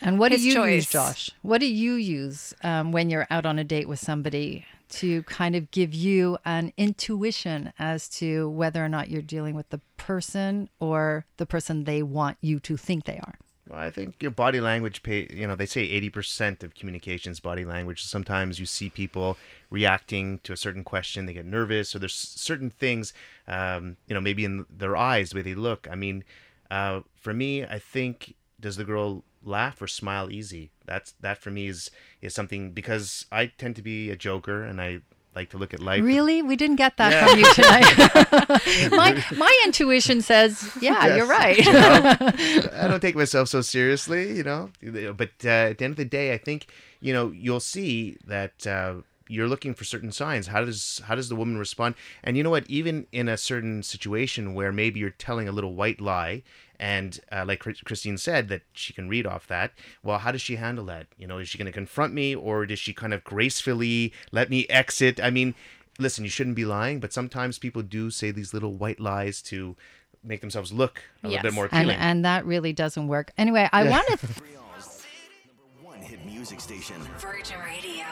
And 0.00 0.18
what 0.18 0.32
do 0.32 0.40
you 0.40 0.64
use. 0.64 0.88
Josh? 0.88 1.30
What 1.42 1.58
do 1.60 1.66
you 1.66 1.92
use 1.94 2.54
um, 2.62 2.90
when 2.90 3.10
you're 3.10 3.26
out 3.30 3.44
on 3.44 3.58
a 3.58 3.64
date 3.64 3.86
with 3.86 3.98
somebody 3.98 4.64
to 5.00 5.22
kind 5.24 5.54
of 5.56 5.70
give 5.70 5.92
you 5.92 6.38
an 6.44 6.72
intuition 6.76 7.72
as 7.78 8.08
to 8.20 8.48
whether 8.48 8.82
or 8.84 8.88
not 8.88 9.10
you're 9.10 9.22
dealing 9.36 9.54
with 9.54 9.68
the 9.70 9.80
person 9.96 10.68
or 10.80 11.26
the 11.36 11.46
person 11.46 11.84
they 11.84 12.02
want 12.02 12.38
you 12.40 12.58
to 12.60 12.76
think 12.76 13.04
they 13.04 13.18
are? 13.18 13.36
Well, 13.68 13.80
I 13.80 13.90
think 13.90 14.22
your 14.22 14.30
body 14.30 14.60
language, 14.60 15.02
pay, 15.02 15.26
you 15.32 15.46
know, 15.46 15.56
they 15.56 15.66
say 15.66 15.88
80% 15.88 16.62
of 16.62 16.74
communications 16.74 17.40
body 17.40 17.64
language. 17.64 18.02
Sometimes 18.04 18.60
you 18.60 18.66
see 18.66 18.90
people 18.90 19.38
reacting 19.70 20.38
to 20.40 20.52
a 20.52 20.56
certain 20.56 20.84
question, 20.84 21.24
they 21.24 21.32
get 21.32 21.46
nervous, 21.46 21.94
or 21.94 21.98
there's 21.98 22.14
certain 22.14 22.68
things, 22.68 23.14
um, 23.48 23.96
you 24.06 24.14
know, 24.14 24.20
maybe 24.20 24.44
in 24.44 24.66
their 24.68 24.96
eyes, 24.96 25.30
the 25.30 25.36
way 25.36 25.42
they 25.42 25.54
look. 25.54 25.88
I 25.90 25.94
mean, 25.94 26.24
uh, 26.70 27.00
for 27.16 27.32
me, 27.32 27.64
I 27.64 27.78
think, 27.78 28.34
does 28.60 28.76
the 28.76 28.84
girl 28.84 29.24
laugh 29.42 29.80
or 29.80 29.86
smile 29.86 30.30
easy? 30.30 30.70
That's 30.84 31.12
that 31.20 31.38
for 31.38 31.50
me 31.50 31.68
is 31.68 31.90
is 32.20 32.34
something 32.34 32.72
because 32.72 33.26
I 33.32 33.46
tend 33.46 33.76
to 33.76 33.82
be 33.82 34.10
a 34.10 34.16
joker 34.16 34.62
and 34.62 34.80
I 34.80 35.00
like 35.34 35.50
to 35.50 35.58
look 35.58 35.74
at 35.74 35.80
life. 35.80 36.02
Really? 36.02 36.42
We 36.42 36.56
didn't 36.56 36.76
get 36.76 36.96
that 36.96 37.28
from 37.28 37.38
you 37.38 37.52
tonight. 37.54 38.90
my 38.92 39.24
my 39.36 39.60
intuition 39.64 40.22
says, 40.22 40.70
yeah, 40.80 41.06
Yes. 41.06 41.16
you're 41.16 41.26
right. 41.26 41.66
I 42.74 42.88
don't 42.88 43.00
take 43.00 43.16
myself 43.16 43.48
so 43.48 43.60
seriously, 43.60 44.36
you 44.36 44.42
know. 44.42 44.70
But 44.82 45.30
uh, 45.44 45.48
at 45.70 45.78
the 45.78 45.84
end 45.84 45.92
of 45.92 45.96
the 45.96 46.04
day, 46.04 46.32
I 46.32 46.38
think 46.38 46.66
you 47.00 47.12
know 47.12 47.30
you'll 47.32 47.60
see 47.60 48.16
that 48.26 48.66
uh, 48.66 48.94
you're 49.28 49.48
looking 49.48 49.74
for 49.74 49.84
certain 49.84 50.12
signs. 50.12 50.46
How 50.48 50.64
does 50.64 51.00
how 51.06 51.14
does 51.14 51.28
the 51.28 51.36
woman 51.36 51.58
respond? 51.58 51.94
And 52.22 52.36
you 52.36 52.42
know 52.42 52.50
what? 52.50 52.64
Even 52.68 53.06
in 53.12 53.28
a 53.28 53.36
certain 53.36 53.82
situation 53.82 54.54
where 54.54 54.72
maybe 54.72 55.00
you're 55.00 55.10
telling 55.10 55.48
a 55.48 55.52
little 55.52 55.74
white 55.74 56.00
lie, 56.00 56.42
and 56.84 57.18
uh, 57.32 57.46
like 57.46 57.60
Christine 57.60 58.18
said, 58.18 58.48
that 58.48 58.60
she 58.74 58.92
can 58.92 59.08
read 59.08 59.26
off 59.26 59.46
that. 59.46 59.72
Well, 60.02 60.18
how 60.18 60.32
does 60.32 60.42
she 60.42 60.56
handle 60.56 60.84
that? 60.84 61.06
You 61.16 61.26
know, 61.26 61.38
is 61.38 61.48
she 61.48 61.56
going 61.56 61.64
to 61.64 61.72
confront 61.72 62.12
me, 62.12 62.34
or 62.34 62.66
does 62.66 62.78
she 62.78 62.92
kind 62.92 63.14
of 63.14 63.24
gracefully 63.24 64.12
let 64.32 64.50
me 64.50 64.66
exit? 64.68 65.18
I 65.20 65.30
mean. 65.30 65.54
Listen, 65.96 66.24
you 66.24 66.30
shouldn't 66.30 66.56
be 66.56 66.64
lying, 66.64 66.98
but 66.98 67.12
sometimes 67.12 67.56
people 67.56 67.80
do 67.80 68.10
say 68.10 68.32
these 68.32 68.52
little 68.52 68.74
white 68.74 68.98
lies 68.98 69.40
to 69.42 69.76
make 70.24 70.40
themselves 70.40 70.72
look 70.72 71.02
a 71.22 71.28
little 71.28 71.40
bit 71.40 71.54
more 71.54 71.66
and 71.66 71.72
appealing. 71.72 71.96
and 71.98 72.24
that 72.24 72.44
really 72.44 72.72
doesn't 72.72 73.06
work. 73.06 73.30
Anyway, 73.38 73.68
I 73.72 73.88
want 73.88 74.04
to 74.08 74.26
Montreal's 74.26 75.06
number 75.46 75.88
one 75.88 76.00
hit 76.00 76.26
music 76.26 76.60
station. 76.60 76.96
Virgin 77.18 77.60
Radio. 77.60 78.04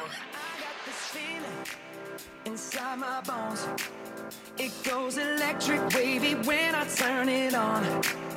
inside 2.45 2.99
my 3.01 3.21
bones. 3.23 3.67
It 4.59 4.73
goes 4.85 5.19
electric 5.19 5.93
wavy 5.93 6.35
when 6.35 6.75
I 6.77 6.87
turn 6.87 7.29
it 7.29 7.55
on. 7.55 8.32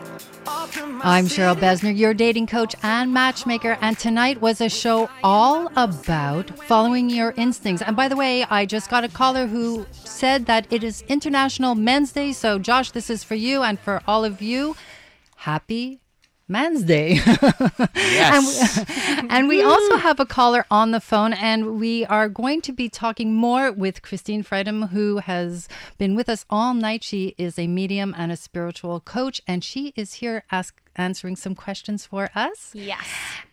I'm 0.47 1.25
Cheryl. 1.25 1.55
Besner, 1.55 1.95
your 1.95 2.13
dating 2.13 2.47
coach 2.47 2.75
and 2.84 3.13
matchmaker, 3.13 3.77
and 3.81 3.97
tonight 3.97 4.41
was 4.41 4.62
a 4.62 4.69
show 4.69 5.10
all 5.23 5.71
about 5.75 6.49
following 6.65 7.10
your 7.10 7.34
instincts. 7.38 7.81
And 7.81 7.95
by 7.95 8.08
the 8.08 8.15
way, 8.15 8.43
I 8.43 8.65
just 8.65 8.89
got 8.89 9.03
a 9.03 9.10
caller 9.10 9.47
who 9.47 9.86
said 9.91 10.45
that 10.45 10.67
it 10.71 10.84
is 10.84 11.03
International 11.08 11.75
Men's 11.75 12.12
Day. 12.12 12.31
So, 12.31 12.60
Josh, 12.60 12.91
this 12.91 13.10
is 13.10 13.23
for 13.23 13.36
you 13.36 13.63
and 13.63 13.79
for 13.79 14.01
all 14.08 14.23
of 14.23 14.41
you. 14.41 14.75
Happy 15.38 15.99
Men's 16.47 16.84
Day. 16.84 17.13
yes. 17.95 18.86
And 19.15 19.27
we, 19.27 19.29
and 19.36 19.47
we 19.47 19.63
also 19.63 19.97
have 19.97 20.19
a 20.19 20.25
caller 20.25 20.65
on 20.69 20.91
the 20.91 20.99
phone, 20.99 21.34
and 21.34 21.79
we 21.79 22.05
are 22.05 22.29
going 22.29 22.62
to 22.62 22.71
be 22.71 22.88
talking 22.89 23.34
more 23.34 23.71
with 23.71 24.01
Christine 24.01 24.43
Fredheim, 24.43 24.89
who 24.89 25.17
has 25.17 25.67
been 25.97 26.15
with 26.15 26.29
us 26.29 26.45
all 26.49 26.73
night. 26.73 27.03
She 27.03 27.36
is 27.38 27.58
a 27.58 27.67
medium 27.67 28.13
and 28.17 28.31
a 28.31 28.38
spiritual 28.38 28.99
coach, 28.99 29.41
and 29.47 29.63
she 29.63 29.93
is 29.95 30.15
here 30.15 30.43
ask, 30.51 30.79
answering 30.95 31.36
some 31.36 31.55
questions 31.55 32.05
for 32.05 32.29
us. 32.36 32.71
Yes. 32.73 33.05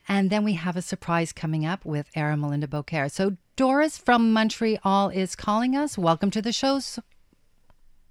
And 0.09 0.31
then 0.31 0.45
we 0.45 0.55
have 0.55 0.77
a 0.77 0.83
surprise 0.83 1.33
coming 1.33 1.65
up 1.65 1.85
with 1.85 2.11
Era 2.15 2.37
Melinda 2.37 2.67
Beaucaire. 2.67 3.11
So 3.11 3.37
Doris 3.57 3.99
from 3.99 4.33
Montreal 4.33 5.11
is 5.11 5.37
calling 5.37 5.77
us. 5.77 5.97
Welcome 5.97 6.31
to 6.33 6.43
the 6.43 6.53
show. 6.53 6.81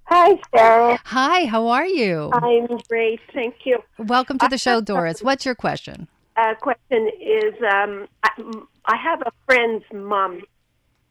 Hi, 0.04 0.38
Sarah. 0.54 1.00
Hi, 1.04 1.46
how 1.46 1.68
are 1.68 1.86
you? 1.86 2.30
I'm 2.32 2.66
great. 2.88 3.20
Thank 3.32 3.64
you. 3.64 3.78
Welcome 3.98 4.38
to 4.38 4.48
the 4.48 4.58
show, 4.58 4.80
Doris. 4.80 5.22
What's 5.22 5.46
your 5.46 5.54
question? 5.54 6.08
Uh, 6.36 6.54
question 6.54 7.10
is 7.20 7.54
um, 7.62 8.08
I, 8.22 8.30
I 8.86 8.96
have 8.96 9.22
a 9.22 9.32
friend's 9.46 9.84
mom 9.92 10.42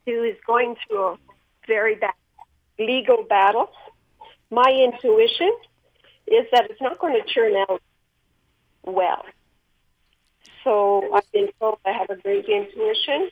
who 0.06 0.24
is 0.24 0.36
going 0.46 0.76
through 0.88 1.04
a 1.04 1.18
very 1.68 1.96
bad 1.96 2.14
legal 2.80 3.24
battle. 3.24 3.70
My 4.50 4.72
intuition 4.72 5.52
is 6.28 6.46
that 6.52 6.70
it's 6.70 6.82
not 6.82 7.00
going 7.00 7.14
to 7.14 7.34
turn 7.34 7.56
out 7.56 7.82
well. 8.84 9.26
So 10.64 11.14
I've 11.14 11.32
been 11.32 11.50
told 11.60 11.80
I 11.86 11.92
have 11.92 12.10
a 12.10 12.16
great 12.18 12.46
intuition, 12.46 13.30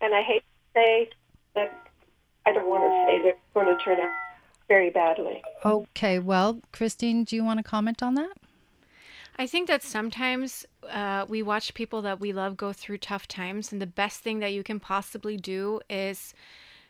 and 0.00 0.14
I 0.14 0.22
hate 0.22 0.42
to 0.42 0.80
say 0.80 1.10
that 1.54 1.88
I 2.46 2.52
don't 2.52 2.68
want 2.68 2.82
to 2.82 3.04
say 3.06 3.22
that 3.22 3.28
it's 3.28 3.54
going 3.54 3.66
to 3.66 3.84
turn 3.84 4.00
out 4.00 4.10
very 4.68 4.90
badly. 4.90 5.42
Okay, 5.64 6.18
well, 6.18 6.60
Christine, 6.72 7.24
do 7.24 7.36
you 7.36 7.44
want 7.44 7.58
to 7.58 7.64
comment 7.64 8.02
on 8.02 8.14
that? 8.14 8.32
I 9.36 9.46
think 9.46 9.66
that 9.68 9.82
sometimes 9.82 10.64
uh, 10.88 11.26
we 11.28 11.42
watch 11.42 11.74
people 11.74 12.02
that 12.02 12.20
we 12.20 12.32
love 12.32 12.56
go 12.56 12.72
through 12.72 12.98
tough 12.98 13.26
times, 13.26 13.72
and 13.72 13.82
the 13.82 13.86
best 13.86 14.20
thing 14.20 14.38
that 14.38 14.52
you 14.52 14.62
can 14.62 14.78
possibly 14.78 15.36
do 15.36 15.80
is 15.90 16.34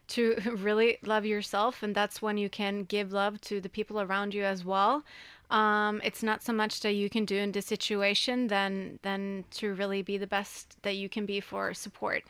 to 0.08 0.36
really 0.56 0.98
love 1.02 1.24
yourself, 1.24 1.82
and 1.82 1.94
that's 1.94 2.20
when 2.20 2.36
you 2.36 2.50
can 2.50 2.84
give 2.84 3.12
love 3.12 3.40
to 3.42 3.60
the 3.60 3.68
people 3.70 4.00
around 4.00 4.34
you 4.34 4.44
as 4.44 4.64
well. 4.64 5.04
Um, 5.50 6.00
it's 6.04 6.22
not 6.22 6.42
so 6.42 6.52
much 6.52 6.80
that 6.80 6.92
you 6.92 7.08
can 7.08 7.24
do 7.24 7.36
in 7.36 7.52
this 7.52 7.66
situation 7.66 8.48
than 8.48 8.98
than 9.02 9.44
to 9.52 9.74
really 9.74 10.02
be 10.02 10.18
the 10.18 10.26
best 10.26 10.76
that 10.82 10.96
you 10.96 11.08
can 11.08 11.26
be 11.26 11.40
for 11.40 11.72
support. 11.74 12.24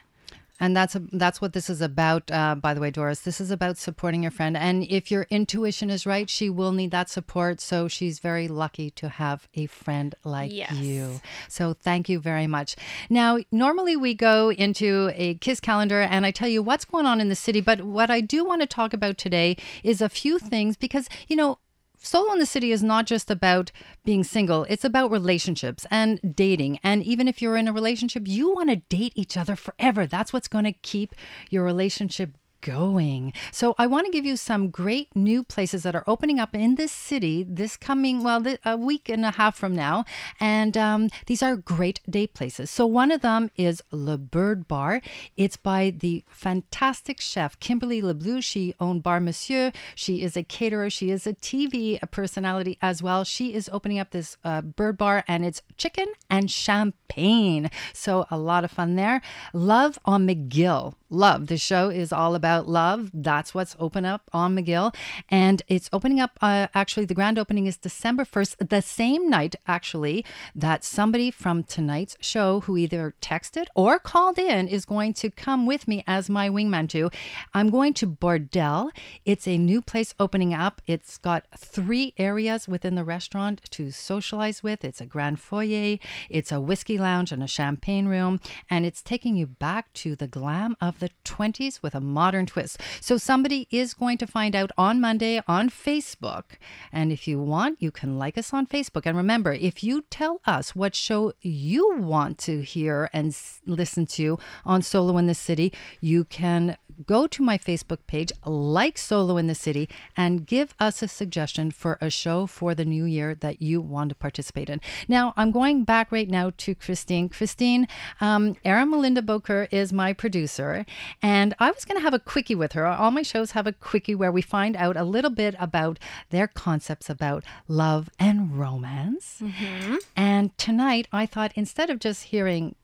And 0.60 0.76
that's 0.76 0.94
a, 0.94 1.02
that's 1.12 1.40
what 1.40 1.52
this 1.52 1.68
is 1.68 1.80
about. 1.80 2.30
Uh, 2.30 2.54
by 2.54 2.74
the 2.74 2.80
way, 2.80 2.90
Doris, 2.92 3.20
this 3.20 3.40
is 3.40 3.50
about 3.50 3.76
supporting 3.76 4.22
your 4.22 4.30
friend. 4.30 4.56
And 4.56 4.84
if 4.84 5.10
your 5.10 5.26
intuition 5.28 5.90
is 5.90 6.06
right, 6.06 6.30
she 6.30 6.48
will 6.48 6.70
need 6.70 6.92
that 6.92 7.10
support. 7.10 7.60
So 7.60 7.88
she's 7.88 8.20
very 8.20 8.46
lucky 8.46 8.90
to 8.92 9.08
have 9.08 9.48
a 9.54 9.66
friend 9.66 10.14
like 10.22 10.52
Yes. 10.52 10.72
you. 10.74 11.20
So 11.48 11.72
thank 11.74 12.08
you 12.08 12.20
very 12.20 12.46
much. 12.46 12.76
Now, 13.10 13.38
normally 13.50 13.96
we 13.96 14.14
go 14.14 14.52
into 14.52 15.10
a 15.14 15.34
kiss 15.34 15.58
calendar, 15.58 16.00
and 16.00 16.24
I 16.24 16.30
tell 16.30 16.48
you 16.48 16.62
what's 16.62 16.84
going 16.84 17.06
on 17.06 17.20
in 17.20 17.28
the 17.28 17.34
city. 17.34 17.60
But 17.60 17.82
what 17.82 18.08
I 18.10 18.20
do 18.20 18.44
want 18.44 18.60
to 18.60 18.66
talk 18.68 18.92
about 18.94 19.18
today 19.18 19.56
is 19.82 20.00
a 20.00 20.08
few 20.08 20.38
things 20.38 20.76
because 20.76 21.08
you 21.26 21.34
know 21.34 21.58
Solo 22.04 22.34
in 22.34 22.38
the 22.38 22.44
City 22.44 22.70
is 22.70 22.82
not 22.82 23.06
just 23.06 23.30
about 23.30 23.72
being 24.04 24.24
single, 24.24 24.64
it's 24.64 24.84
about 24.84 25.10
relationships 25.10 25.86
and 25.90 26.20
dating. 26.36 26.78
And 26.82 27.02
even 27.02 27.28
if 27.28 27.40
you're 27.40 27.56
in 27.56 27.66
a 27.66 27.72
relationship, 27.72 28.24
you 28.26 28.52
want 28.52 28.68
to 28.68 28.76
date 28.76 29.14
each 29.16 29.38
other 29.38 29.56
forever. 29.56 30.06
That's 30.06 30.30
what's 30.30 30.46
going 30.46 30.66
to 30.66 30.72
keep 30.72 31.14
your 31.48 31.64
relationship 31.64 32.36
going. 32.64 33.32
So 33.52 33.74
I 33.78 33.86
want 33.86 34.06
to 34.06 34.12
give 34.12 34.24
you 34.24 34.36
some 34.36 34.70
great 34.70 35.14
new 35.14 35.44
places 35.44 35.82
that 35.84 35.94
are 35.94 36.02
opening 36.06 36.40
up 36.40 36.54
in 36.54 36.74
this 36.74 36.90
city 36.90 37.44
this 37.46 37.76
coming, 37.76 38.24
well, 38.24 38.42
a 38.64 38.76
week 38.76 39.08
and 39.08 39.24
a 39.24 39.32
half 39.32 39.54
from 39.54 39.76
now. 39.76 40.04
And 40.40 40.76
um, 40.76 41.10
these 41.26 41.42
are 41.42 41.56
great 41.56 42.00
date 42.08 42.34
places. 42.34 42.70
So 42.70 42.86
one 42.86 43.12
of 43.12 43.20
them 43.20 43.50
is 43.56 43.82
Le 43.90 44.16
Bird 44.16 44.66
Bar. 44.66 45.02
It's 45.36 45.58
by 45.58 45.94
the 45.96 46.24
fantastic 46.26 47.20
chef 47.20 47.60
Kimberly 47.60 48.00
LeBleu. 48.00 48.42
She 48.42 48.74
owned 48.80 49.02
Bar 49.02 49.20
Monsieur. 49.20 49.70
She 49.94 50.22
is 50.22 50.36
a 50.36 50.42
caterer. 50.42 50.88
She 50.88 51.10
is 51.10 51.26
a 51.26 51.34
TV 51.34 51.98
personality 52.10 52.78
as 52.80 53.02
well. 53.02 53.24
She 53.24 53.52
is 53.52 53.68
opening 53.72 53.98
up 53.98 54.10
this 54.10 54.38
uh, 54.42 54.62
bird 54.62 54.96
bar 54.96 55.22
and 55.28 55.44
it's 55.44 55.60
chicken 55.76 56.06
and 56.30 56.50
champagne. 56.50 57.70
So 57.92 58.26
a 58.30 58.38
lot 58.38 58.64
of 58.64 58.70
fun 58.70 58.96
there. 58.96 59.20
Love 59.52 59.98
on 60.06 60.26
McGill. 60.26 60.94
Love. 61.10 61.46
The 61.46 61.58
show 61.58 61.90
is 61.90 62.12
all 62.12 62.34
about 62.34 62.53
love. 62.60 63.10
That's 63.12 63.54
what's 63.54 63.76
open 63.78 64.04
up 64.04 64.22
on 64.32 64.56
McGill. 64.56 64.94
And 65.28 65.62
it's 65.68 65.88
opening 65.92 66.20
up, 66.20 66.38
uh, 66.40 66.68
actually, 66.74 67.06
the 67.06 67.14
grand 67.14 67.38
opening 67.38 67.66
is 67.66 67.76
December 67.76 68.24
1st, 68.24 68.68
the 68.68 68.82
same 68.82 69.28
night, 69.28 69.56
actually, 69.66 70.24
that 70.54 70.84
somebody 70.84 71.30
from 71.30 71.62
tonight's 71.64 72.16
show 72.20 72.60
who 72.60 72.76
either 72.76 73.14
texted 73.20 73.66
or 73.74 73.98
called 73.98 74.38
in 74.38 74.68
is 74.68 74.84
going 74.84 75.14
to 75.14 75.30
come 75.30 75.66
with 75.66 75.88
me 75.88 76.04
as 76.06 76.30
my 76.30 76.48
wingman 76.48 76.88
too. 76.88 77.10
I'm 77.52 77.70
going 77.70 77.94
to 77.94 78.06
Bordel. 78.06 78.90
It's 79.24 79.46
a 79.48 79.58
new 79.58 79.82
place 79.82 80.14
opening 80.18 80.54
up. 80.54 80.82
It's 80.86 81.18
got 81.18 81.46
three 81.56 82.14
areas 82.18 82.68
within 82.68 82.94
the 82.94 83.04
restaurant 83.04 83.62
to 83.70 83.90
socialize 83.90 84.62
with. 84.62 84.84
It's 84.84 85.00
a 85.00 85.06
grand 85.06 85.40
foyer, 85.40 85.98
it's 86.28 86.52
a 86.52 86.60
whiskey 86.60 86.98
lounge, 86.98 87.32
and 87.32 87.42
a 87.42 87.46
champagne 87.46 88.06
room. 88.06 88.40
And 88.70 88.84
it's 88.84 89.02
taking 89.02 89.36
you 89.36 89.46
back 89.46 89.92
to 89.94 90.16
the 90.16 90.26
glam 90.26 90.76
of 90.80 90.98
the 91.00 91.10
20s 91.24 91.82
with 91.82 91.94
a 91.94 92.00
modern 92.00 92.43
twist. 92.46 92.80
So 93.00 93.16
somebody 93.16 93.66
is 93.70 93.94
going 93.94 94.18
to 94.18 94.26
find 94.26 94.54
out 94.54 94.70
on 94.76 95.00
Monday 95.00 95.40
on 95.46 95.70
Facebook. 95.70 96.44
And 96.92 97.12
if 97.12 97.26
you 97.28 97.40
want, 97.40 97.80
you 97.80 97.90
can 97.90 98.18
like 98.18 98.38
us 98.38 98.52
on 98.52 98.66
Facebook. 98.66 99.02
And 99.06 99.16
remember, 99.16 99.52
if 99.52 99.82
you 99.82 100.04
tell 100.10 100.40
us 100.46 100.74
what 100.74 100.94
show 100.94 101.32
you 101.40 101.96
want 101.96 102.38
to 102.38 102.62
hear 102.62 103.10
and 103.12 103.28
s- 103.28 103.60
listen 103.66 104.06
to 104.06 104.38
on 104.64 104.82
Solo 104.82 105.16
in 105.18 105.26
the 105.26 105.34
City, 105.34 105.72
you 106.00 106.24
can 106.24 106.76
go 107.06 107.26
to 107.26 107.42
my 107.42 107.58
Facebook 107.58 107.98
page, 108.06 108.30
like 108.44 108.96
Solo 108.96 109.36
in 109.36 109.46
the 109.46 109.54
City, 109.54 109.88
and 110.16 110.46
give 110.46 110.74
us 110.78 111.02
a 111.02 111.08
suggestion 111.08 111.70
for 111.70 111.98
a 112.00 112.10
show 112.10 112.46
for 112.46 112.74
the 112.74 112.84
new 112.84 113.04
year 113.04 113.34
that 113.34 113.60
you 113.60 113.80
want 113.80 114.10
to 114.10 114.14
participate 114.14 114.70
in. 114.70 114.80
Now, 115.08 115.34
I'm 115.36 115.50
going 115.50 115.84
back 115.84 116.12
right 116.12 116.28
now 116.28 116.52
to 116.58 116.74
Christine. 116.74 117.28
Christine, 117.28 117.88
um, 118.20 118.56
Erin 118.64 118.90
Melinda 118.90 119.22
Boker 119.22 119.66
is 119.70 119.92
my 119.92 120.12
producer, 120.12 120.86
and 121.22 121.54
I 121.58 121.70
was 121.70 121.84
going 121.84 121.98
to 121.98 122.04
have 122.04 122.14
a 122.14 122.18
quickie 122.24 122.54
with 122.54 122.72
her. 122.72 122.86
All 122.86 123.10
my 123.10 123.22
shows 123.22 123.52
have 123.52 123.66
a 123.66 123.72
quickie 123.72 124.14
where 124.14 124.32
we 124.32 124.42
find 124.42 124.76
out 124.76 124.96
a 124.96 125.04
little 125.04 125.30
bit 125.30 125.54
about 125.58 125.98
their 126.30 126.46
concepts 126.46 127.08
about 127.10 127.44
love 127.68 128.10
and 128.18 128.58
romance. 128.58 129.40
Mm-hmm. 129.42 129.96
And 130.16 130.56
tonight, 130.58 131.08
I 131.12 131.26
thought 131.26 131.52
instead 131.54 131.90
of 131.90 131.98
just 131.98 132.24
hearing 132.24 132.74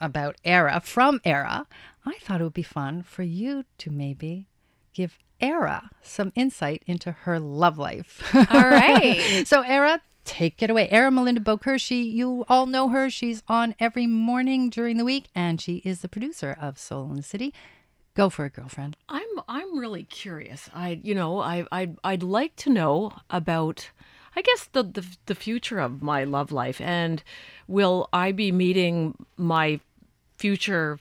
about 0.00 0.36
Era 0.44 0.80
from 0.82 1.20
Era, 1.24 1.66
I 2.04 2.14
thought 2.20 2.40
it 2.40 2.44
would 2.44 2.54
be 2.54 2.62
fun 2.62 3.02
for 3.02 3.22
you 3.22 3.64
to 3.78 3.90
maybe 3.90 4.48
give 4.94 5.18
Era 5.40 5.90
some 6.02 6.32
insight 6.34 6.82
into 6.86 7.12
her 7.12 7.38
love 7.38 7.78
life. 7.78 8.34
All 8.34 8.68
right. 8.68 9.42
so, 9.46 9.62
Era, 9.62 10.00
take 10.24 10.62
it 10.62 10.70
away. 10.70 10.88
Era 10.90 11.10
Melinda 11.10 11.40
Boker, 11.40 11.78
she, 11.78 12.02
you 12.02 12.44
all 12.48 12.66
know 12.66 12.88
her. 12.88 13.10
She's 13.10 13.42
on 13.48 13.74
every 13.80 14.06
morning 14.06 14.70
during 14.70 14.96
the 14.96 15.04
week, 15.04 15.28
and 15.34 15.60
she 15.60 15.76
is 15.76 16.00
the 16.00 16.08
producer 16.08 16.56
of 16.60 16.78
Solo 16.78 17.10
in 17.10 17.16
the 17.16 17.22
City. 17.22 17.54
Go 18.14 18.28
for 18.28 18.46
it, 18.46 18.54
girlfriend. 18.54 18.96
I'm 19.08 19.28
I'm 19.48 19.78
really 19.78 20.04
curious. 20.04 20.68
I 20.74 21.00
you 21.02 21.14
know 21.14 21.40
I 21.40 21.66
I 21.70 21.90
I'd 22.02 22.22
like 22.22 22.56
to 22.56 22.70
know 22.70 23.12
about 23.30 23.90
I 24.34 24.42
guess 24.42 24.66
the, 24.72 24.82
the 24.82 25.06
the 25.26 25.34
future 25.34 25.78
of 25.78 26.02
my 26.02 26.24
love 26.24 26.52
life 26.52 26.80
and 26.80 27.22
will 27.68 28.08
I 28.12 28.32
be 28.32 28.52
meeting 28.52 29.26
my 29.36 29.80
future 30.38 30.98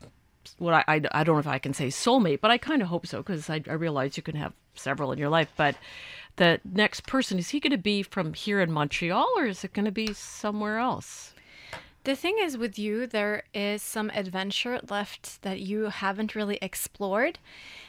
what 0.58 0.74
I, 0.74 0.84
I, 0.88 1.02
I 1.12 1.24
don't 1.24 1.36
know 1.36 1.40
if 1.40 1.48
I 1.48 1.60
can 1.60 1.74
say 1.74 1.88
soulmate, 1.88 2.42
but 2.42 2.52
I 2.52 2.58
kind 2.58 2.82
of 2.82 2.88
hope 2.88 3.06
so 3.06 3.20
because 3.20 3.50
I, 3.50 3.62
I 3.68 3.74
realize 3.74 4.18
you 4.18 4.24
can 4.24 4.36
have 4.36 4.54
several 4.74 5.12
in 5.12 5.20
your 5.20 5.30
life. 5.30 5.52
But 5.56 5.76
the 6.38 6.60
next 6.64 7.06
person 7.06 7.38
is 7.40 7.50
he 7.50 7.60
going 7.60 7.72
to 7.72 7.78
be 7.78 8.04
from 8.04 8.34
here 8.34 8.60
in 8.62 8.72
Montreal 8.72 9.28
or 9.38 9.46
is 9.46 9.64
it 9.64 9.74
going 9.74 9.86
to 9.86 9.92
be 9.92 10.14
somewhere 10.14 10.80
else? 10.80 11.34
The 12.10 12.16
thing 12.16 12.38
is 12.40 12.58
with 12.58 12.80
you, 12.80 13.06
there 13.06 13.44
is 13.54 13.84
some 13.84 14.10
adventure 14.16 14.82
left 14.90 15.44
that 15.44 15.60
you 15.60 15.90
haven't 15.90 16.34
really 16.34 16.58
explored. 16.60 17.38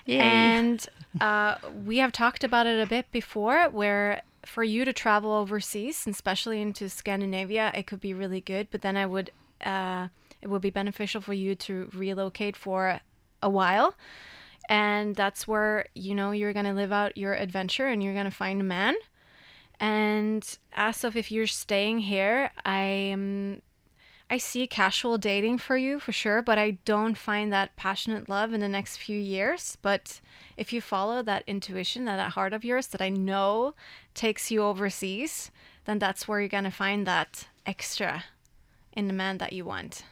And 0.06 0.86
uh, 1.22 1.54
we 1.86 1.96
have 1.96 2.12
talked 2.12 2.44
about 2.44 2.66
it 2.66 2.78
a 2.78 2.86
bit 2.86 3.10
before, 3.12 3.70
where 3.70 4.20
for 4.44 4.62
you 4.62 4.84
to 4.84 4.92
travel 4.92 5.32
overseas, 5.32 6.04
especially 6.06 6.60
into 6.60 6.90
Scandinavia, 6.90 7.72
it 7.74 7.86
could 7.86 8.02
be 8.02 8.12
really 8.12 8.42
good. 8.42 8.68
But 8.70 8.82
then 8.82 8.94
I 8.94 9.06
would, 9.06 9.30
uh, 9.64 10.08
it 10.42 10.48
would 10.48 10.60
be 10.60 10.68
beneficial 10.68 11.22
for 11.22 11.32
you 11.32 11.54
to 11.54 11.88
relocate 11.94 12.58
for 12.58 13.00
a 13.42 13.48
while. 13.48 13.94
And 14.68 15.16
that's 15.16 15.48
where, 15.48 15.86
you 15.94 16.14
know, 16.14 16.32
you're 16.32 16.52
going 16.52 16.66
to 16.66 16.74
live 16.74 16.92
out 16.92 17.16
your 17.16 17.32
adventure 17.32 17.86
and 17.86 18.02
you're 18.02 18.12
going 18.12 18.26
to 18.26 18.30
find 18.30 18.60
a 18.60 18.64
man. 18.64 18.96
And 19.80 20.44
as 20.74 21.04
of 21.04 21.16
if 21.16 21.32
you're 21.32 21.46
staying 21.46 22.00
here, 22.00 22.50
I 22.66 22.82
am 22.82 23.62
I 24.32 24.38
see 24.38 24.66
casual 24.68 25.18
dating 25.18 25.58
for 25.58 25.76
you 25.76 25.98
for 25.98 26.12
sure, 26.12 26.40
but 26.40 26.56
I 26.56 26.78
don't 26.84 27.18
find 27.18 27.52
that 27.52 27.74
passionate 27.74 28.28
love 28.28 28.52
in 28.52 28.60
the 28.60 28.68
next 28.68 28.98
few 28.98 29.18
years. 29.18 29.76
But 29.82 30.20
if 30.56 30.72
you 30.72 30.80
follow 30.80 31.20
that 31.22 31.42
intuition, 31.48 32.04
that, 32.04 32.16
that 32.16 32.30
heart 32.32 32.52
of 32.52 32.64
yours 32.64 32.86
that 32.88 33.02
I 33.02 33.08
know 33.08 33.74
takes 34.14 34.50
you 34.52 34.62
overseas, 34.62 35.50
then 35.84 35.98
that's 35.98 36.28
where 36.28 36.38
you're 36.38 36.48
going 36.48 36.62
to 36.64 36.70
find 36.70 37.06
that 37.08 37.48
extra 37.66 38.24
in 38.92 39.08
the 39.08 39.12
man 39.12 39.38
that 39.38 39.52
you 39.52 39.64
want. 39.64 40.04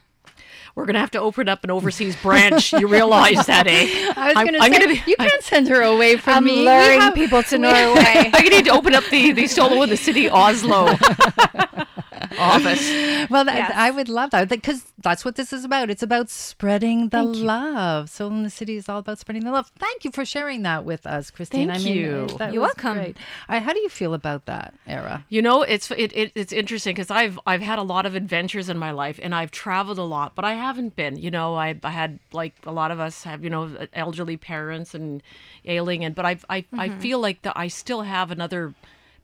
We're 0.75 0.85
gonna 0.85 0.99
have 0.99 1.11
to 1.11 1.19
open 1.19 1.49
up 1.49 1.63
an 1.65 1.71
overseas 1.71 2.15
branch. 2.15 2.71
You 2.71 2.87
realize 2.87 3.45
that, 3.47 3.67
eh? 3.67 4.13
I 4.15 4.27
was 4.27 4.35
going 4.35 4.53
to 4.53 4.59
I'm 4.59 4.71
say, 4.71 4.79
gonna 4.79 4.93
be- 4.93 5.03
you 5.11 5.15
can't 5.17 5.43
send 5.43 5.67
her 5.67 5.81
away 5.81 6.15
from 6.17 6.33
I'm 6.35 6.43
me. 6.45 6.63
Luring 6.65 7.01
have- 7.01 7.13
people 7.15 7.43
to 7.43 7.57
Norway. 7.57 8.03
I'm 8.05 8.31
gonna 8.31 8.49
need 8.49 8.65
to 8.65 8.71
open 8.71 8.95
up 8.95 9.03
the 9.11 9.31
the 9.33 9.47
solo 9.47 9.81
in 9.81 9.89
the 9.89 9.97
city 9.97 10.29
Oslo 10.29 10.93
office. 12.39 12.81
Well, 13.29 13.45
that, 13.45 13.55
Yes. 13.59 13.71
I 13.75 13.91
would 13.91 14.09
love 14.09 14.31
that 14.31 14.47
because 14.49 14.85
that's 14.99 15.25
what 15.25 15.35
this 15.35 15.51
is 15.51 15.65
about. 15.65 15.89
It's 15.89 16.03
about 16.03 16.29
spreading 16.29 17.09
the 17.09 17.23
love. 17.23 18.09
Solo 18.09 18.35
in 18.35 18.43
the 18.43 18.49
City 18.49 18.77
is 18.77 18.87
all 18.87 18.99
about 18.99 19.19
spreading 19.19 19.43
the 19.43 19.51
love. 19.51 19.71
Thank 19.77 20.05
you 20.05 20.11
for 20.11 20.23
sharing 20.25 20.63
that 20.63 20.85
with 20.85 21.05
us, 21.05 21.31
Christine. 21.31 21.69
Thank 21.69 21.81
I 21.81 21.83
mean, 21.83 21.97
you. 21.97 22.27
that 22.37 22.53
You're 22.53 22.61
was 22.61 22.73
welcome. 22.77 22.93
great. 22.95 23.17
How 23.47 23.73
do 23.73 23.79
you 23.79 23.89
feel 23.89 24.13
about 24.13 24.45
that 24.45 24.73
era? 24.87 25.25
You 25.29 25.41
know, 25.41 25.63
it's 25.63 25.91
it, 25.91 26.15
it 26.15 26.31
it's 26.35 26.53
interesting 26.53 26.93
because 26.95 27.11
I've 27.11 27.39
I've 27.45 27.61
had 27.61 27.79
a 27.79 27.83
lot 27.83 28.05
of 28.05 28.15
adventures 28.15 28.69
in 28.69 28.77
my 28.77 28.91
life 28.91 29.19
and 29.21 29.33
I've 29.35 29.51
traveled 29.51 29.97
a 29.97 30.03
lot, 30.03 30.35
but 30.35 30.45
I 30.45 30.53
haven't 30.53 30.95
been. 30.95 31.17
You 31.17 31.31
know, 31.31 31.55
I, 31.55 31.79
I 31.83 31.89
had 31.91 32.19
like 32.31 32.53
a 32.65 32.71
lot 32.71 32.91
of 32.91 32.99
us 32.99 33.23
have 33.23 33.43
you 33.43 33.49
know 33.49 33.69
elderly 33.93 34.37
parents 34.37 34.93
and 34.93 35.21
ailing, 35.65 36.03
and 36.05 36.15
but 36.15 36.25
I've, 36.25 36.45
I 36.49 36.65
I 36.73 36.89
mm-hmm. 36.89 36.99
feel 36.99 37.19
like 37.19 37.41
that 37.43 37.53
I 37.57 37.67
still 37.67 38.01
have 38.01 38.31
another 38.31 38.73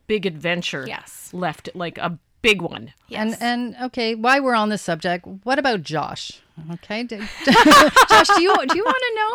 big 0.08 0.26
adventure 0.26 0.86
Yes. 0.88 1.32
left, 1.34 1.70
like 1.74 1.98
a 1.98 2.18
big 2.50 2.62
one. 2.62 2.94
And 3.12 3.36
and 3.42 3.76
okay, 3.88 4.16
while 4.16 4.42
we're 4.44 4.56
on 4.64 4.70
this 4.70 4.82
subject, 4.82 5.26
what 5.44 5.58
about 5.60 5.82
Josh? 5.84 6.24
Okay, 6.76 7.04
D- 7.04 7.18
Josh, 8.10 8.30
do 8.36 8.42
you 8.42 8.54
do 8.68 8.76
you 8.80 8.86
want 8.92 9.02
to 9.08 9.12
know? 9.20 9.32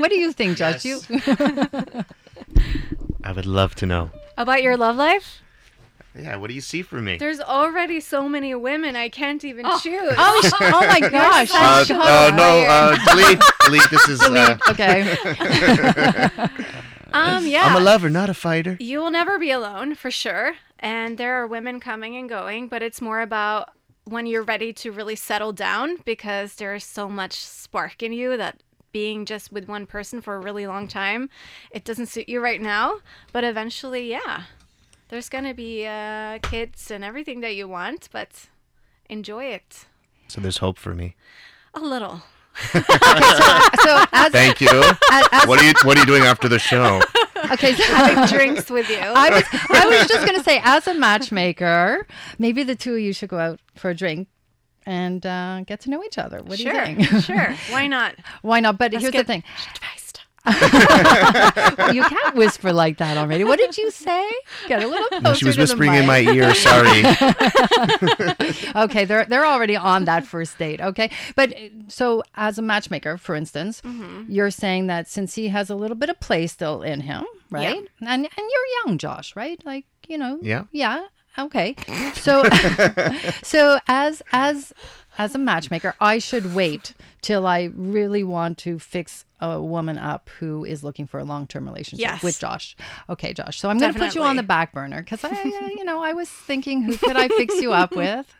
What 0.00 0.10
do 0.10 0.16
you 0.16 0.32
think, 0.32 0.58
Josh? 0.58 0.82
Do 0.82 0.88
You 0.88 1.00
I 3.24 3.32
would 3.32 3.46
love 3.46 3.74
to 3.76 3.86
know. 3.86 4.10
About 4.36 4.62
your 4.62 4.76
love 4.76 4.96
life? 4.96 5.40
Yeah, 6.14 6.36
what 6.36 6.48
do 6.48 6.54
you 6.54 6.60
see 6.60 6.82
for 6.82 7.00
me? 7.00 7.16
There's 7.16 7.40
already 7.40 7.98
so 8.00 8.28
many 8.28 8.54
women, 8.54 8.96
I 8.96 9.08
can't 9.08 9.42
even 9.44 9.64
choose. 9.80 10.12
oh, 10.18 10.50
oh 10.60 10.86
my 10.86 11.00
gosh! 11.00 11.50
Uh, 11.54 11.86
uh, 11.88 12.30
no, 12.36 12.50
uh, 12.68 12.96
delete, 13.08 13.40
delete. 13.64 13.90
This 13.90 14.08
is. 14.08 14.20
Uh, 14.22 14.58
Okay. 14.68 15.16
um, 17.14 17.46
yeah. 17.46 17.62
I'm 17.66 17.76
a 17.76 17.84
lover, 17.84 18.10
not 18.10 18.28
a 18.30 18.34
fighter. 18.34 18.76
You 18.80 19.00
will 19.00 19.10
never 19.10 19.38
be 19.38 19.50
alone 19.50 19.94
for 19.94 20.10
sure. 20.10 20.54
And 20.78 21.16
there 21.18 21.40
are 21.40 21.46
women 21.46 21.80
coming 21.80 22.16
and 22.16 22.28
going, 22.28 22.68
but 22.68 22.82
it's 22.82 23.00
more 23.00 23.20
about 23.20 23.70
when 24.04 24.26
you're 24.26 24.42
ready 24.42 24.72
to 24.72 24.90
really 24.90 25.14
settle 25.16 25.52
down 25.52 25.98
because 26.04 26.56
there's 26.56 26.84
so 26.84 27.08
much 27.08 27.34
spark 27.34 28.02
in 28.02 28.12
you 28.12 28.36
that 28.36 28.60
being 28.90 29.24
just 29.24 29.52
with 29.52 29.68
one 29.68 29.86
person 29.86 30.20
for 30.20 30.34
a 30.34 30.40
really 30.40 30.66
long 30.66 30.88
time, 30.88 31.30
it 31.70 31.84
doesn't 31.84 32.06
suit 32.06 32.28
you 32.28 32.40
right 32.40 32.60
now. 32.60 32.98
But 33.32 33.44
eventually, 33.44 34.10
yeah, 34.10 34.42
there's 35.08 35.28
going 35.28 35.44
to 35.44 35.54
be 35.54 35.86
uh, 35.86 36.40
kids 36.42 36.90
and 36.90 37.04
everything 37.04 37.40
that 37.40 37.54
you 37.54 37.68
want, 37.68 38.08
but 38.12 38.48
enjoy 39.08 39.44
it 39.44 39.86
So 40.28 40.40
there's 40.40 40.58
hope 40.58 40.78
for 40.78 40.94
me. 40.94 41.14
a 41.74 41.80
little. 41.80 42.22
So 42.54 44.04
as, 44.12 44.30
Thank 44.32 44.60
you. 44.60 44.68
as, 45.10 45.28
as 45.32 45.46
what 45.46 45.60
are 45.60 45.64
you 45.64 45.72
What 45.84 45.96
are 45.96 46.00
you 46.00 46.06
doing 46.06 46.22
after 46.22 46.48
the 46.48 46.58
show? 46.58 47.00
okay, 47.52 47.74
so 47.74 47.82
Having 47.94 48.26
drinks 48.36 48.70
with 48.70 48.88
you. 48.88 48.98
I 48.98 49.30
was 49.30 49.44
I 49.70 49.86
was 49.86 50.06
just 50.08 50.26
gonna 50.26 50.42
say, 50.42 50.60
as 50.62 50.86
a 50.86 50.94
matchmaker, 50.94 52.06
maybe 52.38 52.62
the 52.62 52.76
two 52.76 52.94
of 52.94 53.00
you 53.00 53.12
should 53.12 53.28
go 53.30 53.38
out 53.38 53.60
for 53.74 53.90
a 53.90 53.94
drink 53.94 54.28
and 54.86 55.24
uh, 55.26 55.62
get 55.66 55.80
to 55.80 55.90
know 55.90 56.02
each 56.04 56.18
other. 56.18 56.38
What 56.38 56.58
do 56.58 56.64
sure, 56.64 56.84
you 56.84 57.04
think? 57.04 57.24
sure. 57.24 57.54
Why 57.70 57.86
not? 57.86 58.14
Why 58.42 58.60
not? 58.60 58.78
But 58.78 58.92
Let's 58.92 59.02
here's 59.02 59.12
the 59.12 59.18
get 59.18 59.26
thing: 59.26 59.44
Advised. 60.44 61.94
you 61.94 62.02
can't 62.02 62.34
whisper 62.34 62.72
like 62.72 62.98
that 62.98 63.16
already. 63.16 63.44
What 63.44 63.58
did 63.58 63.76
you 63.78 63.90
say? 63.90 64.28
Get 64.68 64.82
a 64.82 64.86
little 64.86 65.06
closer. 65.08 65.22
No, 65.22 65.34
she 65.34 65.44
was 65.44 65.54
to 65.56 65.60
the 65.60 65.62
whispering 65.64 65.94
in 65.94 66.06
my 66.06 66.18
ear. 66.20 66.54
Sorry. 66.54 67.02
okay, 68.84 69.04
they're 69.04 69.24
they're 69.26 69.46
already 69.46 69.76
on 69.76 70.04
that 70.06 70.26
first 70.26 70.58
date. 70.58 70.80
Okay, 70.80 71.10
but 71.36 71.52
uh, 71.52 71.68
so 71.88 72.22
as 72.34 72.58
a 72.58 72.62
matchmaker, 72.62 73.16
for 73.16 73.34
instance, 73.34 73.80
Mm-hmm. 73.82 74.30
you're 74.30 74.50
saying 74.50 74.86
that 74.88 75.08
since 75.08 75.34
he 75.34 75.48
has 75.48 75.68
a 75.70 75.74
little 75.74 75.96
bit 75.96 76.08
of 76.10 76.18
play 76.20 76.46
still 76.46 76.82
in 76.82 77.00
him, 77.00 77.24
right? 77.50 77.76
Yeah. 77.76 78.08
And 78.12 78.24
and 78.24 78.28
you're 78.36 78.66
young, 78.86 78.98
Josh, 78.98 79.34
right? 79.36 79.60
Like 79.64 79.84
you 80.08 80.18
know, 80.18 80.38
Yeah. 80.42 80.64
yeah. 80.72 81.06
Okay, 81.38 81.74
so 82.14 82.44
so 83.42 83.78
as 83.88 84.22
as 84.32 84.72
as 85.18 85.34
a 85.34 85.38
matchmaker, 85.38 85.94
I 86.00 86.18
should 86.18 86.54
wait 86.54 86.94
till 87.20 87.46
I 87.46 87.70
really 87.74 88.24
want 88.24 88.58
to 88.58 88.78
fix 88.78 89.24
a 89.40 89.60
woman 89.60 89.98
up 89.98 90.30
who 90.38 90.64
is 90.64 90.84
looking 90.84 91.06
for 91.06 91.18
a 91.18 91.24
long 91.24 91.46
term 91.46 91.64
relationship 91.66 92.00
Yes. 92.00 92.22
with 92.22 92.38
Josh. 92.38 92.76
Okay, 93.10 93.32
Josh. 93.32 93.58
So 93.58 93.68
I'm 93.68 93.78
going 93.78 93.92
to 93.92 93.98
put 93.98 94.14
you 94.14 94.22
on 94.22 94.36
the 94.36 94.42
back 94.42 94.72
burner 94.72 95.02
because 95.02 95.24
I, 95.24 95.30
uh, 95.30 95.68
you 95.76 95.84
know, 95.84 96.02
I 96.02 96.12
was 96.12 96.28
thinking, 96.28 96.82
who 96.82 96.96
could 96.96 97.16
I 97.16 97.28
fix 97.28 97.60
you 97.60 97.72
up 97.72 97.90
with? 97.96 98.32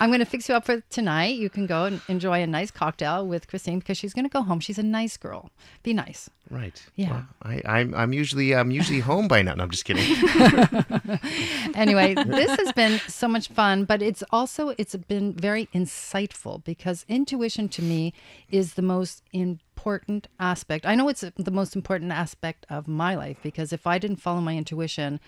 I'm 0.00 0.10
going 0.10 0.20
to 0.20 0.26
fix 0.26 0.48
you 0.48 0.54
up 0.54 0.64
for 0.64 0.80
tonight. 0.90 1.36
You 1.36 1.50
can 1.50 1.66
go 1.66 1.84
and 1.84 2.00
enjoy 2.08 2.42
a 2.42 2.46
nice 2.46 2.70
cocktail 2.70 3.26
with 3.26 3.48
Christine 3.48 3.78
because 3.78 3.96
she's 3.96 4.14
going 4.14 4.24
to 4.24 4.30
go 4.30 4.42
home. 4.42 4.60
She's 4.60 4.78
a 4.78 4.82
nice 4.82 5.16
girl. 5.16 5.50
Be 5.82 5.92
nice. 5.92 6.30
Right. 6.50 6.80
Yeah. 6.94 7.10
Well, 7.10 7.26
I, 7.42 7.62
I'm 7.64 7.94
I'm 7.94 8.12
usually 8.12 8.54
I'm 8.54 8.70
usually 8.70 9.00
home 9.00 9.26
by 9.26 9.42
now. 9.42 9.54
No, 9.54 9.64
I'm 9.64 9.70
just 9.70 9.84
kidding. 9.84 10.04
anyway, 11.74 12.14
this 12.14 12.56
has 12.60 12.72
been 12.72 13.00
so 13.08 13.26
much 13.26 13.48
fun, 13.48 13.84
but 13.84 14.00
it's 14.00 14.22
also 14.30 14.72
it's 14.78 14.94
been 14.94 15.32
very 15.32 15.66
insightful 15.74 16.62
because 16.62 17.04
intuition 17.08 17.68
to 17.70 17.82
me 17.82 18.12
is 18.48 18.74
the 18.74 18.82
most 18.82 19.22
important 19.32 20.28
aspect. 20.38 20.86
I 20.86 20.94
know 20.94 21.08
it's 21.08 21.24
the 21.36 21.50
most 21.50 21.74
important 21.74 22.12
aspect 22.12 22.64
of 22.70 22.86
my 22.86 23.16
life 23.16 23.38
because 23.42 23.72
if 23.72 23.86
I 23.86 23.98
didn't 23.98 24.18
follow 24.18 24.40
my 24.40 24.56
intuition, 24.56 25.18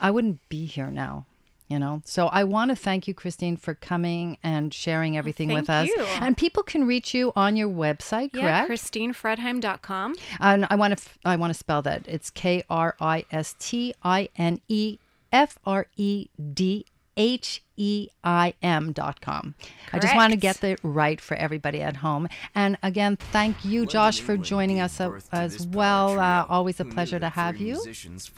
I 0.00 0.10
wouldn't 0.10 0.48
be 0.48 0.66
here 0.66 0.90
now. 0.90 1.26
You 1.68 1.80
know, 1.80 2.00
so 2.04 2.28
I 2.28 2.44
want 2.44 2.70
to 2.70 2.76
thank 2.76 3.08
you, 3.08 3.14
Christine, 3.14 3.56
for 3.56 3.74
coming 3.74 4.38
and 4.44 4.72
sharing 4.72 5.16
oh, 5.16 5.18
everything 5.18 5.52
with 5.52 5.68
us. 5.68 5.88
you. 5.88 6.00
And 6.20 6.36
people 6.36 6.62
can 6.62 6.86
reach 6.86 7.12
you 7.12 7.32
on 7.34 7.56
your 7.56 7.68
website, 7.68 8.30
Yeah, 8.32 8.66
correct? 8.66 8.70
ChristineFredheim.com. 8.70 10.14
And 10.38 10.66
I 10.70 10.76
want 10.76 10.96
to 10.96 11.04
I 11.24 11.34
want 11.34 11.52
to 11.52 11.58
spell 11.58 11.82
that. 11.82 12.06
It's 12.06 12.30
K 12.30 12.62
R 12.70 12.94
I 13.00 13.24
S 13.32 13.56
T 13.58 13.94
I 14.04 14.28
N 14.36 14.60
E 14.68 14.98
F 15.32 15.58
R 15.66 15.86
E 15.96 16.28
D 16.54 16.86
H 17.16 17.62
E 17.76 18.08
I 18.24 18.54
M 18.62 18.92
dot 18.92 19.20
com. 19.20 19.54
I 19.92 19.98
just 19.98 20.14
want 20.16 20.32
to 20.32 20.36
get 20.36 20.60
Correct. 20.60 20.82
that 20.82 20.88
right 20.88 21.20
for 21.20 21.36
everybody 21.36 21.80
at 21.82 21.96
home. 21.96 22.28
And 22.54 22.76
again, 22.82 23.16
thank 23.16 23.64
you, 23.64 23.86
Josh, 23.86 24.20
for 24.20 24.36
joining 24.36 24.80
us 24.80 25.00
as 25.32 25.66
well. 25.66 26.18
Uh, 26.18 26.44
always 26.48 26.80
a 26.80 26.84
pleasure 26.84 27.20
to 27.20 27.28
have 27.28 27.58
you. 27.58 27.76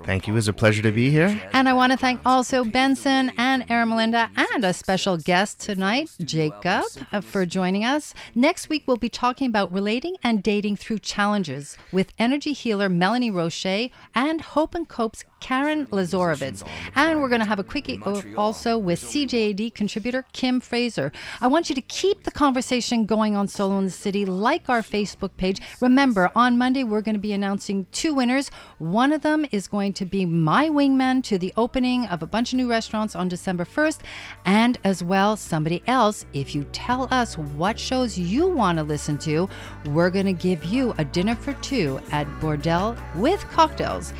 Thank 0.04 0.26
you. 0.26 0.34
It 0.34 0.36
was 0.36 0.48
a 0.48 0.52
pleasure 0.52 0.82
to 0.82 0.92
be 0.92 1.10
here. 1.10 1.40
And 1.52 1.68
I 1.68 1.72
want 1.72 1.92
to 1.92 1.98
thank 1.98 2.20
also 2.26 2.64
Benson 2.64 3.32
and 3.38 3.66
Aramelinda 3.68 4.30
and 4.36 4.64
a 4.64 4.72
special 4.72 5.16
guest 5.16 5.60
tonight, 5.60 6.10
Jacob, 6.20 6.84
uh, 7.12 7.20
for 7.20 7.46
joining 7.46 7.84
us. 7.84 8.14
Next 8.34 8.68
week, 8.68 8.84
we'll 8.86 8.96
be 8.96 9.08
talking 9.08 9.48
about 9.48 9.72
relating 9.72 10.16
and 10.22 10.42
dating 10.42 10.76
through 10.76 10.98
challenges 10.98 11.76
with 11.92 12.12
energy 12.18 12.52
healer 12.52 12.88
Melanie 12.88 13.30
Roche 13.30 13.90
and 14.14 14.40
Hope 14.40 14.74
and 14.74 14.88
Cope's 14.88 15.24
Karen 15.40 15.86
Lazorovitz. 15.86 16.66
And 16.94 17.22
we're 17.22 17.28
going 17.28 17.40
to 17.40 17.46
have 17.46 17.60
a 17.60 17.64
quickie 17.64 18.00
also 18.36 18.76
with 18.76 19.00
CJ 19.00 19.27
CJAD 19.28 19.74
contributor 19.74 20.24
Kim 20.32 20.58
Fraser. 20.58 21.12
I 21.40 21.48
want 21.48 21.68
you 21.68 21.74
to 21.74 21.82
keep 21.82 22.24
the 22.24 22.30
conversation 22.30 23.04
going 23.04 23.36
on 23.36 23.46
Solo 23.46 23.78
in 23.78 23.84
the 23.84 23.90
City, 23.90 24.24
like 24.24 24.68
our 24.70 24.80
Facebook 24.80 25.36
page. 25.36 25.60
Remember, 25.80 26.30
on 26.34 26.56
Monday, 26.56 26.82
we're 26.82 27.02
going 27.02 27.14
to 27.14 27.20
be 27.20 27.34
announcing 27.34 27.86
two 27.92 28.14
winners. 28.14 28.50
One 28.78 29.12
of 29.12 29.20
them 29.20 29.44
is 29.52 29.68
going 29.68 29.92
to 29.94 30.06
be 30.06 30.24
my 30.24 30.70
wingman 30.70 31.22
to 31.24 31.36
the 31.36 31.52
opening 31.58 32.06
of 32.06 32.22
a 32.22 32.26
bunch 32.26 32.52
of 32.52 32.56
new 32.56 32.70
restaurants 32.70 33.14
on 33.14 33.28
December 33.28 33.66
1st, 33.66 34.00
and 34.46 34.78
as 34.82 35.04
well, 35.04 35.36
somebody 35.36 35.82
else. 35.86 36.24
If 36.32 36.54
you 36.54 36.64
tell 36.72 37.06
us 37.10 37.36
what 37.36 37.78
shows 37.78 38.16
you 38.16 38.48
want 38.48 38.78
to 38.78 38.84
listen 38.84 39.18
to, 39.18 39.48
we're 39.86 40.10
going 40.10 40.26
to 40.26 40.32
give 40.32 40.64
you 40.64 40.94
a 40.96 41.04
dinner 41.04 41.34
for 41.34 41.52
two 41.54 42.00
at 42.12 42.26
Bordel 42.40 42.96
with 43.14 43.40
cocktails. 43.50 44.14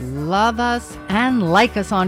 Love 0.00 0.58
us 0.58 0.98
and 1.08 1.52
like 1.52 1.76
us 1.76 1.92
on 1.92 2.02